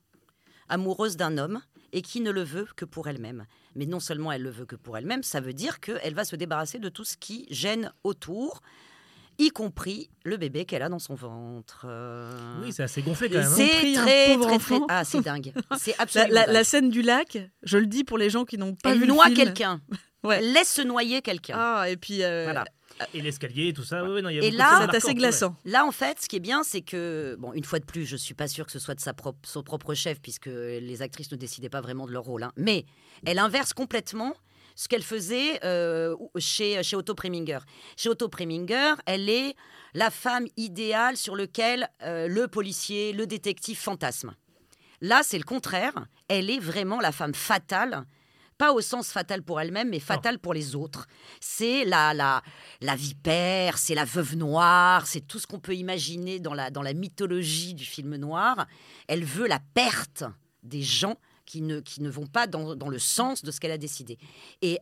amoureuse 0.69 1.17
d'un 1.17 1.39
homme 1.39 1.61
et 1.93 2.03
qui 2.03 2.21
ne 2.21 2.31
le 2.31 2.43
veut 2.43 2.67
que 2.77 2.85
pour 2.85 3.09
elle-même. 3.09 3.47
Mais 3.77 3.87
non 3.87 4.01
seulement 4.01 4.33
elle 4.33 4.43
le 4.43 4.51
veut 4.51 4.65
que 4.67 4.77
pour 4.77 4.97
elle-même, 4.97 5.23
ça 5.23 5.41
veut 5.41 5.53
dire 5.53 5.81
qu'elle 5.81 6.15
va 6.15 6.25
se 6.25 6.37
débarrasser 6.37 6.79
de 6.79 6.89
tout 6.89 7.05
ce 7.05 7.17
qui 7.17 7.47
gêne 7.51 7.93
autour, 8.05 8.61
y 9.39 9.51
compris 9.51 10.11
le 10.25 10.37
bébé 10.37 10.65
qu'elle 10.65 10.83
a 10.83 10.89
dans 10.89 10.99
son 10.99 11.15
ventre. 11.15 11.87
Euh, 11.89 12.31
Oui, 12.63 12.73
c'est 12.73 12.83
assez 12.83 13.03
gonflé 13.03 13.29
quand 13.31 13.39
même. 13.39 13.47
hein. 13.47 13.55
C'est 13.57 13.93
très, 13.95 14.35
pauvre 14.35 14.47
très, 14.49 14.59
très... 14.59 14.75
enfant. 14.77 14.87
Ah, 14.89 15.05
c'est 15.05 15.21
dingue. 15.21 15.53
C'est 15.79 15.97
La, 15.99 16.03
absolument 16.03 16.35
la- 16.35 16.47
dingue. 16.47 16.55
la 16.55 16.65
scène 16.65 16.91
du 16.91 17.03
lac, 17.03 17.39
je 17.63 17.79
le 17.79 17.87
dis 17.87 18.05
pour 18.05 18.19
les 18.19 18.31
gens 18.31 18.45
qui 18.45 18.59
n'ont 18.59 18.75
pas 18.75 18.93
Elle 18.93 19.01
vu 19.01 19.07
noie 19.07 19.29
le 19.29 19.35
film. 19.35 19.47
quelqu'un. 19.47 19.81
Ouais. 20.23 20.41
Laisse 20.41 20.73
se 20.73 20.83
noyer 20.83 21.21
quelqu'un. 21.23 21.57
Ah, 21.59 21.91
et 21.91 21.97
puis. 21.97 22.23
euh, 22.23 22.45
Voilà. 22.45 22.65
Et 23.15 23.21
l'escalier, 23.21 23.73
tout 23.73 23.85
ça. 23.85 24.03
oui, 24.05 24.11
oui, 24.15 24.23
non, 24.23 24.29
il 24.29 24.37
y 24.37 24.39
a 24.39 24.43
Et 24.43 24.51
beaucoup 24.51 24.53
de 24.53 24.59
là, 24.59 24.65
marquantes, 24.87 24.93
ouais. 25.65 25.71
Là, 25.73 25.85
en 25.87 25.93
fait, 25.93 26.21
ce 26.21 26.29
qui 26.29 26.37
est 26.37 26.41
bien, 26.41 26.63
c'est 26.63 26.83
que, 26.83 27.37
bon, 27.39 27.53
une 27.53 27.65
fois 27.65 27.79
de 27.79 27.85
plus, 27.85 28.05
je 28.07 28.17
suis 28.17 28.35
pas 28.35 28.49
sûre 28.49 28.67
que 28.67 28.73
ce 28.73 28.79
soit 28.79 28.95
de 28.95 29.01
sa 29.01 29.13
propre, 29.15 29.39
son 29.49 29.63
propre 29.63 29.95
chef, 29.95 30.21
puisque 30.21 30.47
les 30.47 31.03
actrices 31.03 31.31
ne 31.33 31.37
décidaient 31.37 31.69
pas 31.69 31.81
vraiment 31.81 32.07
de 32.07 32.13
leur 32.13 32.25
rôle. 32.25 32.43
hein. 32.43 32.53
Mais 32.57 32.85
elle 33.27 33.39
inverse 33.39 33.73
complètement 33.73 34.35
ce 34.75 34.89
qu'elle 34.89 35.03
faisait 35.03 35.61
euh, 35.65 36.17
chez, 36.39 36.83
chez 36.83 36.97
Otto 36.97 37.15
Preminger. 37.15 37.59
Chez 37.97 38.09
Otto 38.09 38.29
Preminger, 38.29 38.95
elle 39.07 39.29
est 39.29 39.55
la 39.95 40.11
femme 40.11 40.47
idéale 40.57 41.17
sur 41.17 41.37
laquelle 41.37 41.89
euh, 42.03 42.27
le 42.29 42.49
policier, 42.49 43.13
le 43.13 43.27
détective 43.27 43.79
fantasme. 43.79 44.35
Là, 45.03 45.21
c'est 45.25 45.37
le 45.39 45.45
contraire. 45.45 45.93
Elle 46.29 46.49
est 46.49 46.61
vraiment 46.61 47.01
la 47.01 47.13
femme 47.13 47.35
fatale. 47.35 48.05
Pas 48.59 48.73
au 48.73 48.81
sens 48.81 49.11
fatal 49.11 49.43
pour 49.43 49.61
elle-même, 49.61 49.89
mais 49.91 49.99
fatale 49.99 50.39
pour 50.39 50.55
les 50.55 50.75
autres. 50.77 51.07
C'est 51.41 51.85
la, 51.85 52.15
la, 52.15 52.43
la 52.81 52.95
vipère, 52.95 53.79
c'est 53.79 53.95
la 53.95 54.05
veuve 54.05 54.37
noire, 54.37 55.07
c'est 55.07 55.21
tout 55.21 55.39
ce 55.39 55.47
qu'on 55.47 55.59
peut 55.59 55.75
imaginer 55.75 56.39
dans 56.39 56.55
la, 56.55 56.71
dans 56.71 56.83
la 56.83 56.93
mythologie 56.93 57.75
du 57.75 57.85
film 57.85 58.17
noir. 58.17 58.67
Elle 59.09 59.25
veut 59.25 59.49
la 59.49 59.59
perte 59.75 60.25
des 60.63 60.83
gens 60.83 61.17
qui 61.45 61.61
ne, 61.61 61.81
qui 61.81 62.03
ne 62.03 62.11
vont 62.11 62.27
pas 62.27 62.47
dans, 62.47 62.77
dans 62.77 62.89
le 62.89 62.99
sens 62.99 63.43
de 63.43 63.51
ce 63.51 63.59
qu'elle 63.59 63.73
a 63.73 63.79
décidé. 63.79 64.19
Et 64.61 64.79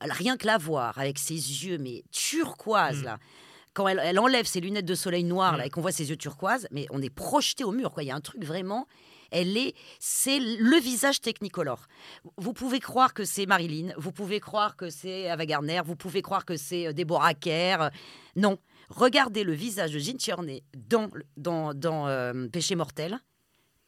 rien 0.00 0.36
que 0.36 0.46
la 0.46 0.58
voir 0.58 0.98
avec 0.98 1.18
ses 1.18 1.34
yeux, 1.34 1.78
mais 1.78 2.02
turquoise, 2.10 3.02
là, 3.04 3.18
quand 3.74 3.86
elle, 3.86 4.00
elle 4.02 4.18
enlève 4.18 4.46
ses 4.46 4.60
lunettes 4.60 4.86
de 4.86 4.94
soleil 4.94 5.24
noires 5.24 5.56
là, 5.56 5.66
et 5.66 5.70
qu'on 5.70 5.80
voit 5.80 5.92
ses 5.92 6.10
yeux 6.10 6.16
turquoise, 6.16 6.66
mais 6.72 6.86
on 6.90 7.00
est 7.00 7.10
projeté 7.10 7.62
au 7.64 7.70
mur. 7.70 7.92
Quoi. 7.92 8.02
Il 8.02 8.06
y 8.06 8.10
a 8.10 8.16
un 8.16 8.20
truc 8.20 8.44
vraiment. 8.44 8.86
Elle 9.30 9.56
est, 9.56 9.74
c'est 9.98 10.38
le 10.40 10.78
visage 10.80 11.20
Technicolor. 11.20 11.86
Vous 12.36 12.52
pouvez 12.52 12.80
croire 12.80 13.14
que 13.14 13.24
c'est 13.24 13.46
Marilyn, 13.46 13.92
vous 13.96 14.12
pouvez 14.12 14.40
croire 14.40 14.76
que 14.76 14.90
c'est 14.90 15.28
Ava 15.28 15.46
Gardner, 15.46 15.80
vous 15.84 15.96
pouvez 15.96 16.22
croire 16.22 16.44
que 16.44 16.56
c'est 16.56 16.88
euh, 16.88 16.92
Deborah 16.92 17.34
Kerr. 17.34 17.90
Non, 18.36 18.58
regardez 18.88 19.44
le 19.44 19.52
visage 19.52 19.92
de 19.92 19.98
Jean 19.98 20.16
Tierney 20.16 20.62
dans, 20.76 21.08
dans, 21.36 21.74
dans 21.74 22.08
euh, 22.08 22.48
Péché 22.48 22.74
mortel. 22.74 23.18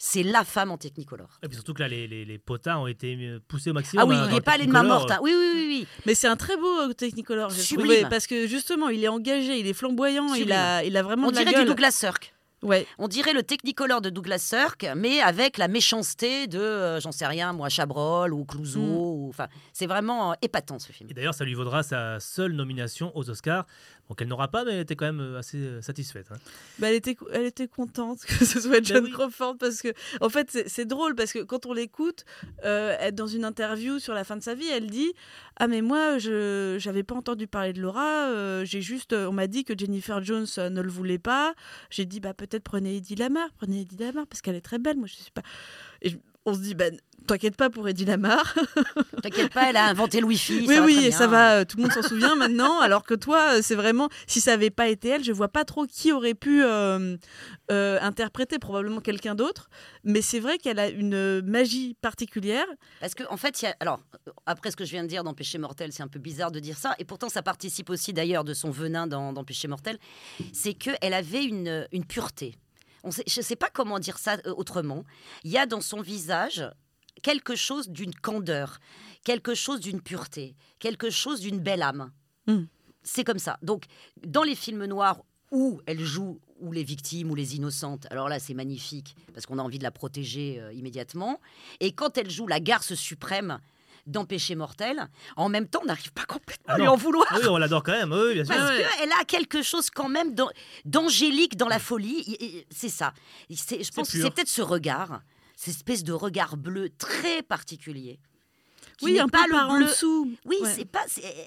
C'est 0.05 0.25
la 0.25 0.43
femme 0.43 0.73
en 0.73 0.79
Technicolor. 0.79 1.39
Et 1.45 1.47
puis 1.47 1.55
surtout 1.55 1.75
que 1.75 1.79
là, 1.81 1.87
les, 1.87 2.09
les, 2.09 2.25
les 2.25 2.37
potards 2.39 2.81
ont 2.81 2.89
été 2.89 3.15
euh, 3.21 3.39
poussés 3.47 3.71
au 3.71 3.73
maximum. 3.73 4.03
Ah 4.05 4.09
oui, 4.09 4.17
hein, 4.17 4.27
il 4.29 4.35
n'est 4.35 4.41
pas 4.41 4.55
allé 4.55 4.67
de 4.67 4.73
main 4.73 4.83
morte. 4.83 5.13
hein. 5.13 5.21
Oui, 5.23 5.33
oui, 5.33 5.51
oui, 5.55 5.67
oui. 5.69 5.87
Mais 6.07 6.17
c'est 6.17 6.27
un 6.27 6.35
très 6.35 6.57
beau 6.57 6.81
euh, 6.81 6.93
Technicolor, 6.93 7.51
j'ai 7.51 7.63
Sublime. 7.63 7.87
trouvé, 7.93 8.09
parce 8.11 8.27
que 8.27 8.49
justement, 8.49 8.89
il 8.89 9.05
est 9.05 9.09
engagé, 9.09 9.61
il 9.61 9.67
est 9.69 9.73
flamboyant, 9.73 10.35
il 10.35 10.51
a, 10.53 10.83
il 10.83 10.97
a 10.97 11.05
vraiment 11.05 11.29
On 11.29 11.31
de 11.31 11.37
la 11.37 11.43
dirait 11.43 11.53
gueule. 11.55 11.63
du 11.67 11.69
Douglas 11.69 11.93
Sirk. 11.93 12.35
Ouais. 12.63 12.87
On 12.99 13.09
dirait 13.09 13.33
le 13.33 13.43
Technicolor 13.43 14.01
de 14.01 14.11
Douglas 14.11 14.39
Sirk, 14.39 14.87
mais 14.97 15.21
avec 15.21 15.59
la 15.59 15.69
méchanceté 15.69 16.47
de, 16.47 16.59
euh, 16.59 17.01
j'en 17.01 17.11
sais 17.11 17.27
rien, 17.27 17.53
moi, 17.53 17.69
Chabrol 17.69 18.33
ou 18.33 18.45
Clouseau. 18.45 19.33
Mm. 19.37 19.47
c'est 19.73 19.87
vraiment 19.87 20.33
euh, 20.33 20.35
épatant 20.43 20.79
ce 20.79 20.93
film. 20.93 21.11
Et 21.11 21.15
d'ailleurs, 21.15 21.35
ça 21.35 21.45
lui 21.45 21.55
vaudra 21.55 21.83
sa 21.83 22.21
seule 22.21 22.53
nomination 22.53 23.11
aux 23.17 23.29
Oscars. 23.31 23.67
Donc 24.13 24.21
elle 24.21 24.29
n'aura 24.29 24.49
pas, 24.49 24.63
mais 24.67 24.73
elle 24.73 24.81
était 24.81 24.95
quand 24.95 25.07
même 25.07 25.23
euh, 25.23 25.39
assez 25.39 25.57
euh, 25.57 25.81
satisfaite. 25.81 26.27
hein. 26.33 26.37
Bah, 26.79 26.91
elle, 26.91 26.97
était, 26.97 27.17
elle 27.33 27.47
était 27.47 27.67
contente 27.67 28.21
que 28.27 28.45
ce 28.45 28.61
soit 28.61 28.85
John 28.85 29.05
oui. 29.05 29.11
Crawford 29.11 29.57
parce 29.59 29.81
que, 29.81 29.89
en 30.21 30.29
fait, 30.29 30.51
c'est- 30.67 30.85
drôle 30.85 31.15
parce 31.15 31.33
que 31.33 31.39
quand 31.39 31.65
on 31.65 31.73
l'écoute, 31.73 32.27
euh, 32.67 33.11
dans 33.11 33.27
une 33.27 33.47
interview 33.47 33.99
sur 33.99 34.13
la 34.13 34.25
fin 34.25 34.37
de 34.37 34.43
sa 34.43 34.55
vie, 34.55 34.69
elle 34.69 34.91
dit 34.91 35.15
Ah, 35.57 35.67
mais 35.67 35.81
moi, 35.81 36.19
je 36.19 36.77
j'avais 36.79 37.05
pas 37.05 37.15
entendu 37.15 37.47
parler 37.47 37.73
de 37.73 37.81
Laura, 37.81 38.27
euh, 38.29 38.67
j'ai 38.67 38.83
juste, 38.83 39.15
on 39.15 39.33
m'a 39.33 39.47
dit 39.47 39.65
que 39.65 39.73
Jennifer 39.79 40.23
Jones 40.23 40.45
ne 40.59 40.83
le 40.83 40.91
voulait 40.91 41.19
pas. 41.19 41.55
J'ai 41.89 42.05
dit 42.05 42.21
Bah, 42.21 42.35
peut-être 42.35 42.65
prenez 42.65 42.97
Eddie 42.99 43.15
Lamar, 43.15 43.49
prenez 43.57 43.81
Eddie 43.81 43.97
Lamar 43.97 44.27
parce 44.27 44.43
qu'elle 44.43 44.57
est 44.57 44.61
très 44.61 44.79
belle, 44.79 44.99
moi 44.99 45.07
je 45.07 45.15
sais 45.15 45.31
pas. 45.33 45.43
Et 46.03 46.11
je- 46.11 46.19
on 46.47 46.55
se 46.55 46.61
dit 46.61 46.75
Bah, 46.75 46.87
t'inquiète 47.27 47.57
pas 47.57 47.71
pour 47.71 47.89
Eddie 47.89 48.05
Lamar. 48.05 48.55
T'inquiète 49.23 49.53
pas, 49.53 49.71
elle 49.71 49.77
a 49.77 49.87
inventé 49.87 50.21
le 50.21 50.27
Wi-Fi. 50.27 50.67
Oui, 50.67 50.75
ça 50.75 50.83
oui, 50.83 51.05
et 51.05 51.11
ça 51.13 51.27
va, 51.27 51.59
euh, 51.59 51.65
tout 51.65 51.77
le 51.77 51.85
monde 51.85 51.93
s'en 51.93 52.03
souvient 52.03 52.35
maintenant. 52.35 52.81
Alors 52.81 53.05
que 53.05 53.15
toi, 53.15 53.55
euh, 53.55 53.61
c'est 53.63 53.75
vraiment, 53.75 54.09
si 54.27 54.41
ça 54.41 54.55
avait 54.55 54.71
pas 54.71 54.89
été 54.89 55.09
elle, 55.09 55.25
je 55.25 55.33
vois 55.33 55.49
pas 55.49 55.65
trop 55.65 55.87
qui 55.87 56.13
aurait 56.13 56.35
pu 56.35 56.63
euh, 56.65 57.17
euh, 57.71 57.99
interpréter, 58.01 58.59
probablement 58.59 59.01
quelqu'un 59.01 59.35
d'autre. 59.35 59.71
Mais 60.05 60.23
c'est 60.23 60.41
vrai 60.41 60.59
qu'elle 60.59 60.79
a 60.79 60.89
une 60.89 61.41
magie 61.43 61.95
particulière. 62.01 62.67
Parce 63.01 63.15
qu'en 63.15 63.33
en 63.33 63.37
fait, 63.37 63.63
il 63.63 63.67
y 63.67 63.69
a, 63.69 63.77
alors, 63.81 64.01
après 64.47 64.71
ce 64.71 64.77
que 64.77 64.85
je 64.85 64.91
viens 64.91 65.03
de 65.05 65.09
dire 65.09 65.25
dans 65.25 65.35
Péché 65.35 65.59
mortel, 65.59 65.93
c'est 65.93 66.03
un 66.03 66.09
peu 66.09 66.19
bizarre 66.19 66.51
de 66.51 66.61
dire 66.61 66.77
ça, 66.77 66.95
et 66.99 67.05
pourtant 67.05 67.29
ça 67.29 67.43
participe 67.43 67.91
aussi 67.91 68.13
d'ailleurs 68.13 68.45
de 68.45 68.55
son 68.55 68.71
venin 68.71 69.07
dans, 69.07 69.33
dans 69.33 69.45
Péché 69.45 69.69
mortel, 69.69 69.99
c'est 70.53 70.75
qu'elle 70.75 71.15
avait 71.15 71.45
une, 71.45 71.87
une 71.93 72.05
pureté. 72.05 72.57
On 73.05 73.11
sait, 73.11 73.25
je 73.27 73.41
ne 73.41 73.45
sais 73.45 73.57
pas 73.57 73.71
comment 73.71 73.99
dire 73.99 74.19
ça 74.19 74.37
euh, 74.47 74.55
autrement. 74.55 75.05
Il 75.45 75.51
y 75.51 75.59
a 75.59 75.67
dans 75.67 75.81
son 75.81 76.01
visage 76.01 76.65
quelque 77.23 77.55
chose 77.55 77.89
d'une 77.89 78.15
candeur, 78.15 78.79
quelque 79.25 79.55
chose 79.55 79.81
d'une 79.81 80.01
pureté, 80.01 80.57
quelque 80.79 81.11
chose 81.11 81.41
d'une 81.41 81.59
belle 81.59 81.83
âme. 81.83 82.13
Mm. 82.47 82.65
C'est 83.03 83.25
comme 83.25 83.39
ça. 83.39 83.59
Donc, 83.63 83.85
dans 84.25 84.43
les 84.43 84.55
films 84.55 84.85
noirs 84.85 85.23
où 85.51 85.81
elle 85.87 86.01
joue 86.01 86.41
ou 86.61 86.73
les 86.73 86.85
victimes 86.85 87.31
ou 87.31 87.35
les 87.35 87.57
innocentes, 87.57 88.07
alors 88.11 88.29
là 88.29 88.39
c'est 88.39 88.55
magnifique 88.55 89.17
parce 89.35 89.47
qu'on 89.47 89.59
a 89.59 89.63
envie 89.63 89.79
de 89.79 89.83
la 89.83 89.91
protéger 89.91 90.61
euh, 90.61 90.73
immédiatement. 90.73 91.41
Et 91.81 91.93
quand 91.93 92.17
elle 92.17 92.31
joue 92.31 92.47
la 92.47 92.61
garce 92.61 92.95
suprême 92.95 93.59
dans 94.07 94.25
Péché 94.25 94.55
mortel, 94.55 95.09
en 95.37 95.49
même 95.49 95.69
temps 95.69 95.81
on 95.83 95.87
n'arrive 95.87 96.13
pas 96.13 96.25
complètement 96.25 96.65
Ah 96.69 96.75
à 96.75 96.79
lui 96.79 96.85
non. 96.87 96.93
en 96.93 96.97
vouloir. 96.97 97.27
Oui, 97.37 97.47
on 97.49 97.57
l'adore 97.59 97.83
quand 97.83 97.93
même. 97.93 98.13
Oui, 98.13 98.35
bien 98.35 98.45
sûr. 98.45 98.55
Parce 98.55 98.71
qu'elle 98.97 99.13
a 99.13 99.25
quelque 99.25 99.63
chose 99.63 99.91
quand 99.91 100.09
même 100.09 100.35
d'an- 100.35 100.51
d'angélique 100.85 101.57
dans 101.57 101.69
la 101.69 101.79
folie. 101.79 102.65
C'est 102.71 102.89
ça. 102.89 103.13
Je 103.51 103.91
pense 103.95 104.11
que 104.11 104.21
c'est 104.21 104.31
peut-être 104.31 104.49
ce 104.49 104.63
regard, 104.63 105.21
cette 105.57 105.75
espèce 105.77 106.03
de 106.05 106.13
regard 106.13 106.57
bleu 106.57 106.91
très 106.99 107.43
particulier. 107.43 108.19
Oui, 109.01 109.15
n'est 109.15 109.21
un 109.21 109.29
pas 109.29 109.45
peu 109.45 109.51
le 109.51 109.57
par 109.57 109.71
en 109.71 109.77
bleu- 109.79 109.87
dessous. 109.87 110.31
Oui, 110.45 110.57
Ouais. 110.63 110.73
c'est 110.77 110.85
pas 110.85 111.05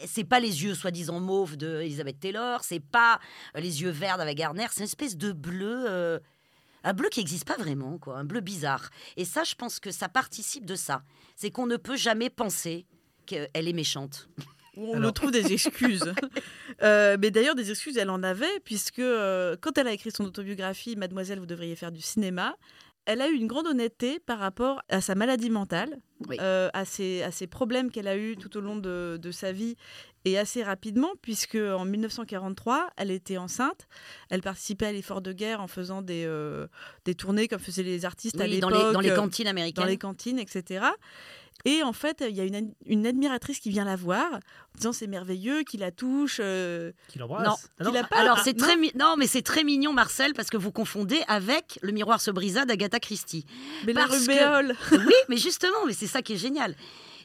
c'est 0.07 0.23
pas 0.25 0.39
les 0.41 0.63
yeux 0.63 0.73
soi-disant 0.75 1.19
mauves 1.21 1.55
de 1.55 1.81
Elizabeth 1.81 2.19
Taylor, 2.19 2.61
c'est 2.63 2.81
pas 2.81 3.19
les 3.55 3.81
yeux 3.81 3.91
verts 3.91 4.17
d'Ava 4.17 4.33
Gardner, 4.33 4.65
c'est 4.71 4.79
une 4.79 4.85
espèce 4.85 5.15
de 5.15 5.31
bleu 5.31 5.85
euh, 5.87 6.19
un 6.85 6.93
bleu 6.93 7.09
qui 7.09 7.19
n'existe 7.19 7.45
pas 7.45 7.57
vraiment 7.57 7.97
quoi, 7.97 8.17
un 8.17 8.23
bleu 8.23 8.39
bizarre. 8.39 8.89
Et 9.17 9.25
ça 9.25 9.43
je 9.43 9.55
pense 9.55 9.79
que 9.79 9.91
ça 9.91 10.07
participe 10.07 10.65
de 10.65 10.75
ça. 10.75 11.03
C'est 11.35 11.51
qu'on 11.51 11.67
ne 11.67 11.77
peut 11.77 11.97
jamais 11.97 12.29
penser 12.29 12.85
qu'elle 13.25 13.49
est 13.53 13.73
méchante. 13.73 14.29
On 14.77 14.99
nous 14.99 15.11
trouve 15.11 15.31
des 15.31 15.51
excuses. 15.51 16.13
Euh, 16.83 17.15
mais 17.21 17.31
d'ailleurs, 17.31 17.55
des 17.55 17.71
excuses, 17.71 17.95
elle 17.95 18.09
en 18.09 18.21
avait, 18.21 18.59
puisque 18.65 18.99
euh, 18.99 19.55
quand 19.61 19.77
elle 19.77 19.87
a 19.87 19.93
écrit 19.93 20.11
son 20.11 20.25
autobiographie, 20.25 20.97
Mademoiselle, 20.97 21.39
vous 21.39 21.45
devriez 21.45 21.73
faire 21.77 21.91
du 21.91 22.01
cinéma, 22.01 22.57
elle 23.05 23.21
a 23.21 23.29
eu 23.29 23.33
une 23.33 23.47
grande 23.47 23.65
honnêteté 23.65 24.19
par 24.19 24.39
rapport 24.39 24.81
à 24.89 24.99
sa 24.99 25.15
maladie 25.15 25.49
mentale, 25.49 26.01
euh, 26.41 26.69
à, 26.73 26.83
ses, 26.83 27.23
à 27.23 27.31
ses 27.31 27.47
problèmes 27.47 27.91
qu'elle 27.91 28.09
a 28.09 28.17
eus 28.17 28.35
tout 28.35 28.57
au 28.57 28.59
long 28.59 28.75
de, 28.75 29.17
de 29.21 29.31
sa 29.31 29.53
vie 29.53 29.77
et 30.25 30.37
assez 30.37 30.63
rapidement, 30.63 31.11
puisque 31.21 31.55
en 31.55 31.85
1943, 31.85 32.89
elle 32.97 33.11
était 33.11 33.37
enceinte. 33.37 33.87
Elle 34.29 34.41
participait 34.41 34.87
à 34.87 34.91
l'effort 34.91 35.21
de 35.21 35.31
guerre 35.33 35.61
en 35.61 35.67
faisant 35.67 36.01
des, 36.01 36.25
euh, 36.25 36.67
des 37.05 37.15
tournées 37.15 37.47
comme 37.47 37.59
faisaient 37.59 37.83
les 37.83 38.05
artistes 38.05 38.39
à 38.41 38.45
Oui, 38.45 38.49
l'époque. 38.51 38.71
dans 38.93 38.99
les 38.99 39.11
euh, 39.11 39.15
cantines 39.15 39.47
américaines. 39.47 39.83
Dans 39.83 39.89
les 39.89 39.97
cantines, 39.97 40.39
etc. 40.39 40.85
Et 41.63 41.81
en 41.83 41.93
fait, 41.93 42.23
il 42.27 42.35
y 42.35 42.41
a 42.41 42.43
une, 42.43 42.55
ad- 42.55 42.73
une 42.85 43.07
admiratrice 43.07 43.59
qui 43.59 43.69
vient 43.69 43.85
la 43.85 43.95
voir 43.95 44.33
en 44.33 44.77
disant 44.77 44.91
c'est 44.93 45.07
merveilleux, 45.07 45.63
qui 45.63 45.77
la 45.77 45.89
touche. 45.91 46.37
euh, 46.43 46.91
Qui 47.07 47.17
l'embrasse. 47.17 47.47
Non. 47.47 47.55
Ah 47.79 47.83
non. 47.85 47.89
qu'il 47.91 47.99
a 47.99 48.03
pas- 48.03 48.17
Alors 48.17 48.37
ah, 48.39 48.41
c'est 48.43 48.57
non. 48.57 48.65
très 48.65 48.75
mi- 48.77 48.91
non 48.95 49.15
mais 49.17 49.25
c'est 49.25 49.41
très 49.41 49.63
mignon 49.63 49.93
Marcel 49.93 50.33
parce 50.33 50.49
que 50.49 50.57
vous 50.57 50.71
confondez 50.71 51.21
avec 51.27 51.79
le 51.81 51.91
miroir 51.91 52.19
se 52.19 52.29
brisa 52.29 52.65
d'Agatha 52.65 52.99
Christie. 52.99 53.45
Mais 53.85 53.93
la 53.93 54.01
Parce 54.07 54.25
que- 54.27 54.31
rubéole. 54.31 54.75
oui, 54.91 55.13
mais 55.29 55.37
justement, 55.37 55.85
mais 55.87 55.93
c'est 55.93 56.07
ça 56.07 56.21
qui 56.21 56.33
est 56.33 56.37
génial. 56.37 56.75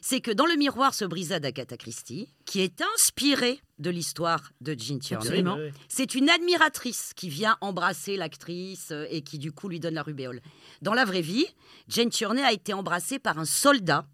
C'est 0.01 0.19
que 0.19 0.31
dans 0.31 0.45
le 0.47 0.55
miroir 0.55 0.93
se 0.93 1.05
brisa 1.05 1.39
d'Agatha 1.39 1.77
Christie, 1.77 2.27
qui 2.45 2.61
est 2.61 2.81
inspiré 2.95 3.61
de 3.79 3.89
l'histoire 3.91 4.51
de 4.59 4.75
Jean 4.77 4.97
Tierney, 4.99 5.71
c'est 5.87 6.15
une 6.15 6.29
admiratrice 6.29 7.13
qui 7.15 7.29
vient 7.29 7.57
embrasser 7.61 8.17
l'actrice 8.17 8.89
euh, 8.91 9.05
et 9.09 9.21
qui 9.21 9.37
du 9.37 9.51
coup 9.51 9.69
lui 9.69 9.79
donne 9.79 9.93
la 9.93 10.03
rubéole. 10.03 10.41
Dans 10.81 10.93
la 10.93 11.05
vraie 11.05 11.21
vie, 11.21 11.45
Jane 11.87 12.09
Tierney 12.09 12.43
a 12.43 12.51
été 12.51 12.73
embrassée 12.73 13.19
par 13.19 13.37
un 13.37 13.45
soldat 13.45 14.05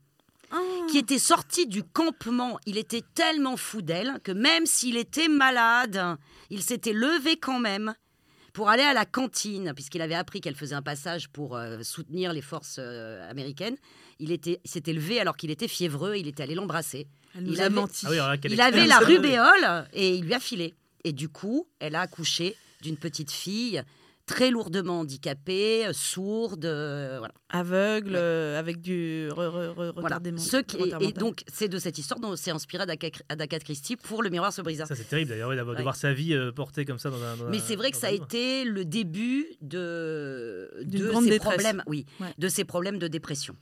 Ah. 0.52 0.60
qui 0.90 0.98
était 0.98 1.20
sorti 1.20 1.68
du 1.68 1.84
campement. 1.84 2.58
Il 2.66 2.78
était 2.78 3.04
tellement 3.14 3.58
fou 3.58 3.82
d'elle 3.82 4.20
que 4.24 4.32
même 4.32 4.66
s'il 4.66 4.96
était 4.96 5.28
malade, 5.28 6.18
il 6.50 6.64
s'était 6.64 6.94
levé 6.94 7.38
quand 7.38 7.60
même 7.60 7.94
pour 8.54 8.70
aller 8.70 8.84
à 8.84 8.94
la 8.94 9.06
cantine, 9.06 9.74
puisqu'il 9.76 10.02
avait 10.02 10.16
appris 10.16 10.40
qu'elle 10.42 10.56
faisait 10.56 10.74
un 10.74 10.82
passage 10.82 11.30
pour 11.30 11.56
euh, 11.56 11.84
soutenir 11.84 12.34
les 12.34 12.42
forces 12.42 12.78
euh, 12.80 13.30
américaines. 13.30 13.76
Il 14.20 14.32
était, 14.32 14.60
s'était 14.66 14.94
levé 14.94 15.20
alors 15.20 15.38
qu'il 15.38 15.52
était 15.52 15.68
fiévreux, 15.68 16.16
il 16.18 16.28
était 16.28 16.44
allé 16.44 16.56
l'embrasser. 16.56 17.08
Il 17.40 17.60
a 17.62 17.66
avait- 17.66 17.76
menti. 17.76 18.06
Ah 18.08 18.10
oui, 18.12 18.18
alors 18.20 18.36
Il 18.50 18.60
avait 18.62 18.88
la 18.88 19.00
rubéole 19.00 19.88
et 19.94 20.16
il 20.16 20.26
lui 20.26 20.34
a 20.34 20.40
filé. 20.40 20.74
Et 21.04 21.12
du 21.14 21.30
coup, 21.30 21.68
elle 21.80 21.96
a 21.96 22.02
accouché 22.02 22.56
d'une 22.82 22.98
petite 22.98 23.32
fille 23.32 23.84
très 24.28 24.52
lourdement 24.52 25.00
handicapée, 25.00 25.88
euh, 25.88 25.94
sourde, 25.94 26.66
euh, 26.66 27.16
voilà. 27.18 27.34
Aveugle, 27.50 28.12
euh, 28.16 28.60
avec 28.60 28.82
du 28.82 29.30
re- 29.32 29.36
re- 29.50 29.70
re- 29.74 29.74
Voilà. 29.76 29.92
retardement. 30.18 30.38
Ce 30.38 30.58
qui- 30.58 30.76
retard 30.78 31.02
et 31.02 31.14
donc, 31.14 31.44
c'est 31.52 31.70
de 31.70 31.80
cette 31.80 31.98
histoire 31.98 32.20
dont 32.20 32.36
s'est 32.36 32.52
inspiré 32.52 32.84
Agatha 33.30 33.60
Christie 33.60 33.96
pour 33.96 34.22
Le 34.22 34.30
Miroir 34.30 34.52
se 34.52 34.62
brisa. 34.62 34.86
Ça, 34.86 34.96
c'est 34.96 35.06
terrible 35.08 35.30
d'ailleurs, 35.30 35.50
ouais, 35.50 35.56
d'avoir- 35.56 35.76
de 35.76 35.80
Ouais. 35.80 35.84
voir 35.84 35.96
sa 35.96 36.14
vie 36.14 36.34
euh, 36.34 36.52
portée 36.52 36.84
comme 36.84 37.00
ça 37.00 37.10
dans 37.10 37.24
un. 37.24 37.38
dans 37.38 37.50
Mais 37.50 37.60
c'est 37.60 37.78
vrai 37.78 37.90
que 37.90 37.98
ça 37.98 38.08
a 38.08 38.12
livre. 38.12 38.26
été 38.26 38.66
le 38.66 38.84
début 38.84 39.48
de, 39.62 40.70
de 40.84 40.98
ces 40.98 41.30
détresse. 41.30 41.40
problèmes, 41.40 41.84
oui, 41.88 42.06
Ouais. 42.20 42.28
de 42.38 42.48
ces 42.50 42.66
problèmes 42.66 43.00
de 43.00 43.08
dépression. 43.08 43.56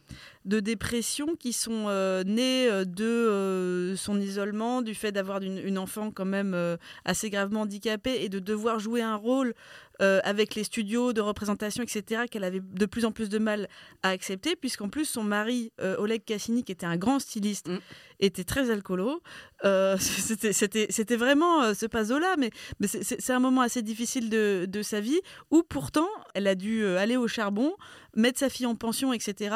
de 0.45 0.59
dépression 0.59 1.35
qui 1.35 1.53
sont 1.53 1.85
euh, 1.87 2.23
nées 2.23 2.69
euh, 2.69 2.85
de 2.85 3.03
euh, 3.03 3.95
son 3.95 4.19
isolement, 4.21 4.83
du 4.83 4.93
fait 4.93 5.11
d'avoir 5.11 5.41
une, 5.41 5.57
une 5.57 5.79
enfant 5.79 6.11
quand 6.11 6.25
même 6.25 6.53
euh, 6.53 6.77
assez 7.03 7.31
gravement 7.31 7.61
handicapée 7.61 8.23
et 8.23 8.29
de 8.29 8.37
devoir 8.37 8.77
jouer 8.79 9.01
un 9.01 9.15
rôle 9.15 9.55
euh, 10.01 10.19
avec 10.23 10.55
les 10.55 10.63
studios 10.63 11.13
de 11.13 11.21
représentation, 11.21 11.83
etc., 11.83 12.23
qu'elle 12.29 12.43
avait 12.43 12.61
de 12.61 12.85
plus 12.85 13.05
en 13.05 13.11
plus 13.11 13.29
de 13.29 13.37
mal 13.37 13.67
à 14.03 14.09
accepter, 14.09 14.55
puisqu'en 14.55 14.89
plus 14.89 15.05
son 15.05 15.23
mari, 15.23 15.71
euh, 15.81 15.95
Oleg 15.97 16.23
Cassini, 16.25 16.63
qui 16.63 16.71
était 16.71 16.85
un 16.85 16.97
grand 16.97 17.19
styliste, 17.19 17.67
Mm. 17.69 17.79
était 18.19 18.43
très 18.43 18.69
alcoolo. 18.69 19.21
Euh, 19.63 19.95
c'était- 20.51 21.15
vraiment 21.15 21.73
ce 21.73 21.85
paso-là, 21.85 22.35
mais, 22.37 22.49
mais 22.79 22.87
c'est- 22.87 23.29
un 23.31 23.39
moment 23.39 23.61
assez 23.61 23.81
difficile 23.81 24.29
de, 24.29 24.65
de 24.67 24.81
sa 24.81 24.99
vie, 24.99 25.19
où 25.51 25.63
pourtant 25.63 26.07
elle 26.33 26.47
a 26.47 26.55
dû 26.55 26.85
aller 26.85 27.17
au 27.17 27.27
charbon, 27.27 27.73
mettre 28.15 28.39
sa 28.39 28.49
fille 28.49 28.65
en 28.65 28.75
pension, 28.75 29.13
etc. 29.13 29.55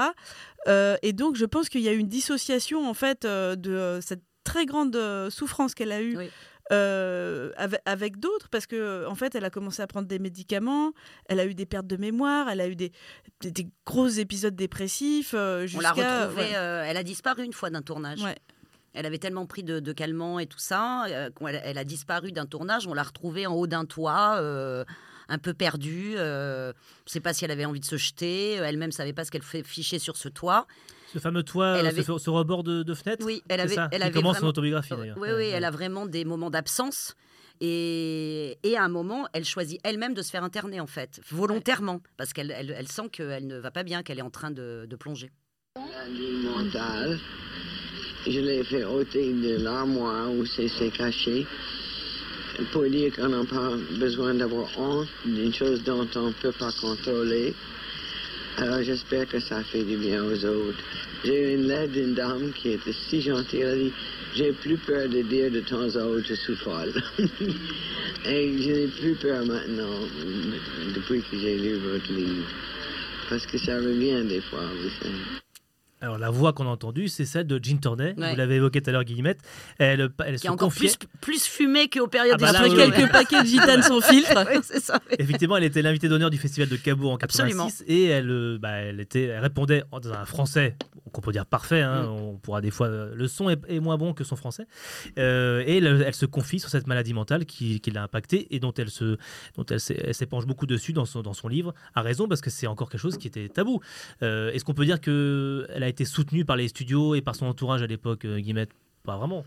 Et 1.02 1.14
donc, 1.14 1.36
je 1.36 1.46
pense 1.46 1.70
qu'il 1.70 1.82
y 1.82 1.90
a 1.90 1.94
eu 1.94 1.98
une 1.98 2.08
dissociation, 2.10 2.88
en 2.88 2.94
fait, 2.94 3.26
de 3.26 4.00
cette 4.02 4.24
très 4.44 4.66
grande 4.66 4.98
souffrance 5.30 5.74
qu'elle 5.76 5.92
a 5.92 6.02
eue 6.02 6.18
Oui. 6.18 6.30
Euh, 6.72 7.52
avec, 7.58 7.82
avec 7.86 8.20
d'autres, 8.20 8.48
parce 8.50 8.66
que 8.68 9.06
en 9.08 9.16
fait, 9.16 9.36
elle 9.36 9.46
a 9.46 9.50
commencé 9.50 9.82
à 9.82 9.88
prendre 9.88 10.08
des 10.08 10.20
médicaments, 10.20 10.92
elle 11.28 11.40
a 11.40 11.46
eu 11.46 11.56
des 11.56 11.66
pertes 11.66 11.88
de 11.88 11.98
mémoire, 11.98 12.50
elle 12.50 12.62
a 12.62 12.68
eu 12.68 12.76
des, 12.76 12.92
des, 13.42 13.52
des 13.52 13.68
gros 13.86 14.08
épisodes 14.08 14.56
dépressifs. 14.56 15.34
euh, 15.34 15.68
On 15.76 15.80
l'a 15.80 15.92
retrouvée, 15.92 16.42
ouais. 16.44 16.56
euh, 16.56 16.84
elle 16.86 16.98
a 16.98 17.04
disparu 17.04 17.44
une 17.44 17.54
fois 17.54 17.70
d'un 17.70 17.82
tournage. 17.82 18.22
Ouais. 18.22 18.38
Elle 18.94 19.06
avait 19.06 19.20
tellement 19.20 19.46
pris 19.46 19.64
de, 19.64 19.80
de 19.80 19.92
calmants 19.94 20.40
et 20.40 20.48
tout 20.48 20.58
ça, 20.60 21.06
euh, 21.06 21.30
qu'elle- 21.32 21.62
elle, 21.64 21.78
a 21.78 21.84
disparu 21.84 22.32
d'un 22.32 22.46
tournage. 22.46 22.88
On 22.88 22.94
l'a 22.94 23.04
retrouvée 23.04 23.46
en 23.48 23.54
haut 23.54 23.68
d'un 23.68 23.86
toit, 23.86 24.40
un 25.32 25.38
peu 25.38 25.54
perdue. 25.54 26.14
euh, 26.18 26.74
je 27.06 27.10
ne 27.10 27.12
sais 27.14 27.20
pas 27.20 27.34
si 27.34 27.46
elle 27.46 27.52
avait 27.52 27.66
envie 27.66 27.80
de 27.80 27.86
se 27.86 27.98
jeter. 27.98 28.54
Elle-même 28.54 28.92
savait 28.92 29.14
pas 29.14 29.26
ce 29.26 29.32
qu'elle 29.32 29.44
fichait 29.44 30.00
sur 30.00 30.18
ce 30.18 30.28
toit. 30.28 30.66
Ce 31.14 31.20
fameux 31.20 31.44
toit, 31.44 31.78
Elle 31.80 31.86
euh, 31.86 31.90
avait- 31.90 32.04
ce, 32.04 32.18
ce 32.18 32.30
rebord 32.30 32.64
de, 32.64 32.84
de 32.84 32.94
fenêtre 32.94 33.26
Oui, 33.26 33.42
elle 33.50 33.60
avait, 33.62 33.76
ça, 33.76 33.90
elle 33.92 34.04
avait 34.04 34.12
commence 34.12 34.38
son 34.40 34.48
autobiographie 34.48 34.94
d'ailleurs. 34.96 35.18
Oui, 35.20 35.30
oui, 35.36 35.46
elle 35.46 35.64
a 35.66 35.72
vraiment 35.72 36.06
des 36.06 36.24
moments 36.26 36.50
d'absence. 36.50 37.16
Et, 37.62 38.58
et 38.64 38.78
à 38.78 38.84
un 38.84 38.90
moment, 38.90 39.28
elle 39.34 39.44
choisit 39.44 39.80
elle-même 39.84 40.14
de 40.14 40.22
se 40.22 40.30
faire 40.32 40.44
interner, 40.44 40.80
en 40.80 40.88
fait, 40.88 41.20
volontairement, 41.30 42.00
parce 42.18 42.32
qu'elle 42.32 42.52
elle, 42.52 42.74
elle 42.78 42.88
sent 42.88 43.10
qu'elle 43.12 43.48
ne 43.48 43.58
va 43.58 43.70
pas 43.72 43.84
bien, 43.84 44.02
qu'elle 44.02 44.20
est 44.20 44.24
en 44.24 44.30
train 44.30 44.52
de, 44.52 44.86
de 44.90 44.96
plonger. 44.96 45.30
maladie 45.76 46.32
mentale. 46.44 47.20
Je 48.28 48.40
l'ai 48.40 48.64
fait 48.64 48.84
ôter 48.86 49.34
de 49.34 49.62
l'armoire 49.64 50.32
où 50.32 50.46
c'est 50.46 50.68
c'est 50.68 50.90
caché 50.92 51.46
pour 52.72 52.84
dire 52.84 53.16
qu'on 53.16 53.30
n'a 53.30 53.46
pas 53.46 53.72
besoin 53.98 54.34
d'avoir 54.36 54.68
honte 54.78 55.08
d'une 55.26 55.54
chose 55.54 55.82
dont 55.84 56.08
on 56.16 56.28
ne 56.28 56.34
peut 56.34 56.52
pas 56.52 56.72
contrôler. 56.82 57.54
Alors 58.58 58.84
j'espère 58.84 59.28
que 59.28 59.40
ça 59.40 59.64
fait 59.64 59.84
du 59.84 59.98
bien 59.98 60.24
aux 60.24 60.46
autres. 60.46 60.84
J'ai 61.24 61.52
eu 61.52 61.56
une 61.56 61.68
lettre 61.68 61.94
d'une 61.94 62.14
dame 62.14 62.52
qui 62.54 62.72
était 62.72 62.94
si 62.94 63.22
gentille. 63.22 63.62
Elle 63.62 63.80
dit 63.80 63.94
J'ai 64.36 64.52
plus 64.52 64.78
peur 64.78 65.08
de 65.08 65.22
dire 65.22 65.52
de 65.52 65.62
temps 65.62 65.96
à 65.96 66.04
autre 66.04 66.26
je 66.28 66.34
suis 66.34 66.56
folle. 66.56 66.94
Et 68.26 68.62
je 68.62 68.72
n'ai 68.72 68.88
plus 68.88 69.16
peur 69.16 69.46
maintenant 69.46 70.00
depuis 70.94 71.22
que 71.22 71.38
j'ai 71.40 71.58
lu 71.58 71.76
votre 71.76 72.12
livre. 72.12 72.48
Parce 73.30 73.46
que 73.46 73.58
ça 73.58 73.78
revient 73.78 74.24
des 74.28 74.42
fois, 74.42 74.66
vous 74.82 74.90
savez. 75.02 75.49
Alors 76.02 76.18
la 76.18 76.30
voix 76.30 76.54
qu'on 76.54 76.66
a 76.66 76.70
entendue, 76.70 77.10
c'est 77.10 77.26
celle 77.26 77.46
de 77.46 77.60
Jean 77.62 77.78
Tornay. 77.78 78.14
Ouais. 78.18 78.32
Vous 78.32 78.38
l'avez 78.38 78.56
évoqué 78.56 78.82
tout 78.82 78.90
à 78.90 78.94
l'heure, 78.94 79.04
Guillemette. 79.04 79.40
Elle, 79.80 80.10
elle 80.26 80.34
Qui 80.36 80.40
se 80.40 80.46
est 80.48 80.50
encore 80.50 80.70
confiait. 80.70 80.90
plus, 80.98 81.08
plus 81.20 81.46
fumée 81.46 81.90
qu'aux 81.90 82.08
périodes 82.08 82.38
Ah 82.42 82.54
bah 82.54 82.70
des 82.70 82.70
oui. 83.04 83.08
paquets 83.12 83.42
de 83.42 83.48
gitanes 83.48 83.82
sans 83.84 84.00
filtre. 84.10 84.34
Ça. 84.82 85.00
Effectivement, 85.18 85.58
elle 85.58 85.66
était 85.66 85.82
l'invitée 85.82 86.08
d'honneur 86.08 86.30
du 86.30 86.38
festival 86.38 86.70
de 86.70 86.78
Cabourg 86.78 87.12
en 87.12 87.18
Absolument. 87.18 87.66
86 87.66 87.84
et 87.88 88.06
elle, 88.06 88.30
euh, 88.30 88.58
bah, 88.62 88.72
elle, 88.72 89.02
était, 89.02 89.24
elle 89.24 89.40
répondait 89.42 89.84
en- 89.92 90.00
dans 90.00 90.14
un 90.14 90.24
français 90.26 90.78
qu'on 91.10 91.22
peut 91.22 91.32
dire 91.32 91.46
parfait. 91.46 91.82
hein, 91.82 92.04
Mm. 92.04 92.10
On 92.10 92.38
pourra 92.38 92.62
des 92.62 92.72
fois 92.72 92.88
euh, 92.88 93.14
le 93.16 93.28
son 93.28 93.50
est, 93.50 93.60
est 93.68 93.80
moins 93.80 93.98
bon 93.98 94.14
que 94.14 94.24
son 94.24 94.36
français. 94.36 94.66
Euh, 95.18 95.64
et 95.66 95.78
elle, 95.78 96.04
elle 96.06 96.14
se 96.14 96.26
confie 96.26 96.60
sur 96.60 96.70
cette 96.70 96.88
maladie 96.88 97.14
mentale 97.14 97.46
qui, 97.46 97.80
qui 97.82 97.92
l'a 97.92 98.04
impactée 98.04 98.54
et 98.56 98.60
dont 98.60 98.74
elle 98.78 98.90
se, 98.90 99.18
dont 99.56 99.66
elle 99.70 99.80
s'é- 99.80 100.00
elle 100.04 100.14
s'épanche 100.16 100.46
beaucoup 100.46 100.66
dessus 100.66 100.94
dans 100.94 101.06
son, 101.06 101.22
dans 101.22 101.34
son 101.34 101.48
livre. 101.48 101.74
A 101.96 102.02
raison 102.02 102.28
parce 102.28 102.42
que 102.42 102.50
c'est 102.50 102.68
encore 102.68 102.90
quelque 102.90 103.02
chose 103.02 103.18
qui 103.18 103.28
était 103.28 103.50
tabou. 103.50 103.80
Euh, 104.24 104.52
Est-ce 104.52 104.64
qu'on 104.66 104.74
peut 104.74 104.86
dire 104.86 105.02
que 105.02 105.66
elle 105.70 105.84
a 105.84 105.88
été 105.88 106.06
soutenue 106.06 106.46
par 106.46 106.56
les 106.56 106.68
studios 106.68 107.16
et 107.16 107.22
par 107.22 107.36
son 107.36 107.46
entourage 107.46 107.82
à 107.82 107.88
l'époque, 107.88 108.26
Guillemette? 108.26 108.72
Pas 109.04 109.18
vraiment. 109.18 109.44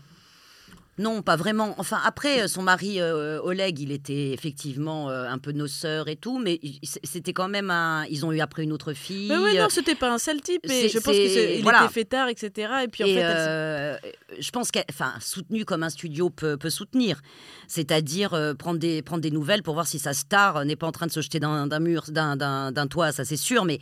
Non, 0.99 1.23
pas 1.23 1.35
vraiment. 1.35 1.73
Enfin, 1.79 1.99
après, 2.05 2.43
euh, 2.43 2.47
son 2.47 2.61
mari 2.61 3.01
euh, 3.01 3.41
Oleg, 3.41 3.79
il 3.79 3.91
était 3.91 4.29
effectivement 4.31 5.09
euh, 5.09 5.27
un 5.27 5.39
peu 5.39 5.51
noceur 5.51 6.07
et 6.07 6.15
tout, 6.15 6.37
mais 6.37 6.59
c'était 7.03 7.33
quand 7.33 7.47
même 7.47 7.71
un. 7.71 8.05
Ils 8.11 8.25
ont 8.27 8.31
eu 8.31 8.39
après 8.41 8.61
une 8.63 8.71
autre 8.71 8.93
fille. 8.93 9.27
Mais 9.27 9.37
ouais, 9.39 9.59
non, 9.59 9.69
c'était 9.69 9.95
pas 9.95 10.11
un 10.13 10.19
sale 10.19 10.39
type, 10.41 10.61
mais 10.67 10.89
je 10.89 10.99
pense 10.99 11.15
c'est- 11.15 11.53
qu'il 11.55 11.63
voilà. 11.63 11.85
était 11.85 11.93
fêtard, 11.93 12.27
etc. 12.29 12.71
Et 12.83 12.87
puis 12.89 13.03
en 13.03 13.07
Et, 13.07 13.13
fait, 13.15 13.19
elle 13.21 13.35
euh, 13.37 13.97
je 14.39 14.51
pense 14.51 14.69
qu'elle, 14.69 14.85
enfin, 14.91 15.13
soutenu 15.19 15.65
comme 15.65 15.81
un 15.81 15.89
studio 15.89 16.29
peut, 16.29 16.57
peut 16.57 16.69
soutenir, 16.69 17.21
c'est-à-dire 17.67 18.53
prendre 18.59 18.77
des 18.79 19.01
prendre 19.01 19.21
des 19.21 19.31
nouvelles 19.31 19.63
pour 19.63 19.73
voir 19.73 19.87
si 19.87 19.97
sa 19.99 20.13
star 20.13 20.63
n'est 20.65 20.75
pas 20.75 20.85
en 20.87 20.91
train 20.91 21.07
de 21.07 21.11
se 21.11 21.21
jeter 21.21 21.39
d'un 21.39 21.65
d'un 21.67 21.79
mur, 21.79 22.03
d'un- 22.09 22.71
toit, 22.87 23.11
ça 23.11 23.25
c'est 23.25 23.35
sûr. 23.37 23.65
Mais 23.65 23.79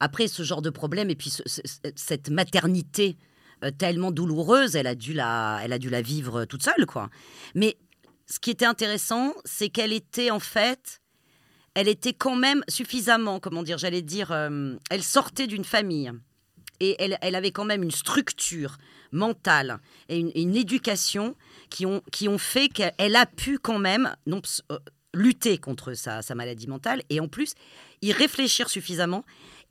après 0.00 0.28
ce 0.28 0.42
genre 0.42 0.62
de 0.62 0.70
problème 0.70 1.10
et 1.10 1.14
puis 1.14 1.28
ce- 1.30 1.42
ce- 1.46 1.60
cette 1.94 2.30
maternité 2.30 3.16
tellement 3.70 4.10
douloureuse, 4.10 4.76
elle 4.76 4.86
a 4.86 4.94
dû 4.94 5.12
la, 5.12 5.60
elle 5.62 5.72
a 5.72 5.78
dû 5.78 5.90
la 5.90 6.02
vivre 6.02 6.44
toute 6.44 6.62
seule, 6.62 6.86
quoi. 6.86 7.10
Mais 7.54 7.76
ce 8.26 8.38
qui 8.38 8.50
était 8.50 8.66
intéressant, 8.66 9.34
c'est 9.44 9.68
qu'elle 9.68 9.92
était 9.92 10.30
en 10.30 10.40
fait 10.40 11.00
elle 11.74 11.88
était 11.88 12.12
quand 12.12 12.36
même 12.36 12.62
suffisamment, 12.68 13.40
comment 13.40 13.62
dire, 13.62 13.78
j'allais 13.78 14.02
dire, 14.02 14.30
euh, 14.30 14.76
elle 14.90 15.02
sortait 15.02 15.46
d'une 15.46 15.64
famille 15.64 16.12
et 16.80 16.96
elle, 17.00 17.18
elle 17.20 17.34
avait 17.34 17.50
quand 17.50 17.64
même 17.64 17.82
une 17.82 17.90
structure 17.90 18.78
mentale 19.12 19.78
et 20.08 20.18
une, 20.18 20.56
éducation 20.56 21.36
qui 21.70 21.86
ont, 21.86 22.02
qui 22.10 22.28
ont 22.28 22.38
fait 22.38 22.68
qu'elle 22.68 23.16
a 23.16 23.26
pu 23.26 23.58
quand 23.58 23.78
même 23.78 24.14
non, 24.26 24.40
euh, 24.72 24.78
lutter 25.12 25.58
contre 25.58 25.94
sa, 25.94 26.22
sa 26.22 26.34
maladie 26.34 26.66
mentale 26.66 27.02
et 27.10 27.20
en 27.20 27.28
plus 27.28 27.54
y 28.02 28.12
réfléchir 28.12 28.68
suffisamment, 28.68 29.24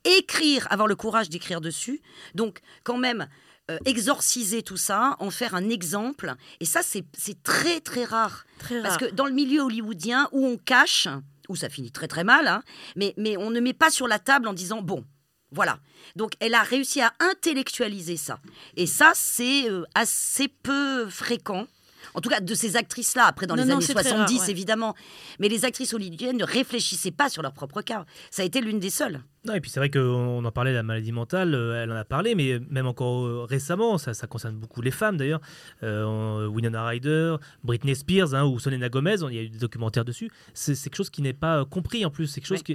écrire, 0.04 0.66
avoir 0.70 0.88
le 0.88 0.96
courage 0.96 1.28
d'écrire 1.30 1.60
dessus, 1.60 2.00
donc 2.34 2.60
quand 2.84 2.98
même 2.98 3.28
euh, 3.70 3.78
exorciser 3.86 4.62
tout 4.62 4.76
ça, 4.76 5.16
en 5.20 5.30
faire 5.30 5.54
un 5.54 5.70
exemple. 5.70 6.34
Et 6.60 6.66
ça, 6.66 6.80
c'est 6.82 7.04
très 7.42 7.80
très 7.80 8.04
rare. 8.04 8.44
Très 8.58 8.82
Parce 8.82 8.96
rare. 8.98 9.08
que 9.10 9.14
dans 9.14 9.26
le 9.26 9.32
milieu 9.32 9.62
hollywoodien, 9.62 10.28
où 10.32 10.46
on 10.46 10.58
cache, 10.58 11.08
où 11.48 11.56
ça 11.56 11.68
finit 11.70 11.90
très 11.90 12.08
très 12.08 12.24
mal, 12.24 12.46
hein, 12.46 12.62
mais, 12.94 13.14
mais 13.16 13.36
on 13.36 13.50
ne 13.50 13.60
met 13.60 13.72
pas 13.72 13.90
sur 13.90 14.06
la 14.06 14.18
table 14.18 14.48
en 14.48 14.52
disant, 14.52 14.82
bon, 14.82 15.04
voilà. 15.50 15.78
Donc 16.16 16.32
elle 16.40 16.54
a 16.54 16.62
réussi 16.62 17.00
à 17.00 17.14
intellectualiser 17.20 18.16
ça. 18.16 18.38
Et 18.76 18.86
ça, 18.86 19.12
c'est 19.14 19.70
euh, 19.70 19.84
assez 19.94 20.48
peu 20.48 21.08
fréquent. 21.08 21.66
En 22.14 22.20
tout 22.20 22.28
cas, 22.28 22.40
de 22.40 22.54
ces 22.54 22.76
actrices-là, 22.76 23.26
après 23.26 23.46
dans 23.46 23.56
Non, 23.56 23.62
les 23.62 23.68
non, 23.68 23.76
années 23.76 23.84
c'est 23.84 23.94
très 23.94 24.02
70, 24.04 24.36
rare, 24.38 24.46
ouais. 24.46 24.50
évidemment. 24.50 24.94
Mais 25.38 25.48
les 25.48 25.64
actrices 25.64 25.94
hollywoodiennes 25.94 26.36
ne 26.36 26.44
réfléchissaient 26.44 27.10
pas 27.10 27.28
sur 27.28 27.42
leur 27.42 27.52
propre 27.52 27.82
cas. 27.82 28.04
Ça 28.30 28.42
a 28.42 28.44
été 28.44 28.60
l'une 28.60 28.78
des 28.78 28.90
seules. 28.90 29.20
Non, 29.46 29.52
et 29.54 29.60
puis 29.60 29.70
c'est 29.70 29.78
vrai 29.78 29.90
qu'on 29.90 30.42
en 30.42 30.50
parlait 30.52 30.70
de 30.70 30.76
la 30.76 30.82
maladie 30.82 31.12
mentale, 31.12 31.54
euh, 31.54 31.82
elle 31.82 31.92
en 31.92 31.96
a 31.96 32.04
parlé, 32.04 32.34
mais 32.34 32.58
même 32.70 32.86
encore 32.86 33.26
euh, 33.26 33.44
récemment, 33.44 33.98
ça, 33.98 34.14
ça 34.14 34.26
concerne 34.26 34.56
beaucoup 34.56 34.80
les 34.80 34.90
femmes 34.90 35.18
d'ailleurs. 35.18 35.40
Euh, 35.82 36.46
Winona 36.46 36.86
Ryder, 36.86 37.36
Britney 37.62 37.94
Spears 37.94 38.34
hein, 38.34 38.44
ou 38.44 38.58
Selena 38.58 38.88
Gomez, 38.88 39.16
il 39.28 39.34
y 39.34 39.38
a 39.38 39.42
eu 39.42 39.50
des 39.50 39.58
documentaires 39.58 40.04
dessus. 40.06 40.30
C'est 40.54 40.74
quelque 40.74 40.96
chose 40.96 41.10
qui 41.10 41.20
n'est 41.20 41.34
pas 41.34 41.64
compris 41.66 42.06
en 42.06 42.10
plus. 42.10 42.26
C'est 42.28 42.40
quelque 42.40 42.48
chose 42.48 42.62
que 42.62 42.72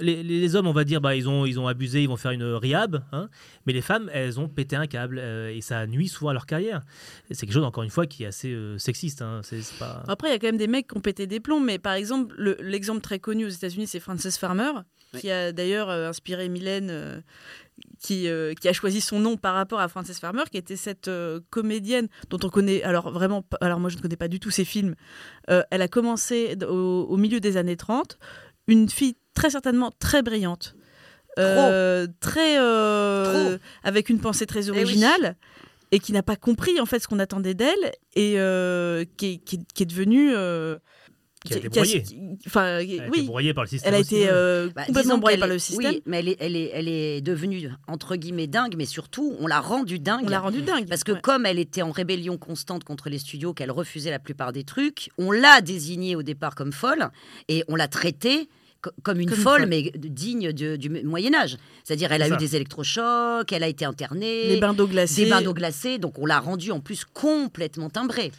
les, 0.00 0.22
les 0.22 0.54
hommes, 0.56 0.66
on 0.66 0.72
va 0.72 0.84
dire, 0.84 1.00
bah, 1.00 1.16
ils, 1.16 1.28
ont, 1.28 1.46
ils 1.46 1.58
ont 1.58 1.66
abusé, 1.66 2.02
ils 2.02 2.08
vont 2.08 2.16
faire 2.16 2.30
une 2.30 2.44
rehab, 2.44 3.02
hein, 3.12 3.28
mais 3.66 3.72
les 3.72 3.80
femmes, 3.80 4.08
elles 4.12 4.38
ont 4.38 4.48
pété 4.48 4.76
un 4.76 4.86
câble 4.86 5.18
euh, 5.18 5.50
et 5.54 5.60
ça 5.60 5.86
nuit 5.86 6.08
souvent 6.08 6.30
à 6.30 6.32
leur 6.32 6.46
carrière. 6.46 6.80
C'est 7.30 7.46
quelque 7.46 7.52
chose, 7.54 7.64
encore 7.64 7.82
une 7.82 7.90
fois, 7.90 8.06
qui 8.06 8.22
est 8.22 8.26
assez 8.26 8.52
euh, 8.52 8.78
sexiste. 8.78 9.22
hein. 9.22 9.40
Pas... 9.78 10.04
Après, 10.08 10.28
il 10.28 10.32
y 10.32 10.34
a 10.34 10.38
quand 10.38 10.46
même 10.48 10.56
des 10.56 10.68
mecs 10.68 10.88
qui 10.88 10.96
ont 10.96 11.00
pété 11.00 11.26
des 11.26 11.40
plombs, 11.40 11.60
mais 11.60 11.78
par 11.78 11.94
exemple, 11.94 12.34
le- 12.38 12.56
l'exemple 12.60 13.00
très 13.00 13.18
connu 13.18 13.44
aux 13.46 13.48
États-Unis, 13.50 13.86
c'est 13.88 14.00
Frances 14.00 14.36
Farmer, 14.38 14.70
qui 15.18 15.30
a 15.30 15.50
d'ailleurs 15.52 15.90
euh, 15.90 16.08
inspiré 16.08 16.48
Mylène, 16.48 16.88
euh, 16.90 17.20
qui, 17.98 18.28
euh, 18.28 18.54
qui 18.54 18.68
a 18.68 18.72
choisi 18.72 19.00
son 19.00 19.18
nom 19.18 19.36
par 19.36 19.54
rapport 19.54 19.80
à 19.80 19.88
Frances 19.88 20.12
Farmer, 20.20 20.42
qui 20.50 20.56
était 20.58 20.76
cette 20.76 21.08
euh, 21.08 21.40
comédienne 21.50 22.06
dont 22.28 22.38
on 22.44 22.48
connaît, 22.48 22.82
alors 22.84 23.10
vraiment, 23.10 23.44
alors 23.60 23.80
moi 23.80 23.90
je 23.90 23.96
ne 23.96 24.02
connais 24.02 24.16
pas 24.16 24.28
du 24.28 24.38
tout 24.38 24.50
ses 24.50 24.64
films. 24.64 24.94
Euh, 25.50 25.62
elle 25.70 25.82
a 25.82 25.88
commencé 25.88 26.56
au 26.68 27.16
milieu 27.16 27.40
des 27.40 27.56
années 27.56 27.76
30, 27.76 28.18
une 28.68 28.88
fille 28.88 29.16
très 29.34 29.50
certainement 29.50 29.90
très 29.98 30.22
brillante. 30.22 30.74
Euh, 31.38 32.06
très 32.20 32.58
euh, 32.58 33.56
avec 33.84 34.08
une 34.10 34.18
pensée 34.18 34.46
très 34.46 34.66
Eh 34.68 34.72
oui. 34.72 34.80
originale 34.82 35.36
et 35.92 35.98
qui 36.00 36.12
n'a 36.12 36.22
pas 36.22 36.36
compris 36.36 36.80
en 36.80 36.86
fait 36.86 36.98
ce 36.98 37.08
qu'on 37.08 37.18
attendait 37.20 37.54
d'elle 37.54 37.92
et 38.14 38.34
euh, 38.38 39.04
qui, 39.16 39.26
est, 39.34 39.36
qui 39.38 39.56
est- 39.56 39.72
qui 39.72 39.82
est 39.84 39.86
devenue 39.86 40.32
euh, 40.34 40.76
Qui 41.44 41.54
a 41.54 41.56
été 41.58 41.68
broyée. 41.68 42.04
enfin 42.46 42.62
a 42.62 42.82
été 42.82 43.00
oui 43.12 43.22
broyée 43.22 43.54
par 43.54 43.64
le 43.64 43.70
système 43.70 43.88
elle 43.94 43.98
a 43.98 44.00
aussi, 44.00 44.16
été 44.16 44.28
euh, 44.28 44.68
Bah, 44.74 44.84
complètement 44.86 45.18
broyée 45.18 45.38
par 45.38 45.48
le 45.48 45.58
système 45.60 45.92
Oui, 45.92 46.02
mais 46.04 46.18
elle 46.18 46.28
est, 46.28 46.36
elle, 46.40 46.56
est, 46.56 46.70
elle 46.74 46.88
est 46.88 47.20
devenue, 47.22 47.70
entre 47.86 48.16
guillemets, 48.16 48.48
dingue, 48.48 48.74
mais 48.76 48.84
surtout, 48.84 49.34
on 49.38 49.46
l'a 49.46 49.60
rendue 49.60 50.00
dingue. 50.00 50.24
On 50.24 50.28
l'a 50.28 50.40
rendue 50.40 50.62
dingue, 50.62 50.86
Parce 50.88 51.04
que 51.04 51.12
comme 51.12 51.46
elle 51.46 51.60
était 51.60 51.82
en 51.82 51.92
rébellion 51.92 52.38
constante 52.38 52.82
contre 52.84 53.08
les 53.08 53.18
studios, 53.18 53.54
qu'elle 53.54 53.70
refusait 53.70 54.10
la 54.10 54.18
plupart 54.18 54.52
des 54.52 54.64
trucs, 54.64 55.10
on 55.16 55.30
l'a 55.30 55.60
désignée 55.60 56.16
au 56.16 56.22
départ 56.24 56.54
comme 56.56 56.72
folle, 56.72 57.08
et 57.48 57.64
on 57.68 57.76
l'a 57.76 57.88
traitée 57.88 58.48
comme 59.02 59.20
une 59.20 59.28
Comme 59.28 59.38
folle, 59.38 59.66
mais 59.66 59.92
digne 59.94 60.52
du 60.52 60.88
Moyen-Âge. 61.04 61.56
C'est-à-dire, 61.84 62.12
elle 62.12 62.22
a 62.22 62.28
eu 62.28 62.36
des 62.36 62.56
électrochocs, 62.56 63.52
elle 63.52 63.62
a 63.62 63.68
été 63.68 63.84
internée. 63.84 64.48
Les 64.48 64.60
bains 64.60 64.72
d'eau 64.72 64.86
glacée. 64.86 65.24
Des 65.24 65.30
bains 65.30 65.42
d'eau 65.42 65.54
glacée, 65.54 65.98
donc 65.98 66.18
on 66.18 66.26
l'a 66.26 66.40
rendue 66.40 66.70
en 66.70 66.80
plus 66.80 67.04
complètement 67.04 67.90
timbrée. 67.90 68.32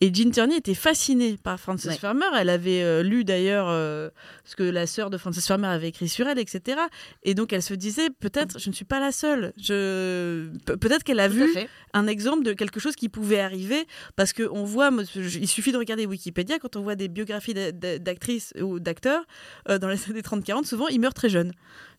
Et 0.00 0.12
Jean 0.12 0.30
Tierney 0.30 0.56
était 0.56 0.74
fascinée 0.74 1.36
par 1.42 1.58
Frances 1.60 1.84
Ouais. 1.84 1.94
Farmer. 1.96 2.26
Elle 2.36 2.48
avait 2.50 2.82
euh, 2.82 3.02
lu 3.02 3.24
d'ailleurs 3.24 3.66
euh, 3.68 4.10
ce 4.44 4.56
que 4.56 4.62
la 4.64 4.86
sœur 4.86 5.08
de 5.10 5.16
Frances 5.18 5.40
Farmer 5.46 5.68
avait 5.68 5.88
écrit 5.88 6.08
sur 6.08 6.26
elle, 6.26 6.38
etc. 6.38 6.78
Et 7.22 7.34
donc 7.34 7.52
elle 7.52 7.62
se 7.62 7.74
disait 7.74 8.10
peut-être 8.10 8.58
je 8.58 8.68
ne 8.70 8.74
suis 8.74 8.84
pas 8.84 9.00
la 9.00 9.12
seule. 9.12 9.52
Je... 9.56 10.48
pe- 10.66 10.76
Peut-être 10.76 11.04
qu'elle 11.04 11.20
a 11.20 11.28
Tout 11.28 11.34
vu 11.36 11.54
un 11.92 12.06
exemple 12.06 12.42
de 12.44 12.52
quelque 12.52 12.80
chose 12.80 12.96
qui 12.96 13.08
pouvait 13.08 13.40
arriver 13.40 13.86
parce 14.16 14.32
qu'on 14.32 14.64
voit, 14.64 14.90
moi, 14.90 15.04
je- 15.14 15.38
il 15.38 15.48
suffit 15.48 15.72
de 15.72 15.78
regarder 15.78 16.06
Wikipédia, 16.06 16.58
quand 16.58 16.76
on 16.76 16.82
voit 16.82 16.96
des 16.96 17.08
biographies 17.08 17.54
d'a- 17.54 17.72
d'a- 17.72 17.98
d'actrices 17.98 18.52
ou 18.60 18.80
d'acteurs 18.80 19.24
euh, 19.68 19.78
dans 19.78 19.88
les 19.88 19.98
années 20.10 20.20
30-40, 20.22 20.64
souvent 20.66 20.88
ils 20.88 21.00
meurent 21.00 21.14
très 21.14 21.28
jeunes. 21.28 21.52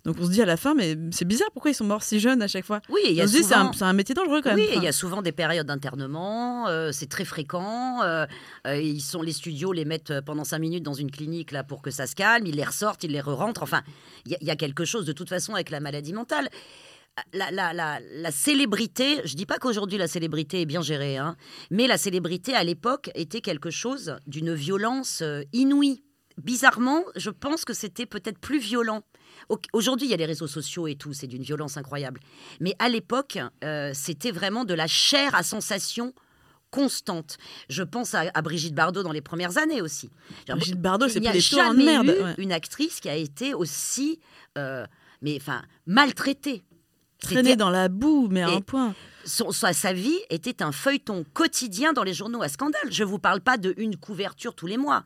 Donc 0.06 0.18
on 0.20 0.26
se 0.26 0.30
dit 0.30 0.42
à 0.42 0.46
la 0.46 0.56
fin, 0.56 0.76
mais 0.76 0.96
c'est 1.12 1.26
bizarre, 1.26 1.50
pourquoi 1.52 1.72
ils 1.72 1.76
sont 1.76 1.84
morts 1.86 2.04
si 2.04 2.20
jeunes 2.20 2.42
à 2.44 2.48
chaque 2.48 2.64
fois? 2.66 2.80
Oui, 2.90 3.02
il 3.06 3.14
y 3.14 3.22
a 3.22 3.24
On 3.24 3.28
se 3.28 3.34
dit, 3.34 3.44
c'est 3.44 3.56
un, 3.84 3.94
métier 3.94 4.14
dangereux 4.14 4.42
quand 4.44 4.52
même. 4.56 4.60
Oui, 4.60 4.68
il 4.76 4.84
y 4.84 4.88
a 4.88 4.92
souvent 4.92 5.24
des 5.24 5.32
périodes 5.32 5.66
d'internement, 5.66 6.68
euh, 6.68 6.92
c'est 6.92 7.08
très 7.10 7.26
fréquent. 7.26 8.04
euh, 8.04 8.26
euh, 8.68 8.78
ils 8.78 9.02
sont, 9.02 9.24
les 9.24 9.34
studios 9.34 9.74
les 9.74 9.84
mettent 9.84 10.14
pendant 10.22 10.44
cinq 10.44 10.60
minutes 10.60 10.84
dans 10.84 10.94
une 10.94 11.10
clinique 11.10 11.52
là 11.52 11.64
pour 11.64 11.82
que 11.82 11.90
ça 11.90 12.06
se 12.06 12.14
calme, 12.16 12.46
ils 12.46 12.56
les 12.56 12.64
ressortent, 12.64 13.04
ils 13.04 13.12
les 13.12 13.20
re-rentrent. 13.22 13.64
Enfin, 13.64 13.82
il 14.28 14.34
y, 14.34 14.36
a- 14.36 14.38
il 14.42 14.48
y 14.48 14.52
a 14.52 14.56
quelque 14.56 14.86
chose 14.86 15.06
de 15.06 15.12
toute 15.12 15.30
façon 15.30 15.56
avec 15.56 15.72
la 15.72 15.80
maladie 15.80 16.14
mentale. 16.14 16.50
La, 17.34 17.50
la, 17.50 17.72
la, 17.74 18.00
la 18.02 18.32
célébrité, 18.32 19.22
je 19.24 19.36
dis 19.36 19.46
pas 19.46 19.58
qu'aujourd'hui 19.58 19.98
la 19.98 20.08
célébrité 20.08 20.62
est 20.62 20.66
bien 20.66 20.82
gérée, 20.82 21.18
hein, 21.18 21.38
mais 21.72 21.88
la 21.88 21.98
célébrité 21.98 22.54
à 22.54 22.64
l'époque 22.64 23.10
était 23.16 23.40
quelque 23.42 23.70
chose 23.72 24.18
d'une 24.28 24.54
violence 24.54 25.24
inouïe. 25.54 26.04
Bizarrement, 26.44 27.04
je 27.16 27.30
pense 27.30 27.64
que 27.64 27.74
c'était 27.74 28.06
peut-être 28.06 28.38
plus 28.40 28.60
violent. 28.60 29.02
Au- 29.50 29.60
Aujourd'hui, 29.74 30.08
il 30.08 30.12
y 30.12 30.14
a 30.14 30.18
les 30.18 30.26
réseaux 30.26 30.48
sociaux 30.48 30.88
et 30.88 30.96
tout, 30.96 31.14
c'est 31.14 31.28
d'une 31.28 31.44
violence 31.44 31.78
incroyable. 31.78 32.20
Mais 32.60 32.76
à 32.80 32.90
l'époque, 32.90 33.38
euh, 33.64 33.92
c'était 33.94 34.32
vraiment 34.32 34.66
de 34.66 34.74
la 34.74 34.88
chair 34.88 35.36
à 35.36 35.44
sensation 35.44 36.14
constante. 36.72 37.38
Je 37.70 37.84
pense 37.84 38.16
à, 38.16 38.24
à 38.34 38.42
Brigitte 38.42 38.76
Bardot 38.76 39.04
dans 39.04 39.12
les 39.14 39.22
premières 39.22 39.58
années 39.58 39.82
aussi. 39.82 40.10
Brigitte 40.50 40.82
Bardot, 40.82 41.08
c'est 41.08 41.22
plus 41.22 41.50
tours 41.50 41.60
en 41.60 41.74
merde, 41.74 42.08
eu 42.08 42.24
ouais. 42.24 42.36
une 42.38 42.52
actrice 42.52 43.00
qui 43.00 43.08
a 43.10 43.16
été 43.16 43.54
aussi, 43.54 44.20
euh, 44.58 44.86
mais 45.22 45.38
enfin, 45.40 45.62
maltraitée. 45.86 46.64
C'était- 47.24 47.56
dans 47.56 47.70
la 47.70 47.88
boue, 47.88 48.28
mais 48.30 48.44
à 48.44 48.50
Et 48.50 48.56
un 48.56 48.62
point. 48.62 48.94
son- 49.26 49.52
sa, 49.52 49.72
sa 49.74 49.94
vie 49.94 50.20
était 50.30 50.62
un 50.62 50.72
feuilleton 50.72 51.26
quotidien 51.34 51.94
dans 51.94 52.04
les 52.04 52.14
journaux 52.14 52.42
à 52.44 52.50
scandale. 52.50 52.92
Je 52.92 53.04
ne 53.04 53.10
vous 53.10 53.20
parle 53.20 53.40
pas 53.42 53.58
de 53.58 53.74
une 53.78 53.96
couverture 53.96 54.54
tous 54.54 54.68
les 54.68 54.78
mois. 54.78 55.04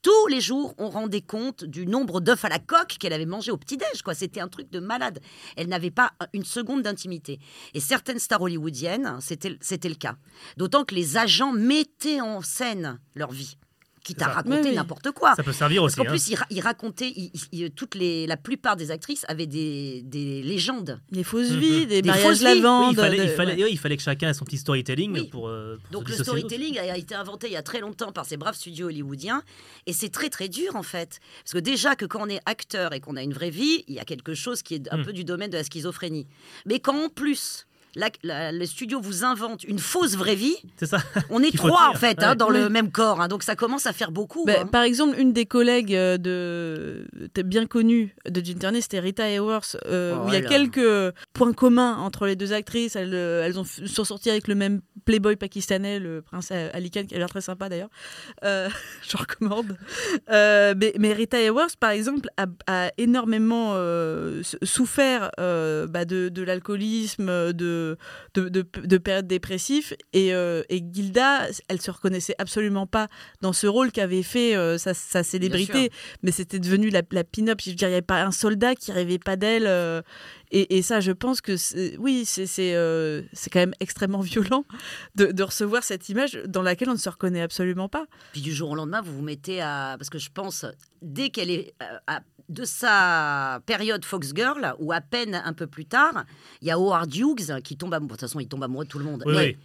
Tous 0.00 0.28
les 0.28 0.40
jours, 0.40 0.74
on 0.78 0.90
rendait 0.90 1.22
compte 1.22 1.64
du 1.64 1.84
nombre 1.84 2.20
d'œufs 2.20 2.44
à 2.44 2.48
la 2.48 2.60
coque 2.60 2.98
qu'elle 3.00 3.12
avait 3.12 3.26
mangé 3.26 3.50
au 3.50 3.56
petit-déj. 3.56 4.04
C'était 4.14 4.40
un 4.40 4.46
truc 4.46 4.70
de 4.70 4.78
malade. 4.78 5.18
Elle 5.56 5.66
n'avait 5.66 5.90
pas 5.90 6.12
une 6.32 6.44
seconde 6.44 6.82
d'intimité. 6.82 7.40
Et 7.74 7.80
certaines 7.80 8.20
stars 8.20 8.42
hollywoodiennes, 8.42 9.18
c'était 9.20 9.88
le 9.88 9.94
cas. 9.96 10.16
D'autant 10.56 10.84
que 10.84 10.94
les 10.94 11.16
agents 11.16 11.52
mettaient 11.52 12.20
en 12.20 12.42
scène 12.42 13.00
leur 13.16 13.32
vie. 13.32 13.56
Quitte 14.08 14.22
à 14.22 14.26
ça. 14.26 14.30
raconter 14.32 14.60
Oui, 14.62 14.68
oui. 14.70 14.74
n'importe 14.74 15.10
quoi. 15.12 15.34
Ça 15.36 15.42
peut 15.42 15.52
servir 15.52 15.82
Parce 15.82 15.92
aussi, 15.92 16.00
hein. 16.06 16.10
plus, 16.10 16.28
ils, 16.28 16.34
ra- 16.34 16.46
ils 16.50 16.60
racontaient, 16.60 17.12
ils- 17.14 17.30
ils- 17.52 17.70
toutes 17.70 17.94
les, 17.94 18.26
la 18.26 18.36
plupart 18.36 18.76
des 18.76 18.90
actrices 18.90 19.24
avaient 19.28 19.46
des, 19.46 20.02
des 20.02 20.42
légendes. 20.42 21.00
Des 21.12 21.22
fausses 21.24 21.50
vies, 21.50 21.86
des, 21.86 22.02
Des 22.02 22.08
mariages 22.08 22.26
fausses 22.26 22.38
vies. 22.38 22.44
lavande. 22.60 22.86
Oui, 22.88 22.92
il, 22.92 22.96
fallait, 22.96 23.16
il, 23.18 23.22
de- 23.22 23.28
fallait, 23.28 23.54
ouais. 23.56 23.64
oui, 23.64 23.68
il 23.72 23.78
fallait 23.78 23.96
que 23.96 24.02
chacun 24.02 24.30
ait 24.30 24.34
son 24.34 24.44
petit 24.44 24.58
storytelling 24.58 25.28
pour, 25.30 25.48
euh, 25.48 25.78
pour 25.84 25.90
Donc 26.00 26.08
se 26.10 26.18
le 26.18 26.24
storytelling 26.24 26.78
a 26.78 26.96
été 26.96 27.14
inventé 27.14 27.46
il 27.48 27.52
y 27.52 27.56
a 27.56 27.62
très 27.62 27.80
longtemps 27.80 28.12
par 28.12 28.24
ces 28.24 28.36
braves 28.36 28.54
studios 28.56 28.86
hollywoodiens 28.88 29.42
et 29.86 29.92
c'est 29.92 30.08
très 30.08 30.30
très 30.30 30.48
dur 30.48 30.74
en 30.76 30.82
fait. 30.82 31.20
Parce 31.44 31.52
que 31.52 31.58
déjà 31.58 31.94
que 31.94 32.04
quand 32.06 32.20
on 32.22 32.28
est 32.28 32.40
acteur 32.46 32.92
et 32.94 33.00
qu'on 33.00 33.16
a 33.16 33.22
une 33.22 33.32
vraie 33.34 33.50
vie, 33.50 33.84
il 33.88 33.94
y 33.94 33.98
a 34.00 34.04
quelque 34.04 34.34
chose 34.34 34.62
qui 34.62 34.74
est 34.74 34.92
un 34.92 34.98
Hmm. 34.98 35.04
peu 35.04 35.12
du 35.12 35.22
domaine 35.24 35.50
de 35.50 35.56
la 35.56 35.62
schizophrénie. 35.64 36.26
Mais 36.66 36.80
quand 36.80 37.04
en 37.04 37.08
plus 37.08 37.66
la- 37.98 38.10
la- 38.22 38.52
le 38.52 38.64
studio 38.66 39.00
vous 39.00 39.24
invente 39.24 39.64
une 39.64 39.78
fausse 39.78 40.16
vraie 40.16 40.34
vie, 40.36 40.56
C'est 40.76 40.86
ça. 40.86 40.98
on 41.30 41.42
est 41.42 41.54
trois 41.56 41.88
en 41.90 41.94
fait 41.94 42.22
hein, 42.22 42.34
dans 42.34 42.48
le 42.48 42.68
même 42.68 42.90
corps. 42.90 43.20
hein. 43.20 43.28
donc 43.28 43.42
ça 43.42 43.56
commence 43.56 43.86
à 43.86 43.92
faire 43.92 44.10
beaucoup. 44.12 44.44
Bah, 44.46 44.52
hein. 44.60 44.66
Par 44.66 44.82
exemple, 44.84 45.18
une 45.18 45.32
des 45.32 45.44
collègues 45.46 45.94
euh, 45.94 46.16
de 46.18 47.42
bien 47.42 47.66
connue 47.66 48.14
de 48.28 48.40
Tierney, 48.40 48.80
c'était 48.80 49.00
Rita 49.00 49.28
Hayworth, 49.28 49.76
euh, 49.86 50.14
Oh 50.16 50.24
où 50.24 50.28
il 50.28 50.34
y 50.34 50.36
a 50.36 50.40
là. 50.40 50.48
quelques 50.48 51.14
points 51.32 51.52
communs 51.52 51.96
entre 51.98 52.26
les 52.26 52.36
deux 52.36 52.52
actrices. 52.52 52.96
Elles, 52.96 53.14
euh, 53.14 53.44
elles 53.44 53.58
ont, 53.58 53.62
f- 53.64 53.86
sont 53.86 54.04
sorties 54.04 54.30
avec 54.30 54.48
le 54.48 54.54
même 54.54 54.80
playboy 55.04 55.36
pakistanais, 55.36 55.98
le 55.98 56.22
prince 56.22 56.50
Ali 56.50 56.90
Khan, 56.90 57.04
qui 57.08 57.14
a 57.14 57.18
l'air 57.18 57.28
très 57.28 57.40
sympa 57.40 57.68
d'ailleurs. 57.68 57.88
Euh, 58.44 58.68
je 59.08 59.16
recommande. 59.16 59.76
Euh, 60.30 60.74
mais, 60.76 60.92
mais 60.98 61.12
Rita 61.12 61.38
Hayworth, 61.40 61.76
par 61.76 61.90
exemple, 61.90 62.28
a, 62.36 62.46
a 62.66 62.90
énormément 62.98 63.72
euh, 63.74 64.42
souffert 64.62 65.30
euh, 65.40 65.86
bah, 65.86 66.04
de, 66.04 66.28
de 66.28 66.42
l'alcoolisme, 66.42 67.52
de, 67.52 67.87
de, 68.34 68.48
de, 68.48 68.66
de 68.84 68.98
périodes 68.98 69.26
dépressives. 69.26 69.96
Et, 70.12 70.34
euh, 70.34 70.62
et 70.68 70.82
Gilda, 70.92 71.46
elle 71.68 71.80
se 71.80 71.90
reconnaissait 71.90 72.34
absolument 72.38 72.86
pas 72.86 73.08
dans 73.40 73.52
ce 73.52 73.66
rôle 73.66 73.92
qu'avait 73.92 74.22
fait 74.22 74.56
euh, 74.56 74.78
sa, 74.78 74.94
sa 74.94 75.22
célébrité. 75.22 75.90
Mais 76.22 76.32
c'était 76.32 76.58
devenu 76.58 76.90
la, 76.90 77.02
la 77.12 77.24
pin-up. 77.24 77.60
Je 77.62 77.70
veux 77.70 77.76
dire, 77.76 77.88
il 77.88 77.92
n'y 77.92 77.96
avait 77.96 78.02
pas 78.02 78.22
un 78.22 78.32
soldat 78.32 78.74
qui 78.74 78.92
rêvait 78.92 79.18
pas 79.18 79.36
d'elle. 79.36 79.66
euh, 79.66 80.02
et, 80.50 80.78
et 80.78 80.82
ça, 80.82 81.00
je 81.00 81.12
pense 81.12 81.40
que 81.40 81.52
oui, 81.98 82.24
c'est 82.24 82.72
quand 83.52 83.60
même 83.60 83.74
extrêmement 83.80 84.20
violent 84.20 84.64
de, 85.14 85.26
de 85.26 85.42
recevoir 85.42 85.82
cette 85.84 86.08
image 86.08 86.38
dans 86.46 86.62
laquelle 86.62 86.88
on 86.88 86.94
ne 86.94 86.98
se 86.98 87.08
reconnaît 87.08 87.42
absolument 87.42 87.88
pas. 87.88 88.06
Puis 88.32 88.40
du 88.40 88.52
jour 88.52 88.70
au 88.70 88.74
lendemain, 88.74 89.02
vous 89.02 89.12
vous 89.14 89.22
mettez 89.22 89.60
à. 89.60 89.96
Parce 89.98 90.08
que 90.10 90.18
je 90.18 90.30
pense, 90.32 90.64
dès 91.02 91.28
qu'elle 91.30 91.50
est. 91.50 91.74
à- 92.06 92.22
de 92.48 92.64
sa 92.64 93.60
période 93.66 94.04
Fox 94.04 94.32
Girl, 94.34 94.74
ou 94.78 94.92
à 94.92 95.00
peine 95.00 95.40
un 95.44 95.52
peu 95.52 95.66
plus 95.66 95.84
tard, 95.84 96.24
il 96.62 96.68
y 96.68 96.70
a 96.70 96.74
Howard 96.74 97.14
Hughes 97.14 97.60
qui 97.62 97.76
tombe 97.76 97.92
amoureux. 97.94 98.08
De 98.08 98.12
toute 98.14 98.20
façon, 98.28 98.40
il 98.40 98.48
tombe 98.48 98.62
amoureux 98.64 98.84
de 98.84 98.90
tout 98.90 98.98
le 98.98 99.04
monde. 99.04 99.22
Oui, 99.26 99.34
Mais, 99.34 99.46
oui. 99.46 99.56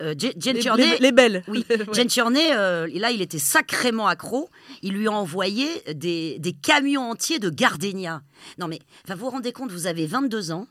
euh, 0.00 0.14
Jane 0.18 0.54
Les- 0.56 0.60
Tierney- 0.62 0.90
les- 0.92 0.98
les 0.98 1.12
belles. 1.12 1.44
Oui, 1.48 1.64
Ouais. 1.70 1.78
Jane 1.92 2.06
Tierney, 2.06 2.50
euh, 2.54 2.88
là, 2.94 3.10
il 3.10 3.20
était 3.20 3.38
sacrément 3.38 4.06
accro. 4.06 4.48
Il 4.82 4.94
lui 4.94 5.08
a 5.08 5.12
envoyé 5.12 5.66
des, 5.94 6.38
des 6.38 6.52
camions 6.52 7.10
entiers 7.10 7.38
de 7.38 7.50
gardénia. 7.50 8.22
Non, 8.58 8.66
mais 8.68 8.80
vous 9.08 9.16
vous 9.16 9.30
rendez 9.30 9.52
compte, 9.52 9.70
vous 9.70 9.86
avez 9.86 10.06
22 10.06 10.52
ans 10.52 10.66